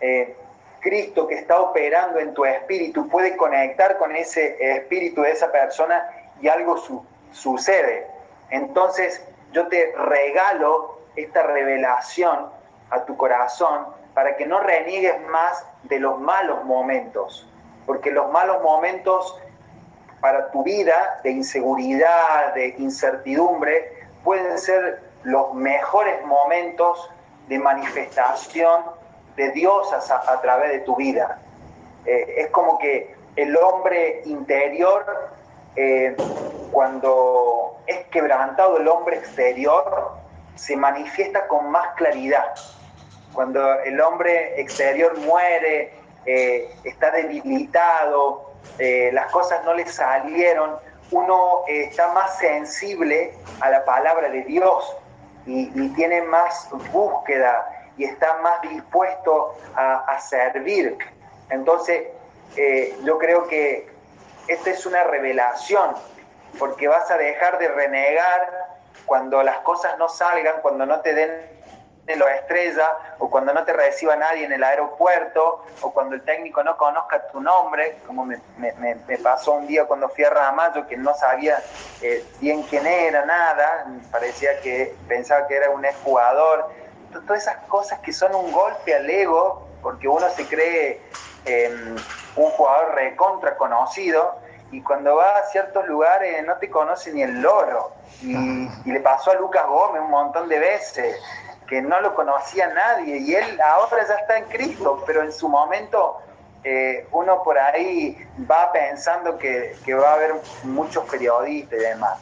eh, 0.00 0.36
Cristo 0.80 1.26
que 1.26 1.34
está 1.34 1.60
operando 1.60 2.20
en 2.20 2.34
tu 2.34 2.44
espíritu 2.44 3.08
puede 3.08 3.36
conectar 3.36 3.98
con 3.98 4.14
ese 4.14 4.56
espíritu 4.76 5.22
de 5.22 5.32
esa 5.32 5.50
persona 5.50 6.08
y 6.40 6.48
algo 6.48 6.76
sucede. 7.32 8.06
Entonces 8.50 9.24
yo 9.52 9.66
te 9.66 9.92
regalo 9.96 10.98
esta 11.16 11.42
revelación 11.42 12.48
a 12.90 13.04
tu 13.04 13.16
corazón 13.16 13.97
para 14.18 14.36
que 14.36 14.46
no 14.46 14.58
reniegues 14.58 15.14
más 15.28 15.64
de 15.84 16.00
los 16.00 16.18
malos 16.18 16.64
momentos, 16.64 17.48
porque 17.86 18.10
los 18.10 18.32
malos 18.32 18.60
momentos 18.64 19.40
para 20.20 20.50
tu 20.50 20.64
vida 20.64 21.20
de 21.22 21.30
inseguridad, 21.30 22.52
de 22.52 22.74
incertidumbre, 22.78 24.08
pueden 24.24 24.58
ser 24.58 25.04
los 25.22 25.54
mejores 25.54 26.26
momentos 26.26 27.08
de 27.46 27.60
manifestación 27.60 28.86
de 29.36 29.52
Dios 29.52 29.88
a, 29.92 30.40
través 30.40 30.72
de 30.72 30.80
tu 30.80 30.96
vida. 30.96 31.38
Eh, 32.04 32.34
es 32.38 32.48
como 32.48 32.76
que 32.76 33.14
el 33.36 33.56
hombre 33.56 34.22
interior, 34.24 35.30
eh, 35.76 36.16
cuando 36.72 37.78
es 37.86 38.04
quebrantado 38.08 38.78
el 38.78 38.88
hombre 38.88 39.18
exterior, 39.18 40.10
se 40.56 40.76
manifiesta 40.76 41.46
con 41.46 41.70
más 41.70 41.94
claridad. 41.94 42.52
Cuando 43.32 43.80
el 43.80 44.00
hombre 44.00 44.60
exterior 44.60 45.16
muere, 45.18 45.92
eh, 46.26 46.74
está 46.84 47.10
debilitado, 47.10 48.48
las 48.78 49.30
cosas 49.32 49.64
no 49.64 49.74
le 49.74 49.86
salieron, 49.86 50.76
uno 51.10 51.64
está 51.66 52.12
más 52.12 52.38
sensible 52.38 53.32
a 53.60 53.70
la 53.70 53.84
palabra 53.84 54.28
de 54.28 54.42
Dios 54.42 54.96
y, 55.46 55.88
tiene 55.94 56.22
más 56.22 56.68
búsqueda 56.92 57.66
y 57.96 58.04
está 58.04 58.38
más 58.38 58.60
dispuesto 58.62 59.56
a, 59.74 60.20
servir. 60.20 60.98
Entonces, 61.50 62.08
eh, 62.56 62.96
yo 63.04 63.18
creo 63.18 63.48
que 63.48 63.88
esta 64.46 64.70
es 64.70 64.84
una 64.86 65.04
revelación, 65.04 65.94
porque 66.58 66.88
vas 66.88 67.10
a 67.10 67.16
dejar 67.16 67.58
de 67.58 67.68
renegar 67.68 68.68
cuando 69.06 69.42
las 69.42 69.58
cosas 69.58 69.98
no 69.98 70.08
salgan, 70.08 70.60
cuando 70.60 70.84
no 70.84 71.00
te 71.00 71.14
den 71.14 71.57
la 72.16 72.34
estrella, 72.36 72.96
o 73.18 73.28
cuando 73.30 73.52
no 73.52 73.64
te 73.64 73.72
reciba 73.72 74.16
nadie 74.16 74.44
en 74.44 74.52
el 74.52 74.64
aeropuerto, 74.64 75.64
o 75.82 75.92
cuando 75.92 76.14
el 76.14 76.22
técnico 76.22 76.62
no 76.62 76.76
conozca 76.76 77.26
tu 77.28 77.40
nombre, 77.40 77.98
como 78.06 78.24
me, 78.24 78.38
pasó 79.22 79.52
un 79.52 79.66
día 79.66 79.84
cuando 79.84 80.08
fui 80.08 80.24
a 80.24 80.30
Ramallo, 80.30 80.86
que 80.86 80.96
no 80.96 81.14
sabía 81.14 81.62
eh, 82.00 82.24
bien 82.40 82.62
quién 82.62 82.86
era, 82.86 83.24
nada, 83.24 83.86
parecía 84.10 84.60
que 84.60 84.94
pensaba 85.06 85.46
que 85.46 85.56
era 85.56 85.70
un 85.70 85.84
exjugador. 85.84 86.70
Todas 87.12 87.42
esas 87.42 87.56
cosas 87.66 87.98
que 88.00 88.12
son 88.12 88.34
un 88.34 88.52
golpe 88.52 88.94
al 88.94 89.08
ego, 89.08 89.66
porque 89.82 90.08
uno 90.08 90.28
se 90.30 90.46
cree 90.46 91.00
em, 91.44 91.96
un 92.36 92.50
jugador 92.50 92.94
recontra 92.94 93.56
conocido, 93.56 94.36
y 94.70 94.82
cuando 94.82 95.16
va 95.16 95.38
a 95.38 95.44
ciertos 95.44 95.86
lugares 95.86 96.44
no 96.46 96.56
te 96.56 96.68
conoce 96.68 97.10
ni 97.12 97.22
el 97.22 97.40
loro. 97.40 97.92
Y, 98.20 98.34
y, 98.84 98.92
le 98.92 99.00
pasó 99.00 99.30
a 99.30 99.34
Lucas 99.34 99.66
Gómez 99.66 100.02
un 100.02 100.10
montón 100.10 100.48
de 100.48 100.58
veces 100.58 101.16
que 101.68 101.82
no 101.82 102.00
lo 102.00 102.14
conocía 102.14 102.68
nadie 102.68 103.18
y 103.18 103.34
él 103.34 103.60
ahora 103.60 104.06
ya 104.08 104.14
está 104.14 104.38
en 104.38 104.44
Cristo, 104.46 105.04
pero 105.06 105.22
en 105.22 105.32
su 105.32 105.48
momento 105.48 106.18
eh, 106.64 107.06
uno 107.12 107.42
por 107.42 107.58
ahí 107.58 108.16
va 108.50 108.72
pensando 108.72 109.38
que, 109.38 109.76
va 109.94 110.10
a 110.10 110.14
haber 110.14 110.34
muchos 110.64 111.04
periodistas 111.04 111.78
y 111.78 111.82
demás. 111.82 112.18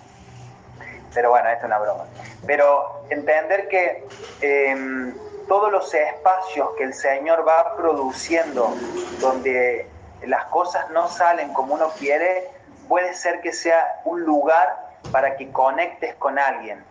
Pero 1.14 1.30
bueno, 1.30 1.48
esto 1.48 1.60
es 1.60 1.64
una 1.64 1.78
broma. 1.78 2.04
Pero 2.46 3.04
entender 3.08 3.68
que 3.68 4.06
em, 4.42 5.14
todos 5.48 5.70
los 5.70 5.94
espacios 5.94 6.70
que 6.76 6.84
el 6.84 6.92
Señor 6.92 7.46
va 7.46 7.76
produciendo, 7.76 8.74
donde 9.20 9.88
las 10.26 10.44
cosas 10.46 10.90
no 10.90 11.08
salen 11.08 11.52
como 11.54 11.74
uno 11.74 11.90
quiere, 11.98 12.50
puede 12.88 13.14
ser 13.14 13.40
que 13.40 13.52
sea 13.52 14.00
un 14.04 14.22
lugar 14.22 14.76
para 15.12 15.36
que 15.36 15.50
conectes 15.52 16.14
con 16.16 16.38
alguien 16.38 16.84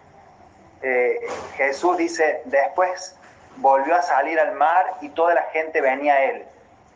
eh, 0.87 1.19
Jesús 1.55 1.97
dice, 1.97 2.43
después 2.45 3.15
volvió 3.57 3.95
a 3.95 4.03
salir 4.03 4.39
al 4.39 4.53
mar 4.53 4.97
y 5.01 5.09
toda 5.09 5.33
la 5.33 5.41
gente 5.51 5.81
venía 5.81 6.13
a 6.13 6.23
él. 6.25 6.45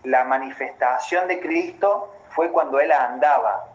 La 0.03 0.23
manifestación 0.25 1.27
de 1.27 1.39
Cristo 1.39 2.13
fue 2.29 2.51
cuando 2.51 2.79
él 2.79 2.91
andaba. 2.91 3.65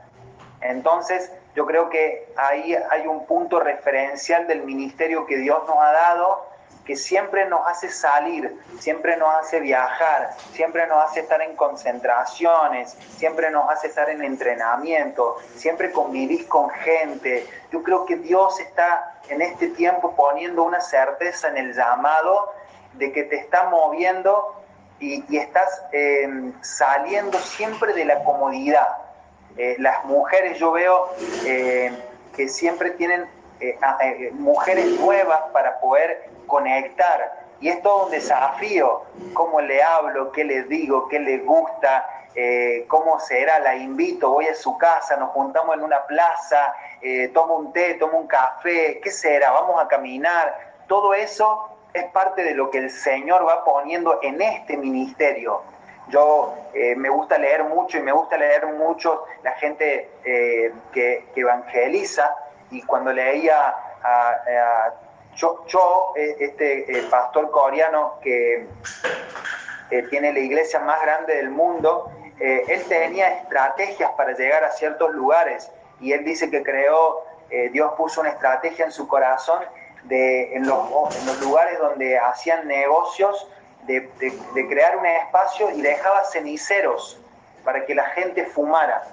Entonces, 0.61 1.33
yo 1.57 1.67
creo 1.67 1.91
que 1.91 2.29
ahí 2.37 2.77
hay 2.91 3.09
un 3.09 3.27
punto 3.27 3.59
referencial 3.59 4.47
del 4.47 4.63
ministerio 4.63 5.27
que 5.27 5.39
Dios 5.39 5.67
nos 5.67 5.79
ha 5.79 5.91
dado, 5.91 6.47
que 6.85 6.97
siempre 6.97 7.47
nos 7.47 7.67
hace 7.67 7.89
salir, 7.89 8.61
siempre 8.79 9.17
nos 9.17 9.35
hace 9.35 9.61
viajar, 9.61 10.37
siempre 10.53 10.87
nos 10.87 11.03
hace 11.05 11.21
estar 11.21 11.41
en 11.41 11.57
concentraciones, 11.57 12.97
siempre 13.17 13.51
nos 13.51 13.71
hace 13.71 13.87
estar 13.87 14.11
en 14.11 14.23
entrenamiento, 14.23 15.37
siempre 15.57 15.91
convivís 15.91 16.45
con 16.45 16.69
gente. 16.71 17.47
Yo 17.73 17.83
creo 17.83 18.05
que 18.05 18.17
Dios 18.17 18.61
está 18.61 19.19
en 19.29 19.41
este 19.41 19.69
tiempo 19.69 20.15
poniendo 20.15 20.63
una 20.63 20.81
certeza 20.81 21.49
en 21.49 21.57
el 21.57 21.75
llamado 21.75 22.53
de 22.95 23.13
que 23.13 23.25
te 23.25 23.37
está 23.37 23.71
moviendo 23.71 24.61
y, 25.01 25.37
estás 25.37 25.83
eh, 25.93 26.29
saliendo 26.61 27.39
siempre 27.39 27.95
de 27.95 28.05
la 28.05 28.23
comodidad. 28.25 28.89
Eh, 29.57 29.77
las 29.79 30.05
mujeres 30.05 30.59
yo 30.59 30.73
veo 30.73 31.09
eh, 31.47 31.93
que 32.37 32.49
siempre 32.49 32.91
tienen 32.91 33.27
mujeres 34.33 35.01
nuevas 35.01 35.41
para 35.53 35.81
poder 35.81 36.34
conectar 36.47 37.45
y 37.61 37.69
es 37.69 37.81
todo 37.83 38.07
un 38.07 38.11
desafío, 38.11 39.03
cómo 39.33 39.61
le 39.61 39.83
hablo, 39.83 40.33
qué 40.33 40.45
le 40.45 40.65
digo, 40.65 41.09
qué 41.09 41.19
le 41.19 41.39
gusta, 41.39 42.07
eh, 42.35 42.85
cómo 42.89 43.21
será, 43.21 43.61
la 43.61 43.77
invito, 43.77 44.31
voy 44.31 44.47
a 44.47 44.55
su 44.55 44.77
casa, 44.77 45.17
nos 45.17 45.31
juntamos 45.31 45.77
en 45.77 45.83
una 45.83 46.05
plaza, 46.05 46.75
eh, 47.01 47.29
tomo 47.29 47.57
un 47.57 47.73
té, 47.73 47.95
tomo 47.95 48.19
un 48.19 48.27
café, 48.27 49.01
¿qué 49.03 49.11
será? 49.11 49.53
Vamos 49.53 49.81
a 49.81 49.87
caminar. 49.87 50.75
Todo 50.89 51.15
eso 51.15 51.79
es 51.93 52.05
parte 52.07 52.43
de 52.43 52.55
lo 52.55 52.71
que 52.71 52.79
el 52.79 52.91
Señor 52.91 53.47
va 53.47 53.65
poniendo 53.65 54.19
en 54.21 54.43
este 54.43 54.77
ministerio. 54.77 55.63
Yo 56.09 56.55
eh, 56.75 56.97
me 56.97 57.09
gusta 57.09 57.39
leer 57.39 57.65
mucho 57.65 57.99
y 57.99 58.03
me 58.03 58.13
gusta 58.13 58.37
leer 58.37 58.67
mucho 58.67 59.25
la 59.43 59.53
gente 59.53 60.11
que, 60.23 61.25
evangeliza 61.37 62.35
y 62.71 62.83
cuando 62.83 63.13
leía 63.13 63.75
a, 64.03 64.93
Cho, 65.35 65.65
Cho, 65.67 66.13
este 66.17 67.05
pastor 67.11 67.51
coreano 67.51 68.19
que 68.23 68.67
tiene 70.11 70.33
la 70.33 70.39
iglesia 70.39 70.81
más 70.81 71.01
grande 71.03 71.37
del 71.37 71.51
mundo, 71.51 72.11
eh, 72.41 72.65
él 72.69 72.83
tenía 72.89 73.29
estrategias 73.29 74.11
para 74.17 74.33
llegar 74.33 74.65
a 74.65 74.71
ciertos 74.73 75.13
lugares 75.13 75.71
y 76.01 76.13
él 76.13 76.25
dice 76.25 76.51
que 76.51 76.63
creó, 76.63 77.25
eh, 77.51 77.71
Dios 77.73 77.93
puso 77.97 78.21
una 78.21 78.31
estrategia 78.31 78.85
en 78.85 78.93
su 78.93 79.07
corazón 79.07 79.63
de, 80.05 80.55
en, 80.55 80.67
los, 80.67 81.41
lugares 81.41 81.79
donde 81.79 82.19
hacían 82.19 82.67
negocios, 82.67 83.49
de, 83.87 84.11
crear 84.69 84.97
un 84.97 85.07
espacio 85.07 85.71
y 85.71 85.83
dejaba 85.83 86.25
ceniceros 86.25 87.21
para 87.65 87.87
que 87.87 87.95
la 87.95 88.07
gente 88.07 88.47
fumara. 88.47 89.05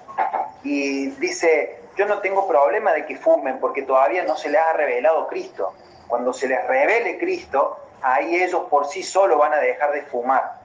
Y 0.62 1.10
dice, 1.12 1.78
yo 1.96 2.06
no 2.06 2.18
tengo 2.18 2.48
problema 2.48 2.92
de 2.92 3.06
que 3.06 3.16
fumen 3.16 3.60
porque 3.60 3.82
todavía 3.82 4.24
no 4.24 4.36
se 4.36 4.48
les 4.48 4.60
ha 4.60 4.72
revelado 4.72 5.26
Cristo. 5.28 5.72
Cuando 6.12 6.34
se 6.34 6.46
les 6.46 6.62
revele 6.66 7.16
Cristo, 7.16 7.78
ahí 8.02 8.36
ellos 8.36 8.64
por 8.68 8.84
sí 8.84 9.02
solos 9.02 9.38
van 9.38 9.54
a 9.54 9.56
dejar 9.56 9.92
de 9.92 10.02
fumar. 10.02 10.58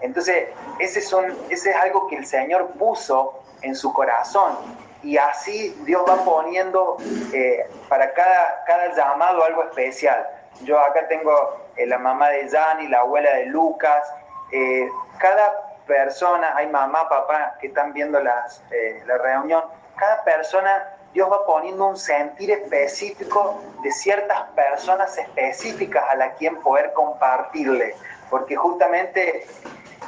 Entonces, 0.00 0.48
ese, 0.80 0.98
es 0.98 1.66
algo 1.76 2.08
que 2.08 2.16
el 2.16 2.26
Señor 2.26 2.66
puso 2.72 3.44
en 3.60 3.76
su 3.76 3.92
corazón. 3.92 4.58
Y 5.04 5.18
así 5.18 5.68
Dios 5.84 6.02
va 6.08 6.24
poniendo 6.24 6.96
eh, 7.32 7.64
para 7.88 8.12
cada, 8.12 8.64
cada 8.66 8.92
llamado 8.92 9.44
algo 9.44 9.62
especial. 9.62 10.28
Yo 10.64 10.80
acá 10.80 11.06
tengo 11.06 11.60
eh, 11.76 11.86
la 11.86 11.98
mamá 11.98 12.30
de 12.30 12.50
y 12.80 12.88
la 12.88 12.98
abuela 13.02 13.34
de 13.36 13.46
Lucas. 13.46 14.12
Eh, 14.50 14.90
cada 15.18 15.76
persona, 15.86 16.56
hay 16.56 16.66
mamá, 16.66 17.08
papá 17.08 17.56
que 17.60 17.68
están 17.68 17.92
viendo 17.92 18.18
las, 18.18 18.60
la 19.06 19.16
reunión, 19.18 19.62
cada 19.94 20.24
persona 20.24 20.91
Dios 21.12 21.30
va 21.30 21.44
poniendo 21.44 21.88
un 21.88 21.96
sentir 21.96 22.50
específico 22.50 23.60
de 23.82 23.92
ciertas 23.92 24.42
personas 24.54 25.16
específicas 25.18 26.04
a 26.08 26.14
las 26.14 26.36
quien 26.36 26.56
poder 26.62 26.92
compartirle, 26.94 27.94
porque 28.30 28.56
justamente 28.56 29.46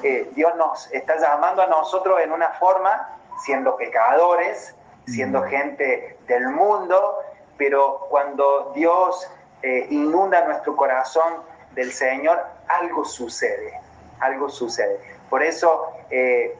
eh, 0.02 0.30
Dios 0.34 0.56
nos 0.56 0.90
está 0.92 1.16
llamando 1.18 1.62
a 1.62 1.66
nosotros 1.66 2.20
en 2.20 2.32
una 2.32 2.48
forma, 2.52 3.18
siendo 3.44 3.76
pecadores, 3.76 4.74
siendo 5.06 5.42
gente 5.42 6.16
del 6.26 6.48
mundo, 6.48 7.18
pero 7.58 8.06
cuando 8.08 8.72
Dios 8.74 9.28
eh, 9.62 9.86
inunda 9.90 10.46
nuestro 10.46 10.74
corazón 10.74 11.34
del 11.72 11.92
Señor, 11.92 12.42
algo 12.68 13.04
sucede, 13.04 13.78
algo 14.20 14.48
sucede. 14.48 14.98
Por 15.28 15.42
eso, 15.42 15.92
eh, 16.10 16.56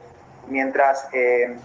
mientras 0.47 1.07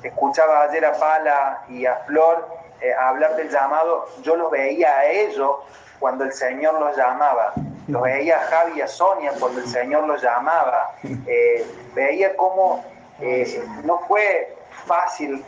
escuchaba 0.03 0.63
ayer 0.63 0.87
a 0.87 0.93
Pala 0.99 1.65
y 1.69 1.85
a 1.85 1.97
Flor, 2.07 2.60
eh, 2.81 2.95
hablar 2.95 3.37
del 3.37 3.51
llamado, 3.51 4.09
yo 4.23 4.37
los 4.37 4.51
veía 4.51 4.99
a 4.99 5.07
ellos 5.07 5.57
cuando 5.99 6.25
el 6.25 6.33
Señor 6.33 6.81
los 6.81 6.97
llamaba, 6.97 7.53
los 7.89 8.03
veía 8.03 8.39
a 8.39 8.47
Javi 8.47 8.79
y 8.79 8.81
a 8.81 8.89
Sonia 8.89 9.33
cuando 9.39 9.61
el 9.61 9.67
Señor 9.67 10.07
los 10.07 10.23
llamaba, 10.23 10.95
eh, 11.27 11.67
veía 11.95 12.35
cómo 12.37 12.83
eh, 13.21 13.63
no 13.85 13.99
fue 14.09 14.57
fácil 14.87 15.45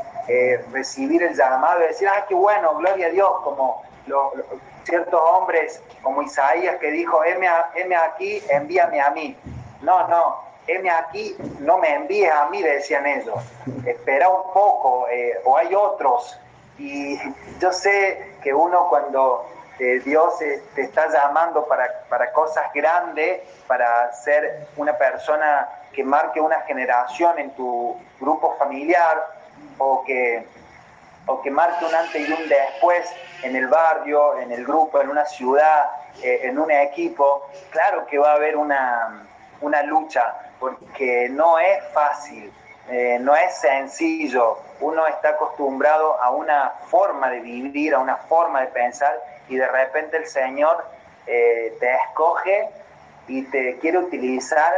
recibir 0.72 1.22
el 1.22 1.34
llamado 1.34 1.80
y 1.80 1.88
decir, 1.88 2.06
ah, 2.06 2.24
qué 2.28 2.34
bueno, 2.34 2.76
gloria 2.76 3.06
a 3.06 3.10
Dios, 3.10 3.30
como 3.42 3.82
ciertos 4.84 5.20
hombres 5.20 5.82
como 6.02 6.22
Isaías 6.22 6.76
que 6.76 6.90
dijo, 6.90 7.24
heme, 7.24 7.48
aquí, 7.96 8.42
envíame 8.48 9.00
a 9.00 9.10
mí. 9.10 9.36
No, 9.80 10.06
no, 10.06 10.36
heme 10.66 10.90
aquí, 10.90 11.34
no 11.58 11.78
me 11.78 11.94
envíes 11.94 12.30
a 12.30 12.46
mí, 12.50 12.62
decían 12.62 13.06
ellos. 13.06 13.42
Espera 13.84 14.28
un 14.28 14.52
poco, 14.52 15.06
o 15.44 15.56
hay 15.56 15.74
otros 15.74 16.38
y 16.82 17.16
yo 17.60 17.72
sé 17.72 18.34
que 18.42 18.52
uno 18.52 18.88
cuando 18.88 19.46
eh, 19.78 20.00
Dios 20.04 20.40
eh, 20.42 20.60
te 20.74 20.82
está 20.82 21.08
llamando 21.08 21.64
para, 21.66 22.32
cosas 22.32 22.72
grandes, 22.74 23.40
para 23.68 24.12
ser 24.12 24.66
una 24.76 24.98
persona 24.98 25.68
que 25.92 26.02
marque 26.02 26.40
una 26.40 26.60
generación 26.62 27.38
en 27.38 27.54
tu 27.54 27.96
grupo 28.18 28.56
familiar 28.58 29.22
o 29.78 30.02
que, 30.04 30.44
o 31.26 31.40
que 31.40 31.50
marque 31.52 31.84
un 31.84 31.94
antes 31.94 32.28
y 32.28 32.32
un 32.32 32.48
después 32.48 33.08
en 33.44 33.54
el 33.54 33.68
barrio, 33.68 34.38
en 34.38 34.50
el 34.50 34.64
grupo, 34.64 35.00
en 35.00 35.08
una 35.08 35.24
ciudad, 35.24 35.88
eh, 36.20 36.40
en 36.42 36.58
un 36.58 36.70
equipo, 36.72 37.48
claro 37.70 38.06
que 38.06 38.18
va 38.18 38.32
a 38.32 38.34
haber 38.34 38.56
una, 38.56 39.24
una 39.60 39.82
lucha, 39.84 40.34
porque 40.58 41.28
no 41.30 41.60
es 41.60 41.78
fácil, 41.92 42.52
no 43.20 43.34
es 43.34 43.54
sencillo 43.58 44.58
uno 44.82 45.06
está 45.06 45.30
acostumbrado 45.30 46.20
a 46.20 46.30
una 46.30 46.72
forma 46.88 47.30
de 47.30 47.40
vivir, 47.40 47.94
a 47.94 47.98
una 47.98 48.16
forma 48.16 48.60
de 48.60 48.66
pensar, 48.68 49.16
y 49.48 49.56
de 49.56 49.66
repente 49.68 50.16
el 50.16 50.26
Señor 50.26 50.84
eh, 51.26 51.76
te 51.78 51.94
escoge 51.94 52.68
y 53.28 53.42
te 53.44 53.78
quiere 53.78 53.98
utilizar 53.98 54.72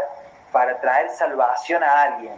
para 0.52 0.78
traer 0.80 1.10
salvación 1.10 1.82
a 1.82 2.02
alguien. 2.02 2.34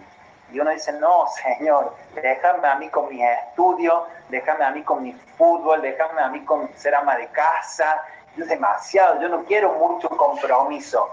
Y 0.53 0.61
uno 0.61 0.71
dice, 0.71 0.93
no, 0.93 1.27
Señor, 1.43 1.95
déjame 2.15 2.69
a 2.69 2.77
mí 2.77 2.89
con 2.89 3.09
mis 3.09 3.23
estudios, 3.23 4.05
déjame 4.29 4.65
a 4.65 4.71
mí 4.71 4.83
con 4.83 5.03
mi 5.03 5.13
fútbol, 5.37 5.83
déjame 5.83 6.21
a 6.23 6.29
mí 6.29 6.45
con 6.45 6.71
ser 6.77 6.95
ama 6.95 7.17
de 7.17 7.27
casa. 7.29 8.01
Es 8.39 8.49
demasiado, 8.49 9.21
yo 9.21 9.29
no 9.29 9.45
quiero 9.45 9.73
mucho 9.73 10.09
compromiso. 10.09 11.11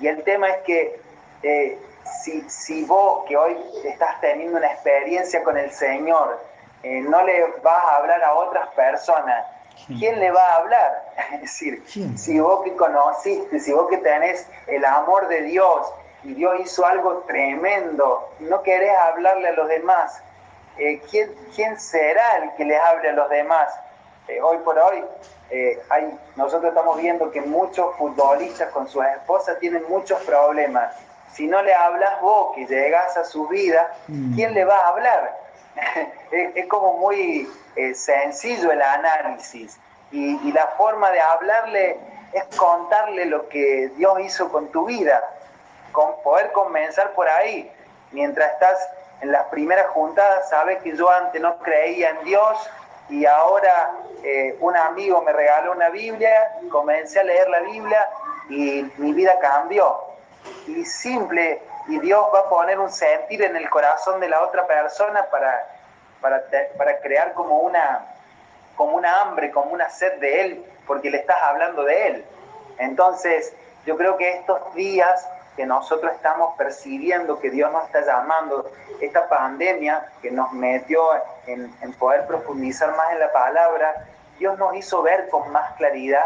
Y 0.00 0.08
el 0.08 0.22
tema 0.22 0.48
es 0.48 0.62
que 0.62 1.00
eh, 1.42 1.78
si, 2.22 2.48
si 2.48 2.84
vos 2.84 3.24
que 3.26 3.36
hoy 3.36 3.56
estás 3.84 4.20
teniendo 4.20 4.58
una 4.58 4.72
experiencia 4.72 5.42
con 5.42 5.56
el 5.56 5.70
Señor, 5.72 6.38
eh, 6.82 7.00
no 7.00 7.22
le 7.24 7.46
vas 7.62 7.84
a 7.84 7.96
hablar 7.96 8.22
a 8.24 8.34
otras 8.34 8.68
personas, 8.74 9.46
¿quién 9.86 10.18
le 10.18 10.30
va 10.30 10.44
a 10.44 10.56
hablar? 10.56 11.14
Es 11.32 11.40
decir, 11.42 11.84
si 12.16 12.40
vos 12.40 12.64
que 12.64 12.74
conociste, 12.74 13.60
si 13.60 13.72
vos 13.72 13.88
que 13.88 13.98
tenés 13.98 14.46
el 14.66 14.84
amor 14.84 15.28
de 15.28 15.42
Dios 15.42 15.92
y 16.24 16.34
Dios 16.34 16.60
hizo 16.60 16.84
algo 16.84 17.18
tremendo, 17.26 18.30
no 18.40 18.62
querés 18.62 18.96
hablarle 18.96 19.48
a 19.48 19.52
los 19.52 19.68
demás, 19.68 20.22
eh, 20.78 21.00
¿quién, 21.10 21.32
¿quién, 21.54 21.78
será 21.78 22.38
el 22.38 22.54
que 22.54 22.64
les 22.64 22.80
hable 22.80 23.10
a 23.10 23.12
los 23.12 23.28
demás? 23.28 23.72
Eh, 24.28 24.40
hoy 24.40 24.58
por 24.58 24.78
hoy, 24.78 25.04
hay, 25.90 26.18
nosotros 26.34 26.70
estamos 26.70 26.96
viendo 26.96 27.30
que 27.30 27.42
muchos 27.42 27.94
futbolistas 27.96 28.70
con 28.70 28.88
sus 28.88 29.04
esposas 29.04 29.58
tienen 29.58 29.84
muchos 29.86 30.18
problemas 30.22 30.96
si 31.34 31.46
no 31.46 31.62
le 31.62 31.74
hablas 31.74 32.20
vos, 32.20 32.54
que 32.54 32.66
llegás 32.66 33.16
a 33.16 33.24
su 33.24 33.48
vida, 33.48 33.92
mm. 34.08 34.34
¿quién 34.34 34.54
le 34.54 34.64
va 34.64 34.76
a 34.78 34.88
hablar? 34.88 35.38
es, 36.30 36.66
como 36.66 36.98
muy 36.98 37.48
eh, 37.76 37.94
sencillo 37.94 38.70
el 38.70 38.82
análisis 38.82 39.78
y, 40.10 40.52
la 40.52 40.66
forma 40.76 41.10
de 41.10 41.20
hablarle 41.20 41.98
es 42.32 42.44
contarle 42.56 43.24
lo 43.26 43.48
que 43.48 43.90
Dios 43.96 44.20
hizo 44.20 44.50
con 44.50 44.70
tu 44.70 44.84
vida, 44.84 45.22
con 45.92 46.20
poder 46.22 46.52
comenzar 46.52 47.12
por 47.12 47.28
ahí. 47.28 47.70
Mientras 48.10 48.52
estás 48.52 48.78
en 49.22 49.32
las 49.32 49.44
primeras 49.46 49.86
juntadas, 49.88 50.50
sabes 50.50 50.82
que 50.82 50.94
yo 50.94 51.10
antes 51.10 51.40
no 51.40 51.56
creía 51.58 52.10
en 52.10 52.24
Dios 52.24 52.70
y 53.08 53.24
ahora 53.24 53.92
eh, 54.22 54.56
un 54.60 54.76
amigo 54.76 55.22
me 55.22 55.32
regaló 55.32 55.72
una 55.72 55.88
Biblia, 55.88 56.58
comencé 56.70 57.20
a 57.20 57.24
leer 57.24 57.48
la 57.48 57.60
Biblia 57.60 58.10
y 58.50 58.90
mi 58.98 59.14
vida 59.14 59.38
cambió 59.40 60.11
y 60.66 60.84
simple 60.84 61.62
y 61.88 61.98
Dios 61.98 62.24
va 62.32 62.40
a 62.40 62.48
poner 62.48 62.78
un 62.78 62.90
sentir 62.90 63.42
en 63.42 63.56
el 63.56 63.68
corazón 63.68 64.20
de 64.20 64.28
la 64.28 64.42
otra 64.42 64.66
persona 64.66 65.24
para, 65.30 65.66
para, 66.20 67.00
crear 67.00 67.34
como 67.34 67.60
una, 67.60 68.06
como 68.76 68.96
una 68.96 69.20
hambre, 69.20 69.50
como 69.50 69.72
una 69.72 69.90
sed 69.90 70.18
de 70.20 70.40
Él, 70.42 70.66
porque 70.86 71.10
le 71.10 71.18
estás 71.18 71.36
hablando 71.42 71.84
de 71.84 72.06
Él. 72.06 72.24
Entonces, 72.78 73.52
yo 73.84 73.96
creo 73.96 74.16
que 74.16 74.30
estos 74.30 74.74
días 74.74 75.28
que 75.56 75.66
nosotros 75.66 76.12
estamos 76.12 76.56
percibiendo 76.56 77.38
que 77.40 77.50
Dios 77.50 77.70
nos 77.72 77.84
está 77.86 78.06
llamando, 78.06 78.70
esta 79.00 79.28
pandemia 79.28 80.06
que 80.22 80.30
nos 80.30 80.52
metió 80.52 81.02
en, 81.46 81.74
en 81.82 81.92
poder 81.94 82.26
profundizar 82.26 82.96
más 82.96 83.12
en 83.12 83.18
la 83.18 83.32
palabra, 83.32 84.06
Dios 84.38 84.56
nos 84.58 84.74
hizo 84.76 85.02
ver 85.02 85.28
con 85.28 85.50
más 85.50 85.72
claridad 85.74 86.24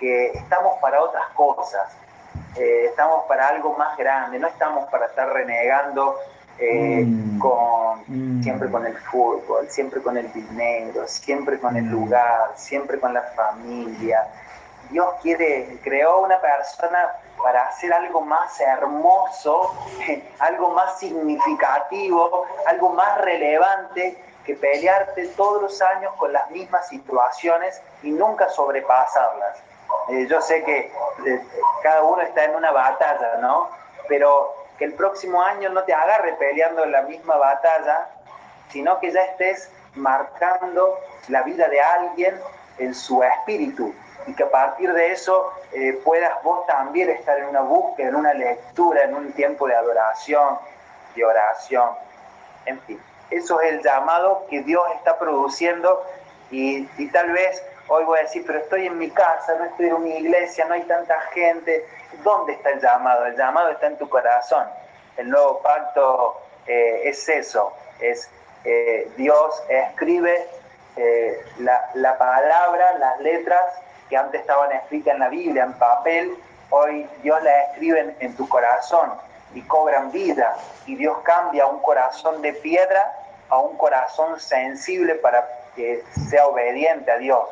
que 0.00 0.32
estamos 0.32 0.78
para 0.80 1.00
otras 1.00 1.28
cosas, 1.34 1.88
eh, 2.56 2.86
estamos 2.86 3.24
para 3.26 3.48
algo 3.48 3.76
más 3.76 3.96
grande, 3.96 4.38
no 4.38 4.48
estamos 4.48 4.88
para 4.90 5.06
estar 5.06 5.28
renegando 5.32 6.16
eh, 6.58 7.04
mm. 7.04 7.38
con, 7.38 8.04
mm. 8.06 8.42
siempre 8.42 8.70
con 8.70 8.86
el 8.86 8.96
fútbol, 8.96 9.68
siempre 9.68 10.00
con 10.00 10.16
el 10.16 10.32
dinero, 10.32 11.06
siempre 11.08 11.58
con 11.58 11.76
el 11.76 11.84
mm. 11.84 11.90
lugar, 11.90 12.52
siempre 12.54 13.00
con 13.00 13.12
la 13.12 13.22
familia. 13.22 14.26
Dios 14.90 15.14
quiere, 15.22 15.78
creó 15.82 16.20
una 16.20 16.40
persona 16.40 17.10
para 17.42 17.68
hacer 17.68 17.92
algo 17.92 18.20
más 18.20 18.60
hermoso, 18.60 19.74
algo 20.38 20.70
más 20.70 20.98
significativo, 20.98 22.46
algo 22.66 22.90
más 22.90 23.20
relevante 23.22 24.16
que 24.44 24.54
pelearte 24.54 25.26
todos 25.28 25.62
los 25.62 25.82
años 25.82 26.12
con 26.16 26.32
las 26.32 26.50
mismas 26.50 26.86
situaciones 26.88 27.80
y 28.02 28.10
nunca 28.10 28.48
sobrepasarlas. 28.50 29.58
Eh, 30.08 30.26
yo 30.28 30.40
sé 30.40 30.62
que 30.64 30.92
eh, 31.26 31.42
cada 31.82 32.02
uno 32.02 32.22
está 32.22 32.44
en 32.44 32.54
una 32.54 32.70
batalla, 32.72 33.36
¿no? 33.40 33.70
Pero 34.08 34.54
que 34.78 34.84
el 34.84 34.94
próximo 34.94 35.42
año 35.42 35.70
no 35.70 35.82
te 35.84 35.94
agarre 35.94 36.34
peleando 36.34 36.84
la 36.86 37.02
misma 37.02 37.36
batalla, 37.36 38.08
sino 38.70 38.98
que 39.00 39.12
ya 39.12 39.22
estés 39.22 39.70
marcando 39.94 40.98
la 41.28 41.42
vida 41.42 41.68
de 41.68 41.80
alguien 41.80 42.38
en 42.78 42.94
su 42.94 43.22
espíritu 43.22 43.94
y 44.26 44.34
que 44.34 44.42
a 44.42 44.50
partir 44.50 44.92
de 44.92 45.12
eso 45.12 45.52
eh, 45.72 46.00
puedas 46.04 46.42
vos 46.42 46.66
también 46.66 47.10
estar 47.10 47.38
en 47.38 47.46
una 47.46 47.60
búsqueda, 47.60 48.08
en 48.08 48.16
una 48.16 48.34
lectura, 48.34 49.04
en 49.04 49.14
un 49.14 49.32
tiempo 49.32 49.66
de 49.68 49.76
adoración, 49.76 50.58
de 51.14 51.24
oración, 51.24 51.90
en 52.66 52.80
fin. 52.80 53.00
Eso 53.30 53.60
es 53.60 53.72
el 53.72 53.82
llamado 53.82 54.46
que 54.48 54.62
Dios 54.62 54.84
está 54.96 55.18
produciendo 55.18 56.04
y, 56.50 56.88
y 56.98 57.08
tal 57.10 57.32
vez 57.32 57.62
Hoy 57.86 58.04
voy 58.04 58.18
a 58.18 58.22
decir, 58.22 58.44
pero 58.46 58.60
estoy 58.60 58.86
en 58.86 58.96
mi 58.96 59.10
casa, 59.10 59.54
no 59.58 59.66
estoy 59.66 59.86
en 59.86 60.02
mi 60.02 60.16
iglesia, 60.16 60.64
no 60.64 60.74
hay 60.74 60.82
tanta 60.82 61.20
gente. 61.32 61.86
¿Dónde 62.22 62.54
está 62.54 62.70
el 62.70 62.80
llamado? 62.80 63.26
El 63.26 63.36
llamado 63.36 63.70
está 63.70 63.88
en 63.88 63.98
tu 63.98 64.08
corazón. 64.08 64.66
El 65.18 65.28
nuevo 65.28 65.60
pacto 65.60 66.40
eh, 66.66 67.02
es 67.04 67.28
eso, 67.28 67.72
es 68.00 68.28
eh, 68.64 69.10
Dios 69.16 69.62
escribe 69.68 70.48
eh, 70.96 71.44
la, 71.58 72.16
palabra, 72.16 72.96
las 72.98 73.20
letras 73.20 73.60
que 74.08 74.16
antes 74.16 74.40
estaban 74.40 74.72
escritas 74.72 75.14
en 75.14 75.20
la 75.20 75.28
Biblia, 75.28 75.64
en 75.64 75.74
papel, 75.74 76.34
hoy 76.70 77.06
Dios 77.22 77.42
las 77.42 77.70
escribe 77.70 78.00
en, 78.00 78.16
en 78.20 78.34
tu 78.34 78.48
corazón 78.48 79.12
y 79.54 79.60
cobran 79.62 80.10
vida. 80.10 80.56
Y 80.86 80.96
Dios 80.96 81.18
cambia 81.22 81.66
un 81.66 81.80
corazón 81.80 82.40
de 82.40 82.54
piedra 82.54 83.12
a 83.50 83.58
un 83.58 83.76
corazón 83.76 84.40
sensible 84.40 85.16
para 85.16 85.46
que 85.76 86.02
sea 86.30 86.46
obediente 86.46 87.10
a 87.10 87.18
Dios. 87.18 87.46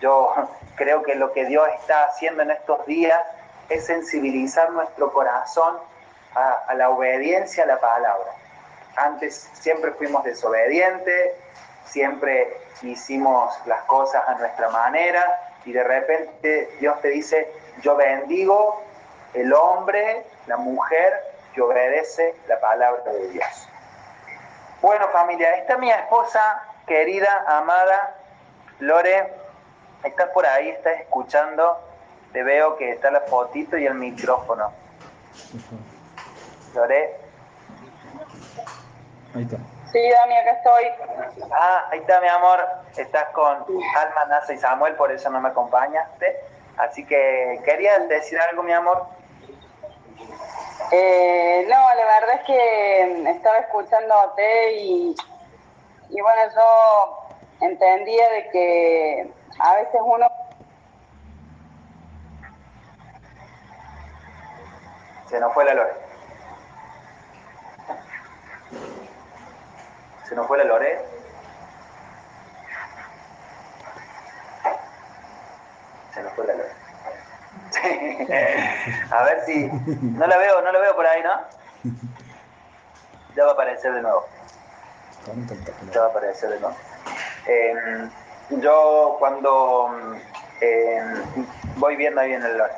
Yo 0.00 0.32
creo 0.76 1.02
que 1.02 1.14
lo 1.14 1.32
que 1.32 1.46
Dios 1.46 1.66
está 1.80 2.04
haciendo 2.04 2.42
en 2.42 2.50
estos 2.50 2.84
días 2.86 3.22
es 3.68 3.86
sensibilizar 3.86 4.70
nuestro 4.70 5.12
corazón 5.12 5.78
a, 6.34 6.74
la 6.74 6.90
obediencia 6.90 7.64
a 7.64 7.66
la 7.66 7.80
palabra. 7.80 8.30
Antes 8.96 9.50
siempre 9.54 9.92
fuimos 9.92 10.24
desobedientes, 10.24 11.32
siempre 11.86 12.56
hicimos 12.82 13.54
las 13.66 13.82
cosas 13.84 14.22
a 14.28 14.34
nuestra 14.34 14.68
manera 14.68 15.54
y 15.64 15.72
de 15.72 15.82
repente 15.82 16.68
Dios 16.78 17.00
te 17.00 17.08
dice, 17.08 17.50
yo 17.82 17.96
bendigo 17.96 18.82
el 19.34 19.52
hombre, 19.52 20.24
la 20.46 20.56
mujer 20.56 21.12
que 21.54 21.62
obedece 21.62 22.34
la 22.48 22.60
palabra 22.60 23.12
de 23.12 23.28
Dios. 23.28 23.68
Bueno 24.82 25.08
familia, 25.08 25.56
esta 25.56 25.74
es 25.74 25.78
mi 25.78 25.90
esposa 25.90 26.62
querida, 26.86 27.44
amada, 27.48 28.14
Lore, 28.78 29.32
estás 30.06 30.30
por 30.30 30.46
ahí, 30.46 30.68
estás 30.68 31.00
escuchando, 31.00 31.78
te 32.32 32.42
veo 32.42 32.76
que 32.76 32.90
está 32.90 33.10
la 33.10 33.20
fotito 33.22 33.76
y 33.76 33.86
el 33.86 33.94
micrófono. 33.94 34.72
Lore. 36.74 37.16
Ahí 39.34 39.42
está. 39.42 39.56
Sí, 39.92 40.10
Dani, 40.10 40.36
acá 40.36 40.50
estoy. 40.50 40.84
Ah, 41.52 41.88
ahí 41.90 42.00
está 42.00 42.20
mi 42.20 42.28
amor, 42.28 42.60
estás 42.96 43.28
con 43.30 43.64
Alma, 43.96 44.24
Nasa 44.28 44.52
y 44.52 44.58
Samuel, 44.58 44.94
por 44.96 45.10
eso 45.10 45.30
no 45.30 45.40
me 45.40 45.48
acompañaste. 45.48 46.40
Así 46.76 47.06
que, 47.06 47.60
¿querías 47.64 48.08
decir 48.08 48.38
algo, 48.38 48.62
mi 48.62 48.72
amor? 48.72 49.06
Eh, 50.92 51.66
no, 51.68 51.94
la 51.94 52.04
verdad 52.04 52.34
es 52.34 52.46
que 52.46 53.30
estaba 53.30 53.58
escuchándote 53.58 54.72
y, 54.74 55.16
y 56.10 56.20
bueno, 56.20 56.42
yo 56.54 57.28
entendía 57.60 58.28
de 58.30 58.48
que 58.50 59.32
a 59.58 59.74
veces 59.74 60.00
uno... 60.04 60.26
Se 65.28 65.40
nos 65.40 65.52
fue 65.54 65.64
la 65.64 65.74
Lore. 65.74 65.92
Se 70.28 70.34
nos 70.36 70.46
fue 70.46 70.58
la 70.58 70.64
Lore. 70.64 71.00
Se 76.14 76.22
nos 76.22 76.32
fue 76.34 76.46
la 76.46 76.54
Lore. 76.54 76.70
a 79.10 79.22
ver 79.24 79.44
si. 79.44 79.66
No 79.66 80.26
la 80.26 80.36
veo, 80.36 80.62
no 80.62 80.72
la 80.72 80.78
veo 80.78 80.94
por 80.94 81.06
ahí, 81.06 81.22
¿no? 81.22 81.30
Ya 83.34 83.44
va 83.44 83.50
a 83.50 83.54
aparecer 83.54 83.92
de 83.92 84.02
nuevo. 84.02 84.24
Ya 85.92 86.00
va 86.00 86.06
a 86.06 86.10
aparecer 86.10 86.50
de 86.50 86.60
nuevo. 86.60 86.76
Eh, 87.46 88.08
yo 88.50 89.16
cuando 89.18 89.88
eh, 90.60 91.00
voy 91.76 91.96
viendo 91.96 92.20
ahí 92.20 92.32
en 92.32 92.44
el 92.44 92.56
Lore. 92.56 92.72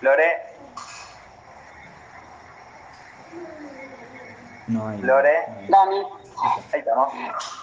Lore. 0.00 0.32
No 4.68 4.88
hay. 4.88 4.98
Lore. 4.98 5.44
Dani, 5.68 6.06
Ahí 6.72 6.80
estamos. 6.80 7.08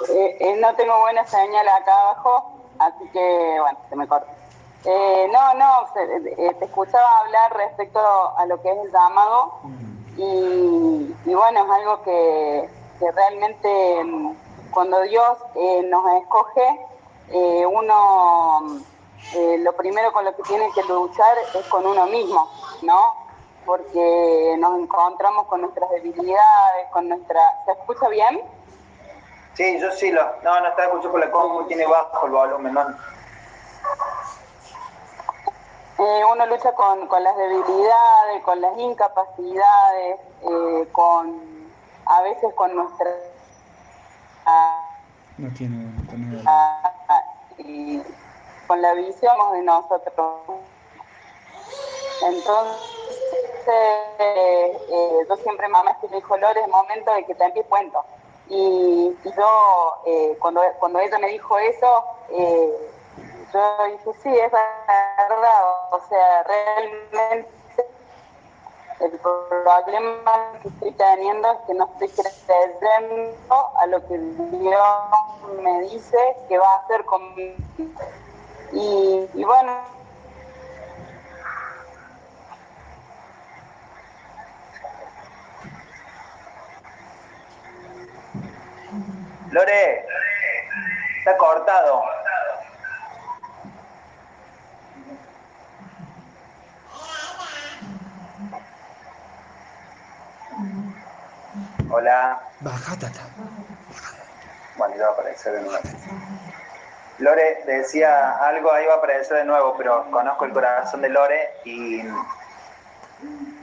eh, 0.09 0.37
eh, 0.39 0.55
no 0.59 0.73
tengo 0.75 0.99
buena 1.01 1.25
señal 1.25 1.67
acá 1.67 1.93
abajo, 2.01 2.73
así 2.79 3.09
que 3.11 3.57
bueno, 3.59 3.79
se 3.89 3.95
me 3.95 4.07
corta. 4.07 4.31
Eh, 4.83 5.29
no, 5.31 5.53
no, 5.55 5.87
se- 5.93 6.33
eh, 6.47 6.53
te 6.57 6.65
escuchaba 6.65 7.19
hablar 7.19 7.53
respecto 7.57 7.99
a 8.37 8.45
lo 8.47 8.59
que 8.61 8.71
es 8.71 8.77
el 8.85 8.91
llamado 8.91 9.59
y, 10.17 11.15
y 11.25 11.33
bueno, 11.35 11.63
es 11.63 11.69
algo 11.69 12.01
que, 12.03 12.69
que 12.99 13.11
realmente 13.11 14.03
mm, 14.03 14.35
cuando 14.71 15.01
Dios 15.01 15.37
eh, 15.55 15.83
nos 15.83 16.03
escoge, 16.21 16.87
eh, 17.29 17.65
uno 17.65 18.81
eh, 19.35 19.57
lo 19.59 19.73
primero 19.73 20.11
con 20.11 20.25
lo 20.25 20.35
que 20.35 20.43
tiene 20.43 20.71
que 20.73 20.83
luchar 20.83 21.37
es 21.53 21.65
con 21.67 21.85
uno 21.85 22.05
mismo, 22.07 22.49
¿no? 22.81 23.15
Porque 23.65 24.55
nos 24.57 24.79
encontramos 24.79 25.45
con 25.47 25.61
nuestras 25.61 25.89
debilidades, 25.91 26.87
con 26.91 27.07
nuestra... 27.07 27.39
¿Se 27.65 27.73
escucha 27.73 28.07
bien? 28.09 28.41
Sí, 29.53 29.79
yo 29.79 29.91
sí 29.91 30.11
lo. 30.11 30.23
No, 30.43 30.59
no 30.61 30.67
está 30.67 30.83
escuchando 30.83 31.11
por 31.11 31.19
la 31.19 31.31
compu, 31.31 31.67
tiene 31.67 31.85
bajo 31.85 32.25
el 32.25 32.31
volumen. 32.31 32.73
No. 32.73 32.81
Eh, 35.99 36.23
uno 36.31 36.45
lucha 36.47 36.73
con, 36.73 37.07
con 37.07 37.23
las 37.23 37.37
debilidades, 37.37 38.43
con 38.43 38.59
las 38.59 38.75
incapacidades, 38.77 40.19
con 40.91 41.51
a 42.05 42.21
veces 42.23 42.53
con 42.55 42.75
nuestra 42.75 43.09
ah, 43.09 43.40
No 45.37 45.49
tiene. 45.53 45.91
tiene- 46.09 46.43
ah, 46.45 47.23
y 47.57 48.03
con 48.67 48.81
la 48.81 48.93
visión 48.93 49.35
de 49.53 49.61
nosotros. 49.63 50.33
Entonces, 52.21 52.79
eh, 54.19 55.25
yo 55.29 55.35
siempre 55.37 55.67
mamá 55.67 55.97
que 55.99 56.07
me 56.09 56.17
dijo, 56.17 56.37
Lore, 56.37 56.61
es 56.61 56.67
momento 56.67 57.13
de 57.13 57.25
que 57.25 57.35
te 57.35 57.43
envíe 57.45 57.63
cuento. 57.63 58.03
Y, 58.47 59.17
y 59.23 59.31
yo, 59.35 59.93
eh, 60.05 60.37
cuando, 60.39 60.61
cuando 60.79 60.99
ella 60.99 61.17
me 61.19 61.27
dijo 61.27 61.57
eso, 61.57 62.05
eh, 62.29 62.73
yo 63.53 63.75
dije, 63.85 64.11
sí, 64.21 64.29
es 64.29 64.51
verdad, 64.51 65.63
o 65.91 65.99
sea, 66.09 66.43
realmente 66.43 67.49
el 69.01 69.19
problema 69.19 70.51
que 70.61 70.67
estoy 70.67 70.91
teniendo 70.91 71.51
es 71.51 71.57
que 71.67 71.73
no 71.73 71.89
estoy 71.99 72.09
creyendo 72.09 73.71
a 73.77 73.85
lo 73.87 74.07
que 74.07 74.17
Dios 74.17 75.61
me 75.61 75.81
dice 75.81 76.17
que 76.47 76.57
va 76.57 76.73
a 76.73 76.77
hacer 76.79 77.03
conmigo. 77.05 77.55
Y, 78.71 79.27
y 79.33 79.43
bueno, 79.43 79.73
Lore, 89.51 90.05
está 91.19 91.35
cortado. 91.37 92.20
Hola. 101.93 102.39
Bajatata. 102.61 103.19
Bueno, 104.77 104.95
va 104.97 105.07
a 105.07 105.11
aparecer 105.11 105.51
de 105.51 105.61
nuevo. 105.61 105.79
Lore 107.17 107.63
decía 107.65 108.37
algo, 108.37 108.71
ahí 108.71 108.85
va 108.85 108.93
a 108.93 108.97
aparecer 108.97 109.37
de 109.37 109.43
nuevo, 109.43 109.75
pero 109.77 110.09
conozco 110.09 110.45
el 110.45 110.53
corazón 110.53 111.01
de 111.01 111.09
Lore 111.09 111.49
y 111.65 112.01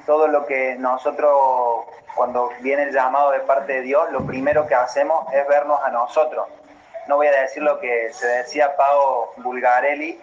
todo 0.04 0.28
lo 0.28 0.44
que 0.44 0.76
nosotros, 0.76 1.86
cuando 2.14 2.50
viene 2.60 2.82
el 2.82 2.92
llamado 2.92 3.30
de 3.30 3.40
parte 3.40 3.72
de 3.72 3.80
Dios, 3.80 4.12
lo 4.12 4.26
primero 4.26 4.66
que 4.66 4.74
hacemos 4.74 5.32
es 5.32 5.48
vernos 5.48 5.80
a 5.82 5.88
nosotros. 5.88 6.48
No 7.06 7.16
voy 7.16 7.28
a 7.28 7.40
decir 7.40 7.62
lo 7.62 7.80
que 7.80 8.12
se 8.12 8.26
decía 8.26 8.76
Pau 8.76 9.30
Bulgarelli, 9.38 10.20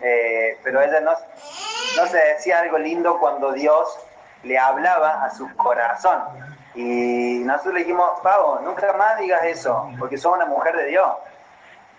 eh, 0.00 0.58
pero 0.64 0.80
ella 0.80 1.00
no, 1.00 1.12
no 1.12 2.06
se 2.06 2.16
decía 2.16 2.60
algo 2.60 2.78
lindo 2.78 3.18
cuando 3.18 3.52
Dios 3.52 3.98
le 4.44 4.58
hablaba 4.58 5.24
a 5.24 5.30
su 5.30 5.54
corazón. 5.56 6.51
Y 6.74 7.42
nosotros 7.44 7.74
le 7.74 7.80
dijimos, 7.80 8.20
Pau, 8.22 8.60
nunca 8.62 8.92
más 8.94 9.18
digas 9.18 9.44
eso, 9.44 9.90
porque 9.98 10.16
sos 10.16 10.34
una 10.34 10.46
mujer 10.46 10.76
de 10.76 10.86
Dios 10.86 11.08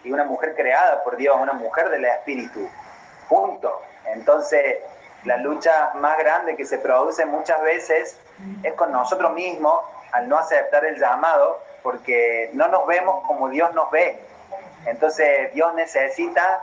y 0.04 0.12
una 0.12 0.24
mujer 0.24 0.56
creada 0.56 1.04
por 1.04 1.16
Dios, 1.16 1.38
una 1.40 1.54
mujer 1.54 1.90
del 1.90 2.06
Espíritu. 2.06 2.68
Punto. 3.30 3.82
Entonces, 4.06 4.78
la 5.26 5.38
lucha 5.38 5.92
más 5.96 6.18
grande 6.18 6.56
que 6.56 6.66
se 6.66 6.78
produce 6.78 7.26
muchas 7.26 7.62
veces 7.62 8.20
es 8.64 8.74
con 8.74 8.92
nosotros 8.92 9.34
mismos 9.34 9.80
al 10.12 10.28
no 10.28 10.38
aceptar 10.38 10.86
el 10.86 11.00
llamado, 11.00 11.62
porque 11.82 12.50
no 12.54 12.68
nos 12.68 12.86
vemos 12.88 13.26
como 13.26 13.50
Dios 13.50 13.74
nos 13.74 13.90
ve. 13.92 14.20
Entonces, 14.86 15.54
Dios 15.54 15.74
necesita 15.76 16.62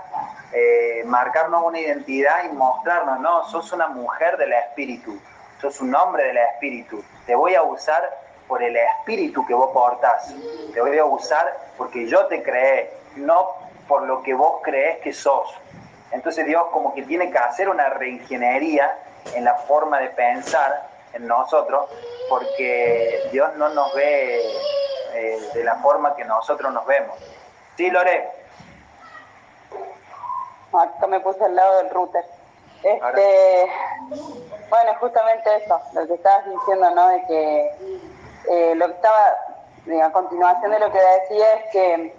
eh, 0.53 1.03
marcarnos 1.07 1.65
una 1.65 1.79
identidad 1.79 2.45
y 2.45 2.55
mostrarnos, 2.55 3.21
no, 3.21 3.45
sos 3.49 3.73
una 3.73 3.89
mujer 3.89 4.37
del 4.37 4.53
Espíritu, 4.53 5.21
sos 5.61 5.81
un 5.81 5.95
hombre 5.95 6.25
del 6.25 6.39
Espíritu. 6.39 7.03
Te 7.31 7.37
voy 7.37 7.55
a 7.55 7.63
usar 7.63 8.11
por 8.49 8.61
el 8.61 8.77
Espíritu 8.77 9.47
que 9.47 9.55
vos 9.55 9.71
portás. 9.73 10.35
Te 10.75 10.81
voy 10.81 10.99
a 10.99 11.05
usar 11.05 11.57
porque 11.79 12.09
yo 12.09 12.27
te 12.27 12.43
creé, 12.43 12.93
no 13.15 13.55
por 13.87 14.03
lo 14.03 14.21
que 14.21 14.35
vos 14.35 14.61
creés 14.65 14.99
que 14.99 15.13
sos. 15.13 15.49
Entonces 16.11 16.45
Dios 16.45 16.65
como 16.73 16.93
que 16.93 17.05
tiene 17.05 17.31
que 17.31 17.39
hacer 17.39 17.69
una 17.69 17.89
reingeniería 17.89 18.99
en 19.33 19.45
la 19.45 19.55
forma 19.55 20.01
de 20.01 20.09
pensar 20.09 20.89
en 21.13 21.29
nosotros, 21.29 21.89
porque 22.29 23.29
Dios 23.31 23.55
no 23.55 23.69
nos 23.69 23.95
ve 23.95 24.43
eh, 25.15 25.39
de 25.55 25.63
la 25.63 25.77
forma 25.77 26.17
que 26.17 26.25
nosotros 26.25 26.73
nos 26.73 26.85
vemos. 26.85 27.17
¿Sí, 27.77 27.93
Lore? 27.93 28.29
acá 30.73 31.07
me 31.07 31.21
puse 31.21 31.45
al 31.45 31.55
lado 31.55 31.77
del 31.77 31.91
router. 31.91 32.25
Este, 32.83 33.71
bueno, 34.71 34.95
justamente 35.01 35.57
eso, 35.57 35.81
lo 35.93 36.07
que 36.07 36.15
estabas 36.15 36.45
diciendo, 36.47 36.91
¿no? 36.93 37.09
De 37.09 37.23
que 37.27 37.75
eh, 38.49 38.75
lo 38.75 38.87
que 38.87 38.93
estaba, 38.95 39.37
eh, 39.87 40.01
a 40.01 40.11
continuación 40.13 40.71
de 40.71 40.79
lo 40.79 40.91
que 40.91 40.99
decía 40.99 41.55
es 41.55 41.71
que 41.73 42.15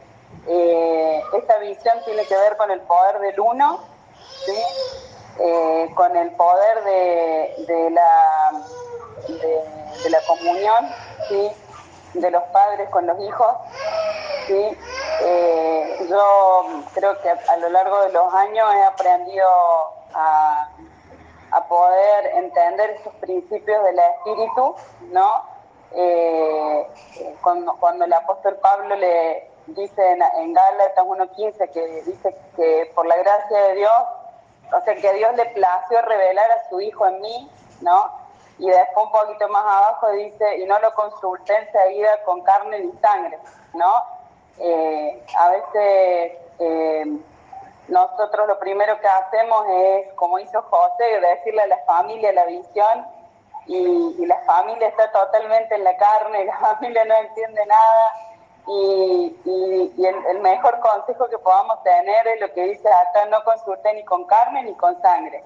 eh, 0.48 1.24
esta 1.34 1.58
visión 1.58 1.98
tiene 2.06 2.26
que 2.26 2.36
ver 2.36 2.58
con 2.58 2.70
el 2.70 2.82
poder 2.82 3.20
del 3.20 3.40
uno, 3.40 3.80
¿sí? 4.46 4.62
Con 5.96 6.16
el 6.16 6.32
poder 6.32 6.84
de, 6.84 7.56
de 7.68 7.90
la, 7.90 8.52
de, 9.28 10.10
la 10.10 10.22
comunión, 10.28 10.90
¿sí? 11.28 11.52
de 12.14 12.30
los 12.30 12.44
padres 12.44 12.88
con 12.90 13.08
los 13.08 13.20
hijos. 13.20 13.56
¿sí? 14.46 14.78
Yo 16.08 16.84
creo 16.94 17.20
que 17.22 17.30
a 17.30 17.58
lo 17.58 17.70
largo 17.70 18.02
de 18.04 18.12
los 18.12 18.32
años 18.34 18.68
he 18.76 18.84
aprendido 18.84 19.48
a, 20.14 20.70
poder 21.68 22.26
entender 22.36 22.92
estos 22.92 23.14
principios 23.16 23.84
del 23.84 24.00
espíritu, 24.00 24.76
¿no? 25.12 25.44
Eh, 25.94 26.88
cuando, 27.42 27.76
cuando 27.76 28.06
el 28.06 28.14
apóstol 28.14 28.56
Pablo 28.62 28.96
le 28.96 29.50
dice 29.68 30.12
en, 30.12 30.22
en 30.38 30.54
Gálatas 30.54 31.06
1.15 31.06 31.70
que 31.72 32.04
dice 32.04 32.36
que 32.56 32.92
por 32.96 33.06
la 33.06 33.18
gracia 33.18 33.64
de 33.68 33.76
Dios, 33.76 33.92
o 34.74 34.82
sea, 34.82 34.96
que 34.96 35.14
Dios 35.14 35.36
le 35.36 35.46
plació 35.48 36.02
revelar 36.02 36.52
a 36.52 36.70
su 36.70 36.80
Hijo 36.80 37.06
en 37.08 37.22
mí, 37.22 37.52
¿no? 37.82 38.12
Y 38.58 38.70
después 38.70 39.06
un 39.08 39.12
poquito 39.12 39.48
más 39.50 39.64
abajo 39.66 40.12
dice, 40.12 40.58
y 40.60 40.66
no 40.66 40.80
lo 40.80 40.94
consulté 40.94 41.56
enseguida 41.58 42.24
con 42.24 42.42
carne 42.42 42.80
ni 42.80 42.92
sangre, 43.00 43.40
¿no? 43.74 44.04
Eh, 44.60 45.26
a 45.38 45.50
veces 45.50 46.38
eh, 46.60 47.18
nosotros 47.92 48.48
lo 48.48 48.58
primero 48.58 48.98
que 49.02 49.08
hacemos 49.08 49.66
es, 49.70 50.14
como 50.14 50.40
hizo 50.40 50.62
José, 50.62 51.20
decirle 51.20 51.62
a 51.64 51.68
la 51.68 51.78
familia 51.80 52.32
la 52.32 52.46
visión 52.46 53.06
y, 53.68 54.26
la 54.26 54.40
familia 54.46 54.88
está 54.88 55.12
totalmente 55.12 55.76
en 55.76 55.84
la 55.84 55.98
carne, 55.98 56.46
la 56.54 56.58
familia 56.58 57.04
no 57.04 57.16
entiende 57.16 57.66
nada 57.66 58.14
y, 58.66 59.36
el, 60.06 60.40
mejor 60.40 60.80
consejo 60.80 61.28
que 61.28 61.38
podamos 61.40 61.84
tener 61.84 62.28
es 62.30 62.40
lo 62.40 62.54
que 62.54 62.64
dice 62.64 62.88
acá, 62.88 63.26
no 63.26 63.44
consulte 63.44 63.94
ni 63.94 64.06
con 64.06 64.24
carne 64.26 64.64
ni 64.64 64.74
con 64.76 65.00
sangre. 65.02 65.44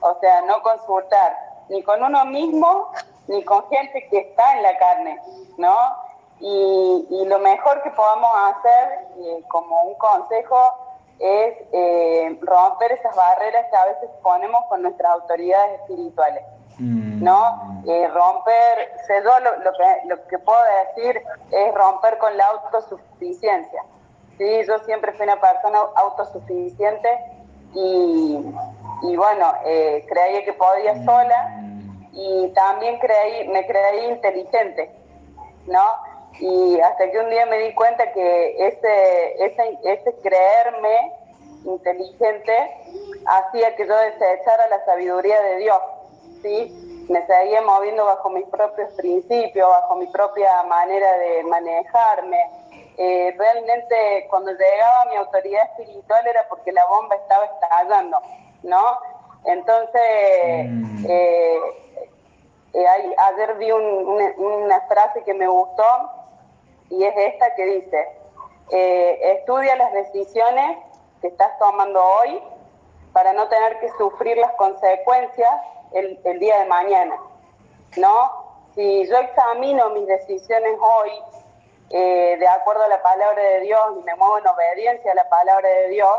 O 0.00 0.18
sea, 0.20 0.40
no 0.42 0.60
consultar 0.62 1.38
ni 1.68 1.82
con 1.84 2.02
uno 2.02 2.24
mismo 2.26 2.90
ni 3.28 3.44
con 3.44 3.68
gente 3.68 4.08
que 4.08 4.18
está 4.18 4.56
en 4.56 4.62
la 4.64 4.76
carne, 4.76 5.20
¿no? 5.56 5.76
Y, 6.40 7.24
lo 7.26 7.38
mejor 7.38 7.82
que 7.82 7.90
podamos 7.90 8.30
hacer 8.50 9.06
eh, 9.18 9.42
como 9.48 9.82
un 9.82 9.94
consejo 9.94 10.85
es 11.18 11.54
eh, 11.72 12.38
romper 12.42 12.92
esas 12.92 13.14
barreras 13.16 13.66
que 13.70 13.76
a 13.76 13.84
veces 13.86 14.10
ponemos 14.22 14.64
con 14.68 14.82
nuestras 14.82 15.12
autoridades 15.12 15.80
espirituales. 15.80 16.42
Mm. 16.78 17.24
¿no? 17.24 17.82
Eh, 17.86 18.08
romper, 18.08 18.92
yo 19.08 19.40
lo, 19.40 19.56
lo, 19.64 19.72
que, 19.72 20.08
lo 20.08 20.26
que 20.26 20.38
puedo 20.38 20.60
decir 20.94 21.22
es 21.50 21.74
romper 21.74 22.18
con 22.18 22.36
la 22.36 22.46
autosuficiencia. 22.46 23.82
¿sí? 24.36 24.60
Yo 24.66 24.78
siempre 24.80 25.12
fui 25.12 25.24
una 25.24 25.40
persona 25.40 25.78
autosuficiente 25.94 27.08
y, 27.74 28.44
y 29.02 29.16
bueno, 29.16 29.54
eh, 29.64 30.04
creía 30.08 30.44
que 30.44 30.52
podía 30.52 30.94
mm. 30.94 31.04
sola 31.04 31.60
y 32.12 32.48
también 32.54 32.98
creí, 32.98 33.48
me 33.48 33.66
creí 33.66 34.06
inteligente, 34.10 34.90
¿no? 35.66 35.84
Y 36.40 36.80
hasta 36.80 37.10
que 37.10 37.18
un 37.18 37.30
día 37.30 37.46
me 37.46 37.58
di 37.58 37.74
cuenta 37.74 38.12
que 38.12 38.66
ese, 38.66 39.44
ese, 39.44 39.78
ese 39.84 40.14
creerme 40.22 41.12
inteligente 41.64 42.52
hacía 43.26 43.74
que 43.74 43.86
yo 43.86 43.96
desechara 43.96 44.68
la 44.68 44.84
sabiduría 44.84 45.40
de 45.42 45.56
Dios 45.56 45.80
¿sí? 46.42 47.06
Me 47.08 47.24
seguía 47.26 47.62
moviendo 47.62 48.04
bajo 48.04 48.30
mis 48.30 48.46
propios 48.46 48.92
principios, 48.94 49.68
bajo 49.68 49.96
mi 49.96 50.06
propia 50.06 50.62
manera 50.64 51.18
de 51.18 51.42
manejarme. 51.44 52.38
Eh, 52.98 53.34
realmente 53.36 54.26
cuando 54.30 54.52
llegaba 54.52 55.04
mi 55.10 55.16
autoridad 55.16 55.64
espiritual 55.70 56.26
era 56.26 56.48
porque 56.48 56.72
la 56.72 56.86
bomba 56.86 57.14
estaba 57.16 57.44
estallando, 57.44 58.18
¿no? 58.62 58.98
Entonces, 59.44 60.66
mm. 60.68 61.06
eh, 61.08 61.60
eh, 62.72 62.86
ayer 63.18 63.54
vi 63.58 63.70
una, 63.70 64.80
frase 64.88 65.22
que 65.24 65.34
me 65.34 65.46
gustó 65.46 65.84
y 66.90 67.04
es 67.04 67.14
esta 67.16 67.54
que 67.54 67.64
dice, 67.64 68.08
estudia 68.68 69.76
las 69.76 69.92
decisiones 69.92 70.78
que 71.20 71.28
estás 71.28 71.58
tomando 71.58 72.02
hoy 72.04 72.42
para 73.12 73.32
no 73.32 73.48
tener 73.48 73.78
que 73.78 73.88
sufrir 73.96 74.36
las 74.36 74.52
consecuencias 74.52 75.50
el, 75.92 76.38
día 76.38 76.58
de 76.58 76.66
mañana, 76.66 77.16
¿no? 77.96 78.66
Si 78.74 79.06
yo 79.06 79.16
examino 79.18 79.88
mis 79.90 80.06
decisiones 80.06 80.78
hoy 80.80 81.10
eh, 81.90 82.36
de 82.38 82.48
acuerdo 82.48 82.82
a 82.82 82.88
la 82.88 83.02
palabra 83.02 83.42
de 83.42 83.60
Dios 83.60 83.80
y 83.98 84.02
me 84.02 84.14
muevo 84.16 84.38
en 84.38 84.46
obediencia 84.46 85.12
a 85.12 85.14
la 85.14 85.28
palabra 85.28 85.68
de 85.68 85.88
Dios, 85.88 86.14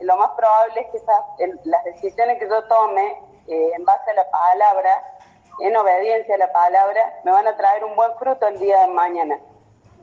lo 0.00 0.16
más 0.16 0.30
probable 0.32 0.80
es 0.80 0.86
que 0.88 0.98
esas, 0.98 1.20
las 1.64 1.84
decisiones 1.84 2.38
que 2.38 2.48
yo 2.48 2.62
tome 2.64 3.18
eh, 3.46 3.70
en 3.74 3.84
base 3.84 4.10
a 4.10 4.14
la 4.14 4.30
palabra, 4.30 5.18
en 5.60 5.74
obediencia 5.74 6.34
a 6.34 6.38
la 6.38 6.52
palabra, 6.52 7.20
me 7.24 7.30
van 7.30 7.46
a 7.46 7.56
traer 7.56 7.82
un 7.84 7.96
buen 7.96 8.14
fruto 8.18 8.46
el 8.46 8.58
día 8.58 8.80
de 8.80 8.88
mañana. 8.88 9.38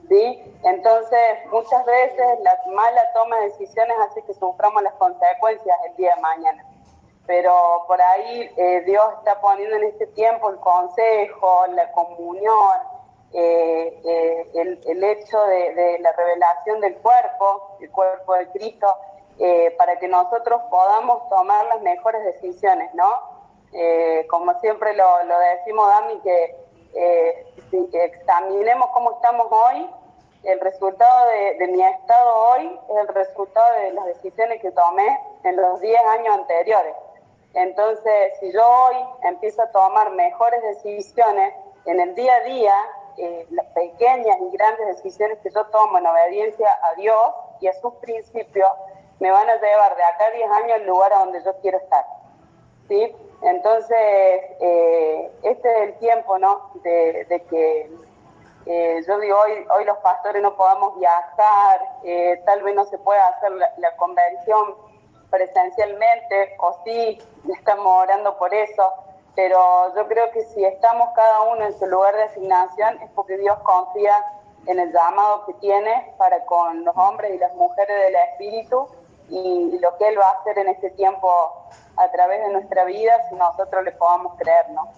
¿Sí? 0.10 0.44
Entonces, 0.64 1.20
muchas 1.52 1.86
veces 1.86 2.40
la 2.42 2.58
mala 2.72 3.02
toma 3.14 3.38
de 3.38 3.50
decisiones 3.50 3.98
hace 4.00 4.22
que 4.24 4.34
suframos 4.34 4.84
las 4.84 4.94
consecuencias 4.94 5.78
el 5.88 5.96
día 5.96 6.16
de 6.16 6.22
mañana 6.22 6.66
pero 7.26 7.84
por 7.88 8.02
ahí 8.02 8.52
eh, 8.58 8.82
Dios 8.86 9.06
está 9.20 9.40
poniendo 9.40 9.76
en 9.78 9.84
este 9.84 10.08
tiempo 10.08 10.50
el 10.50 10.58
consejo, 10.58 11.68
la 11.68 11.92
comunión, 11.92 12.78
eh, 13.34 14.00
eh, 14.04 14.80
el, 14.86 15.04
hecho 15.04 15.42
de, 15.46 16.00
la 16.00 16.12
revelación 16.12 16.82
del 16.82 16.96
cuerpo, 16.98 17.78
el 17.80 17.90
cuerpo 17.92 18.34
de 18.36 18.50
Cristo, 18.50 18.88
para 19.78 19.98
que 19.98 20.08
nosotros 20.08 20.62
podamos 20.70 21.28
tomar 21.30 21.66
las 21.66 21.82
mejores 21.82 22.24
decisiones, 22.24 22.94
¿no? 22.94 23.34
como 24.30 24.58
siempre 24.60 24.94
lo, 24.94 25.24
lo 25.24 25.40
decimos, 25.40 25.88
Dami, 25.88 26.20
que 26.20 26.56
si 27.72 27.90
examinemos 27.94 28.90
cómo 28.94 29.14
estamos 29.14 29.48
hoy, 29.50 29.90
el 30.44 30.60
resultado 30.60 31.28
de, 31.30 31.58
de, 31.58 31.68
mi 31.70 31.82
estado 31.82 32.36
hoy 32.36 32.80
es 32.90 32.98
el 32.98 33.08
resultado 33.08 33.80
de 33.80 33.94
las 33.94 34.06
decisiones 34.06 34.62
que 34.62 34.72
tomé 34.72 35.20
en 35.44 35.56
los 35.56 35.80
10 35.80 36.00
años 36.06 36.36
anteriores. 36.36 36.94
Entonces, 37.54 38.34
si 38.40 38.52
yo 38.52 38.66
hoy 38.68 38.96
empiezo 39.24 39.62
a 39.62 39.72
tomar 39.72 40.12
mejores 40.12 40.62
decisiones 40.64 41.54
en 41.86 42.00
el 42.00 42.16
día 42.16 42.36
a 42.36 42.40
día, 42.42 42.76
eh, 43.18 43.48
las 43.52 43.68
pequeñas 43.68 44.38
y 44.42 44.58
grandes 44.58 44.88
decisiones 44.88 45.38
que 45.40 45.52
yo 45.52 45.64
tomo 45.68 46.00
en 46.00 46.08
obediencia 46.08 46.68
a 46.84 46.96
Dios 46.96 47.34
y 47.60 47.68
a 47.68 47.74
sus 47.80 47.94
principios, 47.96 48.70
me 49.20 49.32
van 49.32 49.48
a 49.50 49.56
llevar 49.56 49.96
de 49.96 50.04
acá 50.04 50.26
a 50.26 50.32
10 50.32 50.52
años 50.52 50.72
al 50.74 50.86
lugar 50.88 51.14
a 51.14 51.20
donde 51.20 51.44
yo 51.44 51.56
quiero 51.62 51.78
estar. 51.78 52.06
¿sí? 52.88 53.16
Entonces, 53.44 53.98
eh, 54.60 55.32
este 55.44 55.70
es 55.70 55.90
el 55.90 56.00
tiempo 56.00 56.38
¿no? 56.40 56.72
de, 56.84 57.46
que 57.50 57.92
eh, 58.66 59.04
yo 59.06 59.20
digo, 59.20 59.38
hoy, 59.40 59.66
hoy 59.76 59.86
los 59.86 59.98
pastores 59.98 60.42
no 60.42 60.56
podamos 60.56 60.98
viajar, 60.98 61.82
tal 62.46 62.64
vez 62.64 62.76
no 62.76 62.86
se 62.86 62.98
pueda 62.98 63.28
hacer 63.28 63.52
la 63.52 63.96
convención 63.98 64.76
presencialmente, 65.30 66.56
o 66.60 66.78
sí, 66.86 67.20
estamos 67.58 68.04
orando 68.04 68.38
por 68.38 68.54
eso, 68.54 68.94
pero 69.36 69.94
yo 69.96 70.08
creo 70.08 70.30
que 70.32 70.46
si 70.46 70.64
estamos 70.64 71.10
cada 71.16 71.42
uno 71.42 71.66
en 71.66 71.78
su 71.80 71.88
lugar 71.88 72.16
de 72.16 72.24
asignación 72.24 73.02
es 73.02 73.10
porque 73.16 73.38
Dios 73.38 73.58
confía 73.64 74.14
en 74.68 74.80
el 74.80 74.94
llamado 74.94 75.46
que 75.46 75.54
tiene 75.56 76.14
para 76.18 76.46
con 76.46 76.86
los 76.86 76.96
hombres 76.96 77.34
y 77.34 77.38
las 77.38 77.54
mujeres 77.56 77.98
del 77.98 78.16
Espíritu 78.16 78.88
y, 79.30 79.80
lo 79.80 79.98
que 79.98 80.08
Él 80.08 80.20
va 80.20 80.30
a 80.30 80.42
hacer 80.42 80.58
en 80.60 80.70
este 80.70 80.90
tiempo 80.92 81.70
a 81.98 82.12
través 82.12 82.42
de 82.42 82.54
nuestra 82.54 82.86
vida 82.86 83.14
si 83.30 83.36
nosotros 83.36 83.84
le 83.84 83.92
podamos 83.94 84.38
creer, 84.38 84.70
¿no? 84.72 84.92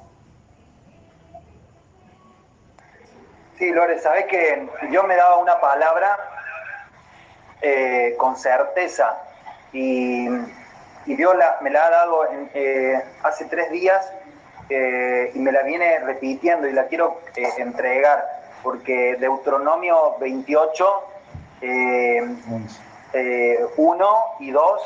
Sí, 3.58 3.72
Lore, 3.72 4.00
sabes 4.00 4.26
que 4.26 4.68
yo 4.92 5.04
me 5.04 5.16
daba 5.16 5.38
una 5.38 5.60
palabra 5.62 6.18
eh, 7.62 8.16
con 8.18 8.36
certeza 8.36 9.18
y, 9.72 10.28
Dios 11.06 11.36
me 11.62 11.70
la 11.70 11.86
ha 11.86 11.90
dado 11.92 12.28
eh, 12.56 13.00
hace 13.22 13.46
tres 13.46 13.70
días 13.70 14.12
eh, 14.70 15.32
y 15.36 15.40
me 15.40 15.52
la 15.52 15.62
viene 15.62 16.00
repitiendo 16.00 16.68
y 16.68 16.74
la 16.74 16.88
quiero 16.88 17.22
eh, 17.36 17.48
entregar, 17.58 18.26
porque 18.64 19.16
Deuteronomio 19.20 20.16
28, 20.20 21.04
1 23.78 24.36
y 24.40 24.52
2 24.52 24.82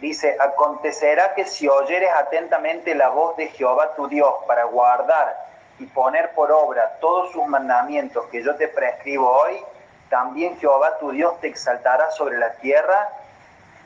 dice, 0.00 0.36
acontecerá 0.38 1.34
que 1.34 1.44
si 1.46 1.68
oyeres 1.68 2.10
atentamente 2.14 2.94
la 2.94 3.08
voz 3.08 3.36
de 3.36 3.48
Jehová 3.48 3.94
tu 3.94 4.08
Dios 4.08 4.32
para 4.46 4.64
guardar 4.64 5.36
y 5.78 5.86
poner 5.86 6.32
por 6.32 6.52
obra 6.52 6.98
todos 7.00 7.32
sus 7.32 7.46
mandamientos 7.46 8.26
que 8.26 8.42
yo 8.42 8.56
te 8.56 8.68
prescribo 8.68 9.30
hoy, 9.30 9.62
también 10.10 10.58
Jehová 10.58 10.98
tu 10.98 11.10
Dios 11.10 11.40
te 11.40 11.48
exaltará 11.48 12.10
sobre 12.10 12.38
la 12.38 12.52
tierra 12.54 13.08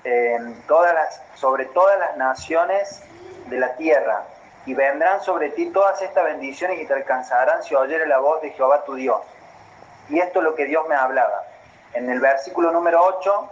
las, 0.05 1.23
sobre 1.35 1.67
todas 1.67 1.99
las 1.99 2.17
naciones 2.17 3.03
de 3.47 3.59
la 3.59 3.75
tierra, 3.77 4.25
y 4.65 4.75
vendrán 4.75 5.21
sobre 5.23 5.51
ti 5.51 5.67
todas 5.67 6.01
estas 6.03 6.25
bendiciones 6.25 6.81
y 6.81 6.87
te 6.87 6.95
alcanzarán 6.95 7.63
si 7.65 7.75
oyeres 7.75 8.07
la 8.07 8.19
voz 8.19 8.41
de 8.43 8.51
Jehová 8.51 8.85
tu 8.85 8.95
Dios. 8.95 9.21
Y 10.09 10.21
esto 10.21 10.39
es 10.39 10.45
lo 10.45 10.55
que 10.55 10.67
Dios 10.67 10.87
me 10.89 10.95
hablaba. 10.95 11.42
En 11.95 12.09
el 12.11 12.21
versículo 12.21 12.73
número 12.73 13.03
8 13.05 13.51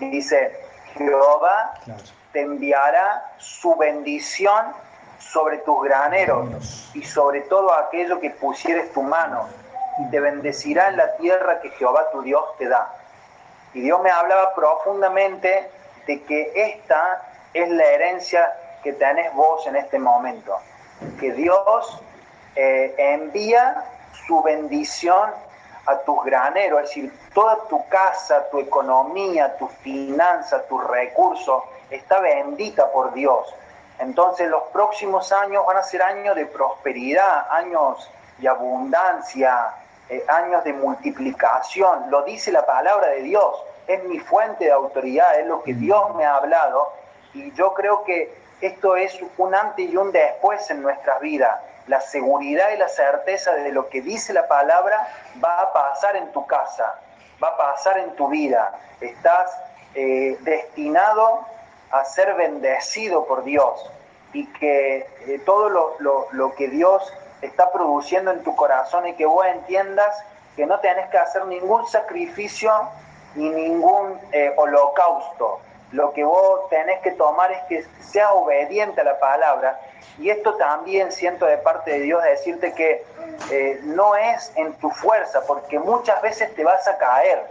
dice, 0.00 0.58
Jehová 0.94 1.74
te 2.32 2.40
enviará 2.40 3.32
su 3.38 3.76
bendición 3.76 4.72
sobre 5.18 5.58
tus 5.58 5.84
graneros 5.84 6.90
y 6.94 7.02
sobre 7.02 7.42
todo 7.42 7.72
aquello 7.74 8.20
que 8.20 8.30
pusieres 8.30 8.92
tu 8.92 9.02
mano, 9.02 9.48
y 9.98 10.10
te 10.10 10.20
bendecirá 10.20 10.88
en 10.88 10.96
la 10.96 11.16
tierra 11.16 11.60
que 11.60 11.70
Jehová 11.70 12.10
tu 12.10 12.22
Dios 12.22 12.44
te 12.58 12.68
da. 12.68 12.92
Y 13.74 13.80
Dios 13.80 14.00
me 14.02 14.10
hablaba 14.10 14.54
profundamente 14.54 15.70
de 16.06 16.22
que 16.22 16.52
esta 16.54 17.22
es 17.52 17.68
la 17.68 17.84
herencia 17.84 18.52
que 18.82 18.92
tenés 18.92 19.32
vos 19.34 19.66
en 19.66 19.76
este 19.76 19.98
momento. 19.98 20.56
Que 21.20 21.32
Dios 21.32 22.02
eh, 22.54 22.94
envía 22.96 23.84
su 24.26 24.42
bendición 24.42 25.30
a 25.86 25.98
tus 25.98 26.24
graneros, 26.24 26.82
es 26.82 26.88
decir, 26.88 27.12
toda 27.32 27.56
tu 27.68 27.86
casa, 27.88 28.48
tu 28.50 28.58
economía, 28.58 29.56
tus 29.56 29.70
finanzas, 29.82 30.66
tus 30.68 30.82
recursos, 30.84 31.62
está 31.90 32.20
bendita 32.20 32.90
por 32.90 33.12
Dios. 33.14 33.54
Entonces 33.98 34.48
los 34.50 34.64
próximos 34.72 35.32
años 35.32 35.64
van 35.66 35.78
a 35.78 35.82
ser 35.82 36.02
años 36.02 36.36
de 36.36 36.46
prosperidad, 36.46 37.46
años 37.50 38.10
de 38.38 38.48
abundancia, 38.48 39.74
eh, 40.08 40.24
años 40.28 40.64
de 40.64 40.72
multiplicación. 40.72 42.10
Lo 42.10 42.22
dice 42.22 42.52
la 42.52 42.66
palabra 42.66 43.08
de 43.08 43.22
Dios, 43.22 43.62
es 43.86 44.02
mi 44.04 44.18
fuente 44.18 44.64
de 44.64 44.72
autoridad, 44.72 45.38
es 45.38 45.46
lo 45.46 45.62
que 45.62 45.74
Dios 45.74 46.14
me 46.14 46.24
ha 46.24 46.36
hablado 46.36 46.92
y 47.32 47.52
yo 47.52 47.74
creo 47.74 48.04
que 48.04 48.34
esto 48.60 48.96
es 48.96 49.18
un 49.36 49.54
antes 49.54 49.88
y 49.90 49.96
un 49.96 50.12
después 50.12 50.68
en 50.70 50.82
nuestras 50.82 51.20
vidas 51.20 51.56
la 51.86 52.00
seguridad 52.00 52.70
y 52.74 52.76
la 52.76 52.88
certeza 52.88 53.52
de 53.54 53.72
lo 53.72 53.88
que 53.88 54.02
dice 54.02 54.32
la 54.32 54.48
palabra 54.48 55.08
va 55.42 55.60
a 55.60 55.72
pasar 55.72 56.16
en 56.16 56.32
tu 56.32 56.46
casa, 56.46 56.98
va 57.42 57.48
a 57.48 57.56
pasar 57.56 57.98
en 57.98 58.10
tu 58.16 58.28
vida. 58.28 58.72
Estás 59.00 59.56
eh, 59.94 60.36
destinado 60.40 61.46
a 61.90 62.04
ser 62.04 62.34
bendecido 62.34 63.26
por 63.26 63.44
Dios 63.44 63.90
y 64.32 64.46
que 64.52 65.06
eh, 65.26 65.40
todo 65.44 65.68
lo, 65.68 66.54
que 66.56 66.68
Dios 66.68 67.12
está 67.40 67.70
produciendo 67.70 68.32
en 68.32 68.42
tu 68.42 68.54
corazón 68.56 69.06
y 69.06 69.14
que 69.14 69.26
vos 69.26 69.46
entiendas 69.46 70.14
que 70.56 70.66
no 70.66 70.80
tenés 70.80 71.08
que 71.10 71.18
hacer 71.18 71.46
ningún 71.46 71.86
sacrificio 71.86 72.72
ni 73.34 73.50
ningún 73.50 74.18
eh, 74.32 74.52
holocausto. 74.56 75.60
Lo 75.92 76.12
que 76.12 76.24
vos 76.24 76.68
tenés 76.68 77.00
que 77.00 77.12
tomar 77.12 77.52
es 77.52 77.62
que 77.68 77.86
seas 78.00 78.30
obediente 78.32 79.00
a 79.00 79.04
la 79.04 79.18
palabra. 79.18 79.80
Y 80.18 80.30
esto 80.30 80.54
también 80.54 81.12
siento 81.12 81.46
de 81.46 81.58
parte 81.58 81.92
de 81.92 82.00
Dios 82.00 82.22
decirte 82.22 82.72
que 82.74 83.04
eh, 83.50 83.80
no 83.82 84.16
es 84.16 84.52
en 84.56 84.72
tu 84.74 84.90
fuerza, 84.90 85.42
porque 85.46 85.78
muchas 85.78 86.20
veces 86.22 86.54
te 86.54 86.64
vas 86.64 86.88
a 86.88 86.96
caer, 86.96 87.44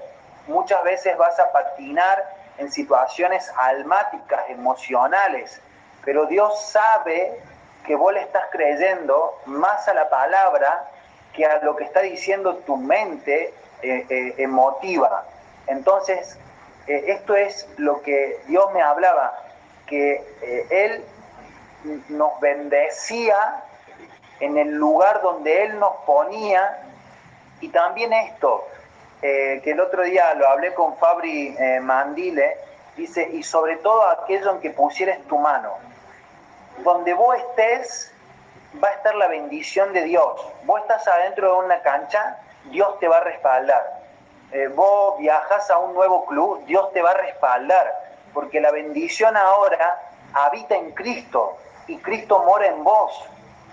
muchas 0.48 0.84
veces 0.84 1.16
vas 1.18 1.40
a 1.40 1.52
patinar 1.52 2.26
en 2.58 2.72
situaciones 2.72 3.52
almáticas, 3.58 4.50
emocionales, 4.50 5.62
pero 6.04 6.26
Dios 6.26 6.62
sabe 6.66 7.40
que 7.86 7.96
vos 7.96 8.14
le 8.14 8.22
estás 8.22 8.46
creyendo 8.52 9.40
más 9.46 9.88
a 9.88 9.94
la 9.94 10.10
palabra 10.10 10.90
que 11.34 11.46
a 11.46 11.62
lo 11.62 11.76
que 11.76 11.84
está 11.84 12.02
diciendo 12.02 12.56
tu 12.58 12.78
mente 12.78 13.54
eh, 13.82 14.06
eh, 14.10 14.36
emotiva. 14.38 15.26
Entonces, 15.68 16.38
esto 16.88 17.36
es 17.36 17.68
lo 17.78 18.02
que 18.02 18.40
Dios 18.48 18.72
me 18.74 18.82
hablaba, 18.82 19.38
que 19.88 20.24
Él 20.70 21.04
nos 22.10 22.40
bendecía 22.40 23.64
en 24.40 24.58
el 24.58 24.72
lugar 24.74 25.22
donde 25.22 25.64
Él 25.64 25.80
nos 25.80 25.96
ponía. 26.06 26.82
Y 27.62 27.70
también 27.70 28.14
esto, 28.14 28.68
eh, 29.22 29.62
que 29.64 29.72
el 29.72 29.80
otro 29.80 30.04
día 30.04 30.34
lo 30.34 30.48
hablé 30.48 30.74
con 30.74 30.98
Fabri 30.98 31.56
eh, 31.58 31.80
Mandile, 31.80 32.58
dice, 32.96 33.28
y 33.32 33.44
sobre 33.44 33.78
todo 33.78 34.08
aquello 34.10 34.52
en 34.52 34.60
que 34.60 34.72
pusieres 34.72 35.26
tu 35.28 35.38
mano. 35.38 35.74
Donde 36.84 37.14
vos 37.14 37.36
estés, 37.38 38.12
va 38.84 38.90
a 38.90 38.92
estar 38.92 39.16
la 39.16 39.28
bendición 39.28 39.94
de 39.94 40.04
Dios. 40.04 40.42
Vos 40.64 40.82
estás 40.82 41.08
adentro 41.08 41.54
de 41.54 41.66
una 41.66 41.82
cancha, 41.82 42.38
Dios 42.66 43.00
te 43.00 43.08
va 43.08 43.18
a 43.18 43.22
respaldar. 43.22 44.05
Eh, 44.52 44.68
vos 44.68 45.18
viajas 45.18 45.70
a 45.70 45.80
un 45.80 45.94
nuevo 45.94 46.26
club, 46.26 46.66
Dios 46.66 46.92
te 46.94 47.02
va 47.02 47.12
a 47.12 47.16
respaldar. 47.16 47.94
Porque 48.34 48.60
la 48.60 48.72
bendición 48.72 49.36
ahora 49.38 50.02
habita 50.34 50.76
en 50.76 50.92
Cristo 50.92 51.58
y 51.88 51.98
Cristo 51.98 52.40
mora 52.40 52.68
en 52.68 52.84
vos. 52.84 53.24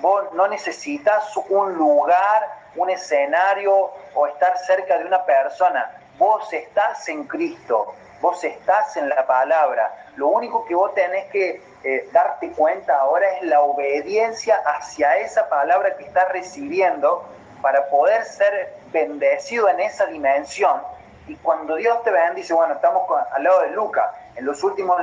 Vos 0.00 0.32
no 0.32 0.48
necesitas 0.48 1.36
un 1.48 1.74
lugar, 1.74 2.48
un 2.76 2.90
escenario 2.90 3.90
o 4.14 4.26
estar 4.26 4.56
cerca 4.58 4.98
de 4.98 5.04
una 5.04 5.24
persona. 5.24 5.98
Vos 6.18 6.52
estás 6.52 7.08
en 7.08 7.24
Cristo, 7.24 7.94
vos 8.20 8.42
estás 8.44 8.96
en 8.96 9.08
la 9.08 9.26
palabra. 9.26 10.06
Lo 10.16 10.28
único 10.28 10.64
que 10.64 10.74
vos 10.74 10.94
tenés 10.94 11.26
que 11.30 11.62
eh, 11.84 12.08
darte 12.12 12.50
cuenta 12.52 12.98
ahora 12.98 13.28
es 13.38 13.44
la 13.44 13.60
obediencia 13.60 14.60
hacia 14.64 15.16
esa 15.18 15.48
palabra 15.48 15.96
que 15.96 16.04
estás 16.04 16.30
recibiendo 16.30 17.24
para 17.60 17.88
poder 17.88 18.24
ser 18.24 18.74
bendecido 18.92 19.68
en 19.68 19.80
esa 19.80 20.06
dimensión. 20.06 20.80
Y 21.28 21.36
cuando 21.36 21.76
Dios 21.76 22.02
te 22.02 22.10
bendice, 22.10 22.52
bueno, 22.52 22.74
estamos 22.74 23.02
al 23.32 23.42
lado 23.42 23.62
de 23.62 23.70
Lucas, 23.70 24.06
en 24.36 24.44
los 24.44 24.62
últimos 24.62 25.00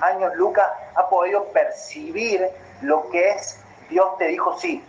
años 0.00 0.34
Lucas 0.34 0.66
ha 0.94 1.08
podido 1.08 1.44
percibir 1.46 2.48
lo 2.80 3.08
que 3.10 3.30
es 3.30 3.62
Dios 3.88 4.16
te 4.16 4.28
dijo 4.28 4.58
sí. 4.58 4.82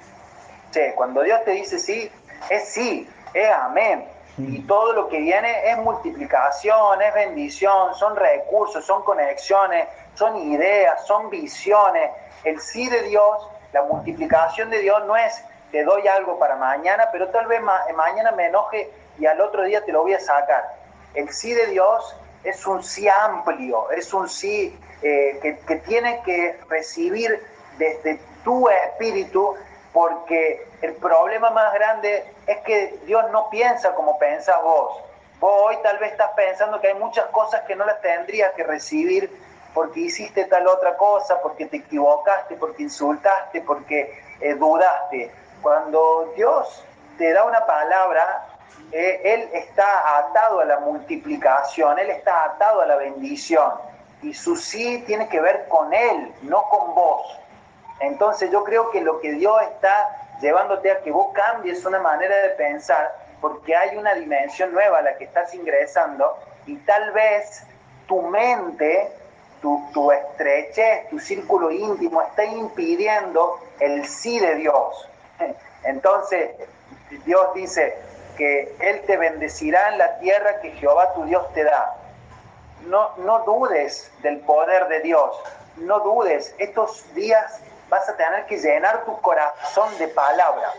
cuando 0.96 1.22
Dios 1.22 1.44
te 1.44 1.52
dice 1.52 1.78
sí, 1.78 2.10
es 2.50 2.70
sí, 2.70 3.08
es 3.34 3.52
amén. 3.52 4.08
Y 4.38 4.62
todo 4.62 4.94
lo 4.94 5.10
que 5.10 5.20
viene 5.20 5.70
es 5.70 5.78
multiplicación, 5.78 7.02
es 7.02 7.14
bendición, 7.14 7.94
son 7.94 8.16
recursos, 8.16 8.84
son 8.84 9.04
conexiones, 9.04 9.88
son 10.16 10.38
ideas, 10.38 11.06
son 11.06 11.30
visiones. 11.30 12.10
El 12.44 12.60
sí 12.60 12.90
de 12.90 13.04
Dios, 13.04 13.48
la 13.74 13.84
multiplicación 13.84 14.70
de 14.72 14.80
Dios 14.80 15.06
no 15.06 15.16
es 15.16 15.44
te 15.74 15.84
doy 15.84 16.08
algo 16.08 16.38
para 16.38 16.56
mañana, 16.56 17.10
pero 17.12 17.30
tal 17.30 17.48
vez 17.48 17.60
mañana 17.96 18.32
me 18.34 18.46
enoje 18.46 18.92
y 19.18 19.26
al 19.26 19.42
otro 19.42 19.64
día 19.64 19.84
te 19.84 19.92
lo 19.92 20.04
voy 20.04 20.14
a 20.14 20.20
sacar. 20.20 20.64
El 21.16 21.34
sí 21.34 21.52
de 21.52 21.66
Dios 21.66 22.16
es 22.44 22.68
un 22.68 22.84
sí 22.84 23.08
amplio, 23.10 23.90
es 23.90 24.14
un 24.14 24.30
sí 24.30 24.80
eh, 25.02 25.40
que, 25.42 25.58
que 25.58 25.78
tiene 25.78 26.22
que 26.24 26.60
recibir 26.70 27.44
desde 27.80 28.20
tu 28.44 28.70
espíritu, 28.70 29.56
porque 29.92 30.68
el 30.84 30.94
problema 30.94 31.50
más 31.50 31.74
grande 31.74 32.24
es 32.46 32.60
que 32.60 33.00
Dios 33.08 33.32
no 33.32 33.50
piensa 33.50 33.96
como 33.96 34.20
pensás 34.20 34.62
vos. 34.62 35.02
Vos 35.40 35.54
hoy 35.66 35.78
tal 35.82 35.98
vez 35.98 36.12
estás 36.12 36.34
pensando 36.36 36.80
que 36.82 36.90
hay 36.90 36.96
muchas 36.96 37.26
cosas 37.32 37.62
que 37.62 37.76
no 37.76 37.84
las 37.84 38.00
tendrías 38.00 38.54
que 38.54 38.64
recibir 38.64 39.28
porque 39.74 40.02
hiciste 40.02 40.46
tal 40.46 40.68
otra 40.68 40.96
cosa, 40.98 41.42
porque 41.42 41.66
te 41.66 41.78
equivocaste, 41.78 42.58
porque 42.58 42.84
insultaste, 42.84 43.62
porque 43.62 44.22
eh, 44.40 44.54
dudaste. 44.54 45.32
Cuando 45.64 46.34
Dios 46.36 46.84
te 47.18 47.32
da 47.32 47.46
una 47.46 47.66
palabra, 47.66 48.46
eh, 48.92 49.22
Él 49.24 49.50
está 49.54 50.18
atado 50.18 50.60
a 50.60 50.66
la 50.66 50.80
multiplicación, 50.80 51.98
Él 51.98 52.10
está 52.10 52.44
atado 52.44 52.82
a 52.82 52.86
la 52.86 52.98
bendición. 52.98 53.72
Y 54.22 54.34
su 54.34 54.58
sí 54.58 55.04
tiene 55.08 55.30
que 55.30 55.40
ver 55.40 55.68
con 55.70 55.94
Él, 55.94 56.34
no 56.42 56.64
con 56.64 56.94
vos. 56.94 57.40
Entonces 58.02 58.52
yo 58.52 58.66
creo 58.66 58.92
que 58.92 59.00
lo 59.00 59.22
que 59.22 59.32
Dios 59.32 59.62
está 59.62 60.36
llevándote 60.42 60.92
a 60.92 61.00
que 61.00 61.12
vos 61.12 61.34
cambies 61.34 61.86
una 61.86 62.00
manera 62.00 62.36
de 62.36 62.50
pensar, 62.50 63.16
porque 63.40 63.74
hay 63.74 63.96
una 63.96 64.14
dimensión 64.16 64.74
nueva 64.74 65.00
a 65.00 65.02
la 65.02 65.18
que 65.18 65.24
estás 65.24 65.54
ingresando 65.54 66.38
y 66.66 66.76
tal 66.78 67.12
vez 67.12 67.64
tu 68.06 68.22
mente, 68.22 69.14
tu, 69.62 69.82
tu 69.94 70.12
estrechez, 70.12 71.10
tu 71.10 71.20
círculo 71.20 71.72
íntimo 71.72 72.22
está 72.22 72.44
impidiendo 72.44 73.60
el 73.80 74.06
sí 74.06 74.40
de 74.40 74.56
Dios. 74.56 75.08
Entonces 75.84 76.52
Dios 77.26 77.54
dice, 77.54 77.98
que 78.36 78.76
Él 78.80 79.02
te 79.06 79.18
bendecirá 79.18 79.90
en 79.90 79.98
la 79.98 80.18
tierra 80.20 80.60
que 80.62 80.72
Jehová 80.72 81.14
tu 81.14 81.26
Dios 81.26 81.52
te 81.54 81.64
da. 81.64 81.96
No, 82.86 83.12
no 83.18 83.40
dudes 83.40 84.12
del 84.22 84.40
poder 84.42 84.88
de 84.88 85.00
Dios, 85.02 85.40
no 85.78 86.00
dudes, 86.02 86.54
estos 86.58 87.14
días 87.14 87.62
vas 87.90 88.08
a 88.10 88.18
tener 88.18 88.46
que 88.46 88.58
llenar 88.58 89.06
tu 89.06 89.20
corazón 89.22 89.98
de 90.00 90.10
palabra, 90.10 90.74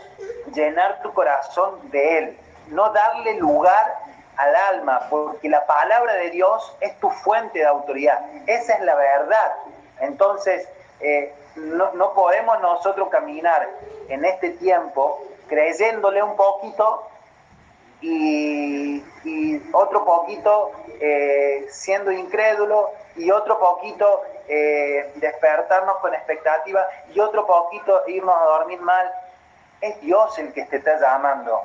llenar 0.53 1.01
tu 1.01 1.11
corazón 1.13 1.89
de 1.89 2.17
Él, 2.19 2.39
no 2.67 2.91
darle 2.91 3.35
lugar 3.35 3.95
al 4.37 4.55
alma, 4.55 5.07
porque 5.09 5.49
la 5.49 5.65
palabra 5.65 6.13
de 6.13 6.29
Dios 6.29 6.75
es 6.81 6.97
tu 6.99 7.09
fuente 7.09 7.59
de 7.59 7.65
autoridad, 7.65 8.23
esa 8.45 8.73
es 8.73 8.81
la 8.81 8.95
verdad. 8.95 9.53
Entonces, 10.01 10.67
eh, 10.99 11.33
no, 11.55 11.93
no 11.93 12.13
podemos 12.13 12.59
nosotros 12.61 13.09
caminar 13.09 13.69
en 14.09 14.25
este 14.25 14.51
tiempo 14.51 15.21
creyéndole 15.47 16.21
un 16.21 16.35
poquito 16.35 17.07
y, 18.01 19.03
otro 19.71 20.05
poquito 20.05 20.71
eh, 20.99 21.65
siendo 21.69 22.11
incrédulo 22.11 22.91
y 23.15 23.31
otro 23.31 23.59
poquito 23.59 24.21
eh, 24.47 25.11
despertarnos 25.15 25.97
con 25.97 26.13
expectativa 26.13 26.85
y 27.13 27.19
otro 27.19 27.45
poquito 27.45 28.03
irnos 28.07 28.35
a 28.35 28.45
dormir 28.45 28.79
mal. 28.81 29.11
Es 29.81 29.99
Dios 30.01 30.37
el 30.39 30.53
que 30.53 30.65
te 30.65 30.77
está 30.77 30.99
llamando, 30.99 31.61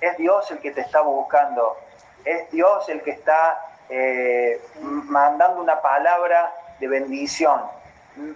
es 0.00 0.16
Dios 0.16 0.50
el 0.50 0.60
que 0.60 0.70
te 0.70 0.80
está 0.80 1.00
buscando, 1.00 1.76
es 2.24 2.50
Dios 2.50 2.88
el 2.88 3.02
que 3.02 3.10
está 3.10 3.60
eh, 3.88 4.60
mandando 4.80 5.60
una 5.60 5.80
palabra 5.80 6.54
de 6.78 6.88
bendición. 6.88 7.60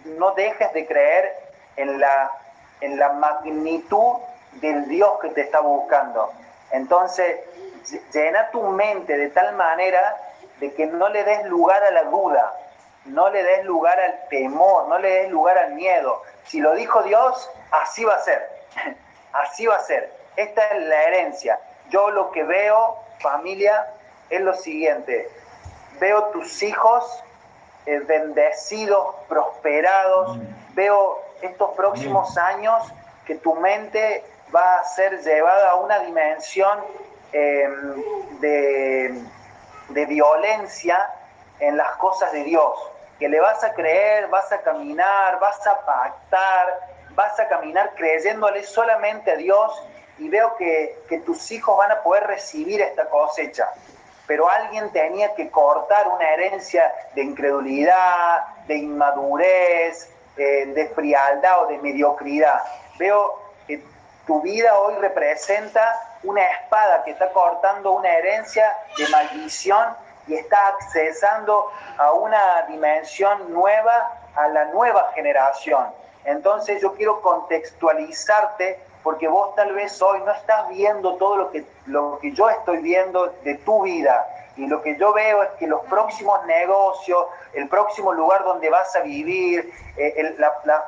No 0.04 0.32
dejes 0.32 0.72
de 0.72 0.86
creer 0.86 1.32
en 1.76 2.00
la, 2.00 2.30
en 2.80 2.98
la 2.98 3.12
magnitud 3.12 4.18
del 4.52 4.88
Dios 4.88 5.18
que 5.20 5.30
te 5.30 5.40
está 5.40 5.60
buscando 5.60 6.32
Entonces, 6.70 7.40
llena 8.12 8.50
tu 8.50 8.62
mente 8.62 9.16
de 9.16 9.30
tal 9.30 9.54
manera 9.56 10.16
de 10.60 10.72
que 10.72 10.86
no 10.86 11.08
le 11.08 11.24
des 11.24 11.44
lugar 11.46 11.82
a 11.82 11.90
la 11.90 12.04
duda, 12.04 12.52
no 13.06 13.28
le 13.30 13.42
des 13.42 13.64
lugar 13.64 13.98
al 13.98 14.28
temor, 14.28 14.88
no 14.88 14.98
le 14.98 15.10
des 15.10 15.30
lugar 15.30 15.58
al 15.58 15.74
miedo. 15.74 16.22
Si 16.46 16.60
lo 16.60 16.74
dijo 16.74 17.02
Dios, 17.02 17.50
así 17.70 18.04
va 18.04 18.14
a 18.14 18.20
ser, 18.20 18.48
así 19.32 19.66
va 19.66 19.76
a 19.76 19.80
ser. 19.80 20.12
Esta 20.36 20.66
es 20.68 20.82
la 20.84 21.02
herencia. 21.04 21.58
Yo 21.90 22.10
lo 22.10 22.30
que 22.30 22.44
veo, 22.44 22.96
familia, 23.20 23.86
es 24.30 24.40
lo 24.40 24.54
siguiente. 24.54 25.28
Veo 26.00 26.24
tus 26.26 26.62
hijos 26.62 27.23
eh, 27.86 27.98
bendecidos, 28.00 29.14
prosperados. 29.28 30.38
Veo 30.74 31.20
estos 31.42 31.70
próximos 31.76 32.36
años 32.36 32.82
que 33.26 33.36
tu 33.36 33.54
mente 33.54 34.24
va 34.54 34.78
a 34.78 34.84
ser 34.84 35.22
llevada 35.22 35.70
a 35.70 35.74
una 35.76 35.98
dimensión 36.00 36.78
em, 37.32 38.02
de, 38.40 39.22
de 39.88 40.06
violencia 40.06 41.10
en 41.60 41.76
las 41.76 41.96
cosas 41.96 42.32
de 42.32 42.44
Dios, 42.44 42.72
que 43.18 43.28
le 43.28 43.40
vas 43.40 43.62
a 43.64 43.72
creer, 43.72 44.28
vas 44.28 44.50
a 44.52 44.60
caminar, 44.60 45.38
vas 45.38 45.66
a 45.66 45.80
pactar, 45.84 46.80
vas 47.14 47.38
a 47.38 47.48
caminar 47.48 47.94
creyéndole 47.94 48.64
solamente 48.64 49.30
a 49.30 49.36
Dios 49.36 49.82
y 50.18 50.28
veo 50.28 50.56
que, 50.56 50.98
que, 51.08 51.18
tus 51.20 51.50
hijos 51.50 51.76
van 51.76 51.90
a 51.90 52.02
poder 52.02 52.24
recibir 52.24 52.80
esta 52.80 53.08
cosecha. 53.08 53.68
Pero 54.26 54.48
alguien 54.48 54.90
tenía 54.90 55.34
que 55.34 55.50
cortar 55.50 56.08
una 56.08 56.28
herencia 56.30 56.92
de 57.14 57.22
incredulidad, 57.22 58.44
de 58.66 58.76
inmadurez, 58.76 60.08
eh, 60.36 60.66
de 60.66 60.88
frialdad 60.88 61.64
o 61.64 61.66
de 61.66 61.78
mediocridad. 61.78 62.62
Veo 62.98 63.38
que 63.66 63.82
tu 64.26 64.40
vida 64.40 64.78
hoy 64.78 64.94
representa 65.00 66.18
una 66.22 66.42
espada 66.42 67.04
que 67.04 67.10
está 67.10 67.30
cortando 67.30 67.92
una 67.92 68.10
herencia 68.10 68.76
de 68.96 69.06
maldición 69.08 69.88
y 70.26 70.34
está 70.34 70.68
accesando 70.68 71.70
a 71.98 72.12
una 72.12 72.62
dimensión 72.62 73.52
nueva, 73.52 74.18
a 74.34 74.48
la 74.48 74.64
nueva 74.66 75.12
generación. 75.14 75.86
Entonces 76.24 76.80
yo 76.80 76.94
quiero 76.94 77.20
contextualizarte 77.20 78.80
porque 79.04 79.28
vos 79.28 79.54
tal 79.54 79.74
vez 79.74 80.00
hoy 80.00 80.20
no 80.22 80.32
estás 80.32 80.68
viendo 80.70 81.16
todo 81.16 81.36
lo 81.36 81.50
que, 81.50 81.64
lo 81.86 82.18
que 82.20 82.32
yo 82.32 82.48
estoy 82.48 82.78
viendo 82.78 83.26
de 83.44 83.54
tu 83.56 83.82
vida. 83.82 84.26
Y 84.56 84.66
lo 84.66 84.80
que 84.80 84.96
yo 84.96 85.12
veo 85.12 85.42
es 85.42 85.50
que 85.58 85.66
los 85.66 85.82
próximos 85.82 86.44
negocios, 86.46 87.26
el 87.52 87.68
próximo 87.68 88.12
lugar 88.12 88.44
donde 88.44 88.70
vas 88.70 88.96
a 88.96 89.00
vivir, 89.00 89.70
eh, 89.98 90.36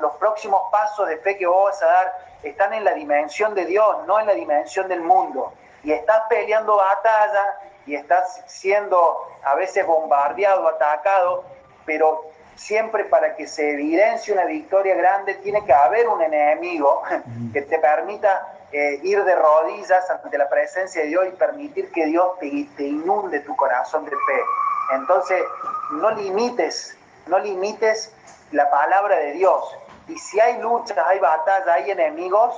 los 0.00 0.16
próximos 0.16 0.62
pasos 0.72 1.08
de 1.08 1.18
fe 1.18 1.36
que 1.36 1.46
vos 1.46 1.66
vas 1.66 1.82
a 1.82 1.86
dar, 1.86 2.12
están 2.42 2.72
en 2.72 2.84
la 2.84 2.94
dimensión 2.94 3.54
de 3.54 3.66
Dios, 3.66 4.06
no 4.06 4.18
en 4.18 4.26
la 4.26 4.34
dimensión 4.34 4.88
del 4.88 5.02
mundo. 5.02 5.52
Y 5.84 5.92
estás 5.92 6.22
peleando 6.30 6.76
batalla 6.76 7.58
y 7.84 7.96
estás 7.96 8.42
siendo 8.46 9.28
a 9.42 9.54
veces 9.56 9.86
bombardeado, 9.86 10.66
atacado, 10.68 11.44
pero 11.84 12.24
siempre 12.56 13.04
para 13.04 13.36
que 13.36 13.46
se 13.46 13.72
evidencie 13.72 14.32
una 14.32 14.46
victoria 14.46 14.94
grande 14.94 15.34
tiene 15.34 15.64
que 15.64 15.72
haber 15.72 16.08
un 16.08 16.22
enemigo 16.22 17.02
que 17.52 17.62
te 17.62 17.78
permita 17.78 18.56
eh, 18.72 18.98
ir 19.02 19.22
de 19.22 19.36
rodillas 19.36 20.10
ante 20.10 20.36
la 20.36 20.48
presencia 20.48 21.02
de 21.02 21.08
Dios 21.08 21.26
y 21.28 21.36
permitir 21.36 21.92
que 21.92 22.06
Dios 22.06 22.38
te, 22.40 22.68
te 22.76 22.84
inunde 22.84 23.40
tu 23.40 23.54
corazón 23.54 24.04
de 24.04 24.10
fe. 24.10 24.42
Entonces, 24.94 25.42
no 25.92 26.10
limites, 26.10 26.96
no 27.26 27.38
limites 27.38 28.12
la 28.52 28.70
palabra 28.70 29.16
de 29.16 29.32
Dios. 29.32 29.76
Y 30.08 30.18
si 30.18 30.40
hay 30.40 30.60
luchas, 30.60 30.98
hay 31.06 31.18
batallas, 31.18 31.68
hay 31.68 31.90
enemigos, 31.90 32.54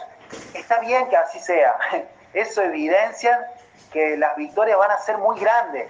está 0.54 0.78
bien 0.80 1.08
que 1.08 1.16
así 1.16 1.38
sea. 1.40 1.76
Eso 2.32 2.62
evidencia 2.62 3.50
que 3.92 4.16
las 4.16 4.36
victorias 4.36 4.78
van 4.78 4.90
a 4.90 4.98
ser 4.98 5.18
muy 5.18 5.38
grandes. 5.40 5.88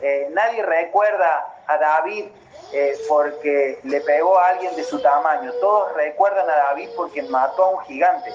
Eh, 0.00 0.28
nadie 0.32 0.62
recuerda 0.62 1.46
a 1.66 1.78
David 1.78 2.26
eh, 2.74 2.98
porque 3.08 3.78
le 3.84 4.00
pegó 4.00 4.38
a 4.38 4.48
alguien 4.48 4.74
de 4.76 4.84
su 4.84 5.00
tamaño. 5.00 5.52
Todos 5.60 5.94
recuerdan 5.94 6.48
a 6.50 6.56
David 6.56 6.90
porque 6.96 7.22
mató 7.22 7.64
a 7.64 7.70
un 7.70 7.84
gigante. 7.84 8.30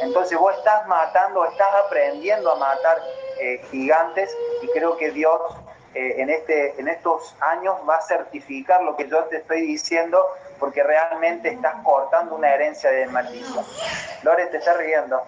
Entonces 0.00 0.38
vos 0.38 0.54
estás 0.56 0.86
matando, 0.86 1.44
estás 1.44 1.74
aprendiendo 1.84 2.52
a 2.52 2.56
matar 2.56 2.98
eh, 3.40 3.60
gigantes 3.70 4.34
y 4.62 4.68
creo 4.68 4.96
que 4.96 5.10
Dios 5.10 5.40
en, 5.94 6.30
este, 6.30 6.80
en 6.80 6.88
estos 6.88 7.34
años 7.40 7.76
va 7.86 7.96
a 7.96 8.00
certificar 8.00 8.82
lo 8.82 8.96
que 8.96 9.06
yo 9.08 9.24
te 9.24 9.36
estoy 9.36 9.60
diciendo 9.60 10.26
porque 10.58 10.82
realmente 10.82 11.50
estás 11.50 11.74
cortando 11.82 12.36
una 12.36 12.54
herencia 12.54 12.88
de 12.88 13.06
maldición. 13.08 13.66
Lore, 14.22 14.46
te 14.46 14.58
está 14.58 14.74
riendo. 14.74 15.20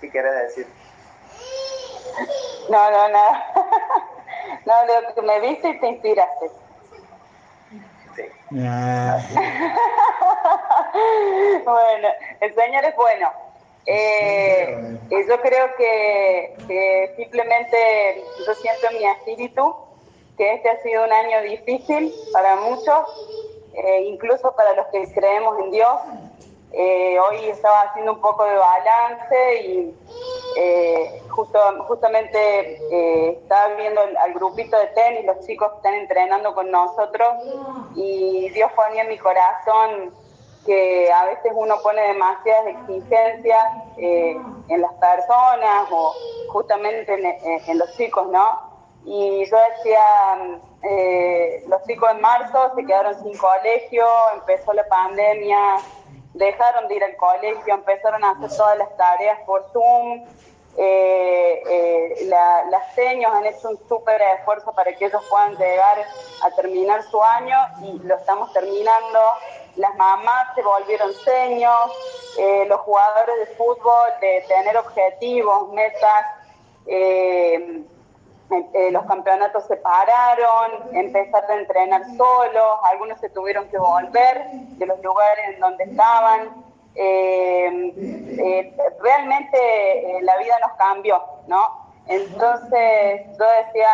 ¿Qué 0.00 0.10
querés 0.10 0.34
decir? 0.48 0.66
No, 2.68 2.90
no, 2.90 3.08
no. 3.08 3.24
No, 4.66 4.74
lo 5.16 5.22
me 5.22 5.40
viste 5.40 5.68
y 5.68 5.80
te 5.80 5.86
inspiraste. 5.86 6.50
Sí. 8.16 8.22
bueno, 11.64 12.08
el 12.40 12.54
Señor 12.54 12.84
es 12.84 12.96
bueno. 12.96 13.30
Eh, 13.86 14.98
y 15.10 15.26
yo 15.28 15.40
creo 15.40 15.74
que, 15.76 16.54
que, 16.68 17.14
simplemente 17.16 18.22
yo 18.46 18.54
siento 18.54 18.86
en 18.90 18.98
mi 18.98 19.06
espíritu 19.06 19.74
que 20.36 20.54
este 20.54 20.70
ha 20.70 20.80
sido 20.82 21.04
un 21.04 21.12
año 21.12 21.42
difícil 21.42 22.14
para 22.32 22.56
muchos, 22.56 23.06
eh, 23.74 24.02
incluso 24.02 24.54
para 24.54 24.74
los 24.74 24.86
que 24.86 25.12
creemos 25.12 25.58
en 25.64 25.70
Dios. 25.72 25.98
Eh, 26.74 27.18
hoy 27.20 27.50
estaba 27.50 27.82
haciendo 27.82 28.12
un 28.12 28.20
poco 28.20 28.44
de 28.44 28.56
balance 28.56 29.62
y 29.62 29.94
eh, 30.56 31.22
justo, 31.28 31.58
justamente 31.86 32.38
eh, 32.90 33.38
estaba 33.42 33.74
viendo 33.74 34.00
al, 34.00 34.32
grupito 34.32 34.78
de 34.78 34.86
tenis, 34.88 35.26
los 35.26 35.46
chicos 35.46 35.70
que 35.70 35.76
están 35.76 35.94
entrenando 35.94 36.54
con 36.54 36.70
nosotros 36.70 37.28
y 37.94 38.48
Dios 38.50 38.72
ponía 38.72 39.02
en 39.02 39.08
mi 39.08 39.18
corazón 39.18 40.14
que 40.64 41.12
a 41.12 41.26
veces 41.26 41.52
uno 41.54 41.74
pone 41.82 42.00
demasiadas 42.08 42.66
exigencias 42.68 43.64
eh, 43.98 44.40
en 44.68 44.80
las 44.80 44.92
personas 44.94 45.88
o 45.90 46.14
justamente 46.48 47.14
en, 47.66 47.78
los 47.78 47.94
chicos, 47.96 48.28
¿no? 48.28 48.72
Y 49.04 49.44
yo 49.44 49.56
decía, 49.76 51.60
los 51.66 51.82
chicos 51.84 52.10
en 52.12 52.20
marzo 52.20 52.72
se 52.76 52.86
quedaron 52.86 53.20
sin 53.22 53.36
colegio, 53.36 54.06
empezó 54.34 54.72
la 54.72 54.86
pandemia, 54.86 55.76
dejaron 56.34 56.88
de 56.88 56.94
ir 56.96 57.04
al 57.04 57.16
colegio, 57.16 57.74
empezaron 57.74 58.24
a 58.24 58.30
hacer 58.30 58.56
todas 58.56 58.78
las 58.78 58.96
tareas 58.96 59.38
por 59.46 59.64
Zoom, 59.72 60.24
eh, 60.76 61.62
eh, 61.68 62.26
las 62.28 62.94
seños 62.94 63.30
han 63.32 63.44
hecho 63.44 63.68
un 63.68 63.78
súper 63.88 64.20
esfuerzo 64.38 64.72
para 64.72 64.94
que 64.94 65.04
ellos 65.06 65.22
puedan 65.28 65.56
llegar 65.56 65.98
a 66.42 66.50
terminar 66.52 67.02
su 67.10 67.22
año 67.22 67.56
y 67.82 67.98
lo 68.06 68.16
estamos 68.16 68.52
terminando. 68.52 69.20
Las 69.76 69.94
mamás 69.96 70.54
se 70.54 70.62
volvieron 70.62 71.12
seños, 71.14 71.92
eh, 72.38 72.64
los 72.68 72.80
jugadores 72.80 73.38
de 73.40 73.54
fútbol 73.56 74.10
de 74.20 74.44
tener 74.48 74.76
objetivos, 74.76 75.72
metas, 75.72 76.26
los 78.90 79.04
campeonatos 79.06 79.64
se 79.66 79.76
pararon, 79.76 80.94
empezaron 80.94 81.50
a 81.50 81.54
entrenar 81.54 82.02
solos, 82.16 82.78
algunos 82.84 83.18
se 83.20 83.30
tuvieron 83.30 83.68
que 83.68 83.78
volver 83.78 84.50
de 84.52 84.86
los 84.86 85.02
lugares 85.02 85.54
en 85.54 85.60
donde 85.60 85.84
estaban. 85.84 86.72
Eh, 86.94 87.94
eh, 88.38 88.76
realmente 89.00 89.58
eh, 89.58 90.22
la 90.22 90.36
vida 90.36 90.58
nos 90.60 90.72
cambió, 90.76 91.22
¿no? 91.46 91.88
Entonces 92.06 93.26
yo 93.38 93.44
decía, 93.64 93.88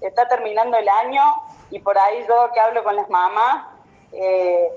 está 0.00 0.28
terminando 0.28 0.76
el 0.76 0.88
año 0.88 1.22
y 1.70 1.80
por 1.80 1.98
ahí 1.98 2.24
yo 2.28 2.50
que 2.52 2.60
hablo 2.60 2.84
con 2.84 2.94
las 2.94 3.08
mamás, 3.08 3.66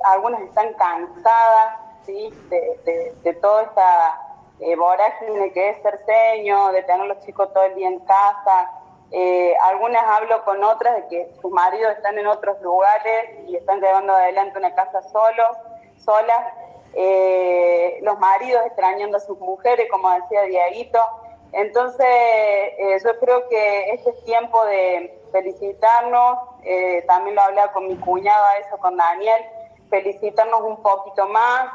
algunas 0.06 0.41
están 0.41 0.73
cansadas, 0.73 1.80
¿sí? 2.06 2.30
De, 2.49 3.14
de, 3.23 3.34
toda 3.35 3.64
esta 3.64 4.19
vorágine 4.77 5.52
que 5.52 5.69
es 5.69 5.81
ser 5.81 5.99
seño, 6.06 6.72
de 6.72 6.84
tener 6.84 7.07
los 7.07 7.19
chicos 7.26 7.52
todo 7.53 7.64
el 7.64 7.76
día 7.76 7.88
en 7.90 7.99
casa. 8.02 8.72
Algunas 9.61 10.03
hablo 10.07 10.44
con 10.44 10.64
otras 10.64 10.95
de 10.95 11.07
que 11.07 11.31
sus 11.41 11.52
maridos 11.52 11.91
están 11.91 12.18
en 12.18 12.27
otros 12.27 12.60
lugares 12.61 13.30
y 13.48 13.56
están 13.56 13.80
llevando 13.80 14.14
adelante 14.14 14.57
una 14.57 14.73
casa 14.73 15.02
solos, 15.03 15.57
solas. 16.03 16.53
Eh, 16.95 17.99
los 18.03 18.19
maridos 18.19 18.61
extrañando 18.65 19.18
a 19.18 19.19
sus 19.19 19.40
mujeres, 19.40 19.88
como 19.90 20.11
decía 20.11 20.44
Diaguito. 20.44 20.99
Entonces, 21.52 22.06
eh, 22.07 22.98
yo 23.03 23.19
creo 23.19 23.48
que 23.48 23.91
este 23.91 24.10
es 24.11 24.23
tiempo 24.26 24.64
de 24.65 25.22
felicitarnos, 25.31 26.40
eh, 26.64 27.03
también 27.07 27.35
lo 27.35 27.41
hablaba 27.41 27.72
con 27.73 27.88
mi 27.88 27.95
cuñado, 27.98 28.44
eso 28.65 28.77
con 28.77 28.98
Daniel, 28.98 29.44
felicitarnos 29.90 30.61
un 30.61 30.81
poquito 30.81 31.27
más, 31.27 31.72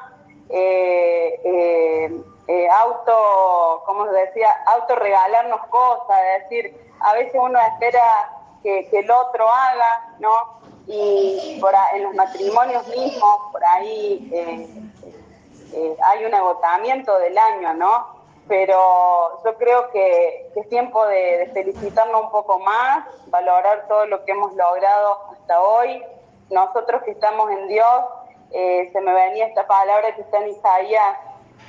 auto, 2.70 3.82
como 3.84 4.06
decía, 4.06 4.50
auto 4.66 4.96
regalarnos 4.96 5.66
cosas, 5.68 6.16
es 6.36 6.48
decir, 6.48 6.92
a 7.00 7.12
veces 7.14 7.34
uno 7.34 7.58
espera 7.60 8.32
que, 8.62 8.88
el 8.92 9.10
otro 9.10 9.46
haga, 9.48 10.14
¿no? 10.18 10.58
Y 10.86 11.58
por 11.60 11.74
en 11.94 12.02
los 12.04 12.14
matrimonios 12.14 12.86
mismos, 12.88 13.40
por 13.52 13.64
ahí 13.64 14.30
eh, 14.32 15.96
hay 16.06 16.24
un 16.24 16.34
agotamiento 16.34 17.18
del 17.18 17.36
año, 17.36 17.74
¿no? 17.74 18.18
pero 18.48 19.42
yo 19.44 19.54
creo 19.56 19.90
que, 19.90 20.50
es 20.56 20.68
tiempo 20.70 21.06
de, 21.06 21.50
felicitarnos 21.52 22.22
un 22.22 22.30
poco 22.30 22.58
más, 22.58 23.04
valorar 23.26 23.86
todo 23.86 24.06
lo 24.06 24.24
que 24.24 24.32
hemos 24.32 24.54
logrado 24.54 25.20
hasta 25.32 25.60
hoy. 25.60 26.02
Nosotros 26.50 27.02
que 27.02 27.10
estamos 27.10 27.50
en 27.50 27.68
Dios, 27.68 28.04
eh, 28.50 28.90
se 28.92 29.00
me 29.00 29.12
venía 29.12 29.46
esta 29.46 29.66
palabra 29.66 30.14
que 30.14 30.22
está 30.22 30.38
en 30.38 30.48
Isaías 30.48 31.16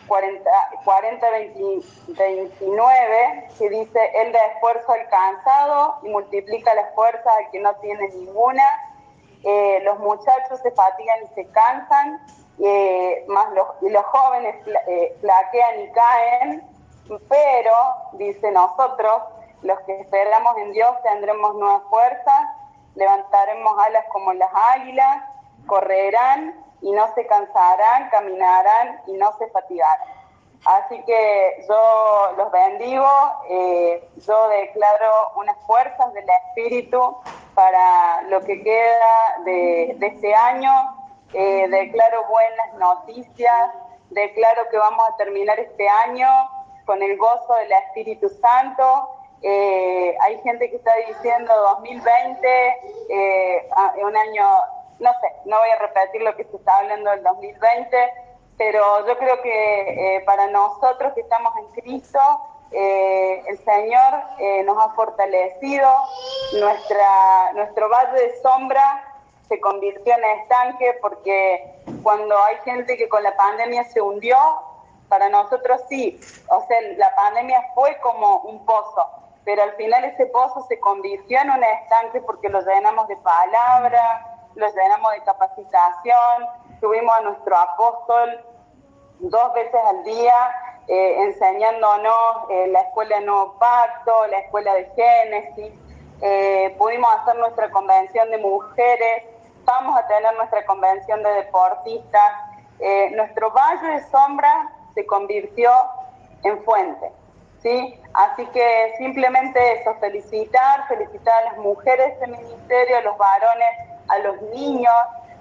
40, 0.10 0.50
40 0.84 1.28
29, 2.08 3.48
que 3.58 3.70
dice, 3.70 4.12
Él 4.16 4.34
da 4.34 4.40
esfuerzo 4.54 4.92
al 4.92 5.08
cansado 5.08 6.00
y 6.04 6.10
multiplica 6.10 6.74
la 6.74 6.88
fuerza 6.96 7.30
al 7.38 7.50
que 7.52 7.60
no 7.60 7.74
tiene 7.76 8.10
ninguna. 8.10 8.64
Eh, 9.44 9.80
los 9.84 10.00
muchachos 10.00 10.60
se 10.62 10.72
fatigan 10.72 11.20
y 11.24 11.28
se 11.36 11.46
cansan, 11.52 12.20
eh, 12.60 13.24
más 13.28 13.52
los, 13.54 13.68
y 13.82 13.90
los 13.90 14.04
jóvenes 14.06 14.56
eh, 14.88 15.16
flaquean 15.22 15.80
y 15.82 15.92
caen, 15.92 16.68
pero, 17.30 17.74
dice 18.14 18.52
nosotros, 18.52 19.24
los 19.62 19.80
que 19.82 20.02
esperamos 20.02 20.58
en 20.58 20.74
Dios 20.74 20.92
tendremos 21.04 21.56
nuevas 21.56 21.84
fuerzas, 21.90 22.42
levantaremos 22.96 23.74
alas 23.86 24.06
como 24.12 24.34
las 24.34 24.50
águilas, 24.54 25.24
correrán 25.68 26.69
y 26.82 26.92
no 26.92 27.14
se 27.14 27.26
cansarán, 27.28 28.10
caminarán 28.10 29.02
y 29.08 29.14
no 29.14 29.32
se 29.38 29.48
fatigarán. 29.50 30.20
Así 30.66 31.02
que 31.04 31.66
yo 31.68 32.34
los 32.38 32.52
bendigo, 32.52 33.08
eh, 33.50 34.10
yo 34.18 34.50
declaro 34.50 35.32
unas 35.38 35.58
fuerzas 35.66 36.14
del 36.14 36.28
Espíritu 36.30 37.18
para 37.56 38.24
lo 38.24 38.44
que 38.44 38.62
queda 38.62 39.38
de, 39.46 39.98
este 40.02 40.36
año, 40.36 40.72
eh, 41.34 41.68
declaro 41.70 42.26
buenas 42.28 42.74
noticias, 42.74 43.72
declaro 44.10 44.68
que 44.70 44.78
vamos 44.78 45.08
a 45.10 45.16
terminar 45.16 45.60
este 45.60 45.88
año 45.88 46.28
con 46.86 47.02
el 47.04 47.18
gozo 47.18 47.54
del 47.56 47.72
Espíritu 47.72 48.28
Santo. 48.30 49.10
Eh, 49.42 50.18
hay 50.22 50.42
gente 50.42 50.70
que 50.70 50.76
está 50.76 50.92
diciendo 51.08 51.54
2020, 51.56 52.82
un 54.04 54.18
año 54.18 54.46
no 55.00 55.12
sé, 55.22 55.32
no 55.46 55.58
voy 55.58 55.70
a 55.70 55.80
repetir 55.80 56.22
lo 56.22 56.36
que 56.36 56.44
se 56.46 56.58
está 56.58 56.78
hablando 56.78 57.12
del 57.12 57.24
2020, 57.24 58.14
pero 58.58 59.08
yo 59.08 59.18
creo 59.18 59.42
que 59.42 60.18
eh, 60.18 60.22
para 60.26 60.48
nosotros 60.48 61.14
que 61.14 61.22
estamos 61.22 61.54
en 61.58 61.82
Cristo, 61.82 62.20
eh, 62.72 63.44
el 63.48 63.58
Señor 63.64 64.14
eh, 64.38 64.64
nos 64.64 64.78
ha 64.78 64.94
fortalecido, 64.94 65.90
nuestra, 66.60 67.54
nuestro 67.54 67.90
valle 67.90 68.20
de 68.20 68.42
sombra 68.42 69.06
se 69.48 69.60
convirtió 69.60 70.14
en 70.14 70.24
estanque 70.42 70.98
porque 71.02 71.82
cuando 72.04 72.38
hay 72.44 72.58
gente 72.58 72.98
que 72.98 73.10
con 73.10 73.24
la 73.24 73.36
pandemia 73.36 73.84
se 73.86 74.02
hundió, 74.02 74.38
para 75.08 75.28
nosotros 75.30 75.82
sí, 75.90 76.20
o 76.50 76.66
sea, 76.68 76.82
la 76.98 77.16
pandemia 77.16 77.64
fue 77.74 77.98
como 78.02 78.42
un 78.42 78.64
pozo, 78.66 79.08
pero 79.44 79.64
al 79.64 79.74
final 79.74 80.04
ese 80.04 80.28
pozo 80.28 80.64
se 80.68 80.80
convirtió 80.80 81.40
en 81.42 81.50
un 81.50 81.64
estanque 81.64 82.22
porque 82.22 82.50
lo 82.50 82.62
llenamos 82.62 83.08
de 83.08 83.18
palabras, 83.18 84.22
los 84.60 84.76
llenamos 84.76 85.14
de 85.14 85.24
capacitación, 85.24 86.48
tuvimos 86.82 87.16
a 87.18 87.22
nuestro 87.22 87.56
apóstol 87.56 88.44
dos 89.20 89.54
veces 89.54 89.80
al 89.86 90.04
día 90.04 90.34
eh, 90.88 91.24
enseñándonos 91.24 92.50
eh, 92.50 92.68
la 92.68 92.82
escuela 92.82 93.20
de 93.20 93.26
Nuevo 93.26 93.54
Pacto, 93.58 94.28
la 94.28 94.40
escuela 94.40 94.74
de 94.74 94.86
Génesis, 94.96 95.74
eh, 96.22 96.76
pudimos 96.78 97.10
hacer 97.16 97.36
nuestra 97.38 97.70
convención 97.72 98.30
de 98.32 98.38
mujeres, 98.40 99.24
vamos 99.64 99.98
a 99.98 100.06
tener 100.08 100.36
nuestra 100.36 100.66
convención 100.66 101.24
de 101.24 101.30
deportistas, 101.32 102.32
nuestro 103.12 103.52
valle 103.52 103.88
de 103.88 104.10
sombra 104.10 104.72
se 104.96 105.06
convirtió 105.06 105.70
en 106.44 106.64
fuente. 106.64 107.12
¿sí? 107.62 108.02
Así 108.14 108.46
que 108.48 108.94
simplemente 108.98 109.82
eso, 109.82 109.94
felicitar, 110.00 110.88
felicitar 110.88 111.44
a 111.44 111.46
las 111.52 111.58
mujeres 111.58 112.08
de 112.08 112.14
este 112.14 112.28
ministerio, 112.28 112.98
a 112.98 113.02
los 113.02 113.18
varones 113.18 113.90
a 114.10 114.20
los 114.20 114.42
niños 114.54 114.94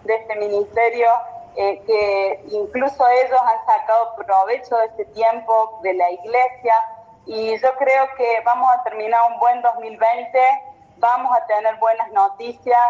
de 0.04 0.14
este 0.14 0.36
ministerio, 0.36 1.08
eh, 1.56 1.82
que 1.86 2.44
incluso 2.50 3.06
ellos 3.08 3.40
han 3.42 3.66
sacado 3.66 4.14
provecho 4.16 4.76
de 4.76 4.86
este 4.86 5.04
tiempo 5.06 5.80
de 5.82 5.94
la 5.94 6.10
iglesia 6.10 6.74
y 7.26 7.58
yo 7.58 7.68
creo 7.76 8.06
que 8.16 8.40
vamos 8.44 8.70
a 8.72 8.82
terminar 8.84 9.20
un 9.32 9.38
buen 9.38 9.60
2020, 9.60 10.38
vamos 10.96 11.36
a 11.36 11.46
tener 11.46 11.76
buenas 11.76 12.10
noticias. 12.12 12.80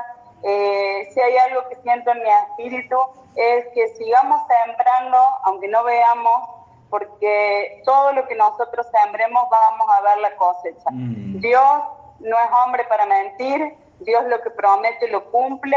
Eh, 0.43 1.09
si 1.13 1.21
hay 1.21 1.37
algo 1.39 1.69
que 1.69 1.77
siento 1.77 2.13
en 2.13 2.23
mi 2.23 2.29
espíritu 2.29 2.97
es 3.35 3.67
que 3.75 3.89
sigamos 3.97 4.41
sembrando, 4.47 5.19
aunque 5.43 5.69
no 5.69 5.83
veamos, 5.83 6.51
porque 6.91 7.83
todo 7.85 8.13
lo 8.13 8.27
que 8.27 8.35
nosotros 8.35 8.87
sembremos 8.93 9.49
vamos 9.51 9.89
a 9.91 10.01
ver 10.03 10.19
la 10.19 10.37
cosecha. 10.37 10.91
Mm. 10.91 11.41
Dios 11.41 11.83
no 12.21 12.37
es 12.37 12.51
hombre 12.65 12.85
para 12.85 13.07
mentir, 13.07 13.77
Dios 14.01 14.25
lo 14.25 14.41
que 14.43 14.51
promete 14.51 15.09
lo 15.09 15.31
cumple 15.31 15.77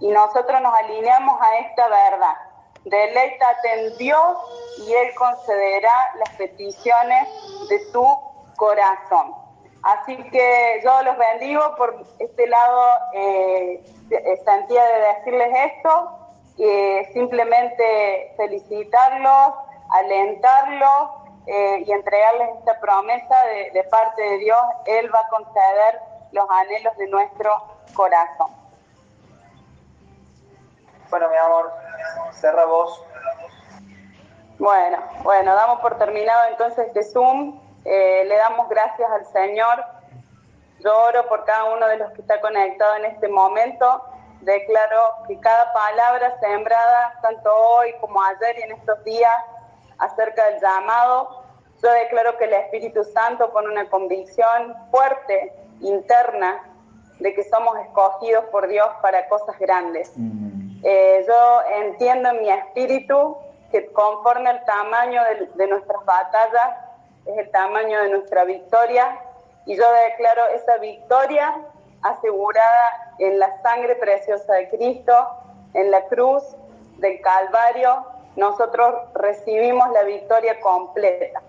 y 0.00 0.08
nosotros 0.08 0.60
nos 0.60 0.74
alineamos 0.74 1.40
a 1.40 1.58
esta 1.58 1.88
verdad. 1.88 2.34
Deleítate 2.84 3.80
en 3.80 3.98
Dios 3.98 4.38
y 4.78 4.92
Él 4.92 5.14
concederá 5.14 5.94
las 6.18 6.30
peticiones 6.30 7.28
de 7.68 7.78
tu 7.92 8.04
corazón. 8.56 9.34
Así 9.82 10.16
que 10.30 10.80
yo 10.84 11.02
los 11.02 11.16
bendigo 11.16 11.74
por 11.76 12.04
este 12.18 12.46
lado, 12.46 12.98
eh, 13.14 13.82
de 14.08 14.20
decirles 15.14 15.72
esto, 15.72 16.18
eh, 16.58 17.10
simplemente 17.12 18.34
felicitarlos, 18.36 19.54
alentarlos 19.90 21.10
eh, 21.46 21.84
y 21.86 21.92
entregarles 21.92 22.50
esta 22.58 22.78
promesa 22.80 23.36
de 23.72 23.84
parte 23.84 24.22
de 24.22 24.38
Dios. 24.38 24.60
Él 24.86 25.12
va 25.12 25.20
a 25.20 25.28
conceder 25.28 26.11
los 26.32 26.48
anhelos 26.50 26.96
de 26.96 27.06
nuestro 27.08 27.50
corazón. 27.94 28.48
Bueno, 31.10 31.28
mi 31.28 31.36
amor, 31.36 31.72
cerra 32.32 32.64
vos. 32.64 33.04
Bueno, 34.58 34.98
bueno, 35.22 35.54
damos 35.54 35.80
por 35.80 35.98
terminado 35.98 36.48
entonces 36.48 36.86
este 36.86 37.02
Zoom. 37.04 37.60
Eh, 37.84 38.24
le 38.26 38.36
damos 38.36 38.68
gracias 38.68 39.10
al 39.10 39.26
Señor. 39.26 39.84
Yo 40.80 40.96
oro 41.04 41.28
por 41.28 41.44
cada 41.44 41.64
uno 41.64 41.86
de 41.86 41.98
los 41.98 42.12
que 42.12 42.22
está 42.22 42.40
conectado 42.40 42.96
en 42.96 43.04
este 43.06 43.28
momento. 43.28 44.04
Declaro 44.40 45.16
que 45.28 45.38
cada 45.38 45.72
palabra 45.72 46.38
sembrada, 46.40 47.18
tanto 47.22 47.54
hoy 47.54 47.94
como 48.00 48.22
ayer 48.22 48.58
y 48.58 48.62
en 48.62 48.72
estos 48.72 49.04
días, 49.04 49.36
acerca 49.98 50.44
del 50.46 50.60
llamado, 50.60 51.44
yo 51.82 51.90
declaro 51.92 52.36
que 52.38 52.44
el 52.44 52.52
Espíritu 52.54 53.04
Santo 53.04 53.52
pone 53.52 53.68
una 53.68 53.88
convicción 53.88 54.76
fuerte 54.90 55.52
interna 55.82 56.62
de 57.18 57.34
que 57.34 57.44
somos 57.44 57.78
escogidos 57.78 58.44
por 58.46 58.66
Dios 58.68 58.88
para 59.00 59.28
cosas 59.28 59.58
grandes. 59.58 60.12
Mm. 60.16 60.80
Eh, 60.82 61.24
yo 61.26 61.62
entiendo 61.82 62.30
en 62.30 62.40
mi 62.40 62.50
espíritu 62.50 63.36
que 63.70 63.86
conforme 63.92 64.50
al 64.50 64.64
tamaño 64.64 65.22
de, 65.54 65.66
nuestras 65.66 66.04
batallas 66.04 66.76
es 67.26 67.38
el 67.38 67.50
tamaño 67.50 68.02
de 68.02 68.10
nuestra 68.10 68.44
victoria 68.44 69.18
y 69.64 69.76
yo 69.76 69.84
declaro 70.08 70.46
esa 70.48 70.76
victoria 70.78 71.56
asegurada 72.02 73.14
en 73.18 73.38
la 73.38 73.62
sangre 73.62 73.94
preciosa 73.94 74.54
de 74.54 74.68
Cristo, 74.70 75.14
en 75.74 75.90
la 75.92 76.04
cruz 76.06 76.42
del 76.98 77.20
Calvario, 77.20 78.04
nosotros 78.34 78.94
recibimos 79.14 79.88
la 79.92 80.02
victoria 80.02 80.60
completa. 80.60 81.40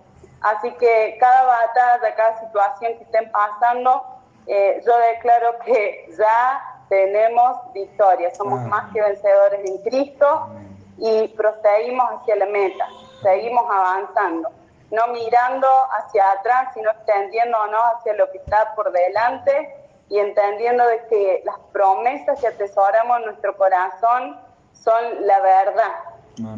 Así 0.41 0.71
que 0.73 1.17
cada 1.19 1.43
batalla, 1.43 2.15
cada 2.15 2.39
situación 2.39 2.97
que 2.97 3.03
estén 3.03 3.31
pasando, 3.31 4.12
eh, 4.47 4.81
yo 4.85 4.97
declaro 4.97 5.59
que 5.59 6.13
ya 6.17 6.73
tenemos 6.89 7.57
victoria, 7.73 8.33
somos 8.35 8.61
más 8.67 8.91
que 8.93 9.01
vencedores 9.01 9.61
en 9.69 9.77
Cristo 9.83 10.49
y 10.97 11.27
proseguimos 11.29 12.05
hacia 12.11 12.35
la 12.35 12.45
meta, 12.47 12.87
seguimos 13.21 13.65
avanzando, 13.71 14.51
no 14.91 15.07
mirando 15.07 15.67
hacia 15.97 16.31
atrás, 16.31 16.69
sino 16.73 16.91
extendiéndonos 16.91 17.81
hacia 17.95 18.13
lo 18.13 18.29
que 18.31 18.37
está 18.37 18.73
por 18.75 18.91
delante 18.91 19.75
y 20.09 20.19
entendiendo 20.19 20.85
de 20.85 21.05
que 21.07 21.41
las 21.45 21.57
promesas 21.71 22.39
que 22.39 22.47
atesoramos 22.47 23.19
en 23.19 23.25
nuestro 23.25 23.57
corazón 23.57 24.39
son 24.73 25.25
la 25.25 25.39
verdad, 25.39 25.95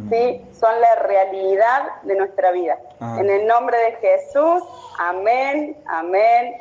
¿sí? 0.10 0.45
son 0.60 0.82
la 0.82 0.95
realidad 0.95 2.02
de 2.03 2.16
nuestra 2.16 2.52
vida. 2.52 2.78
En 2.99 3.30
el 3.30 3.45
nombre 3.45 3.78
de 3.78 3.91
Jesús, 3.98 4.64
amén, 4.99 5.78
amén 5.88 6.56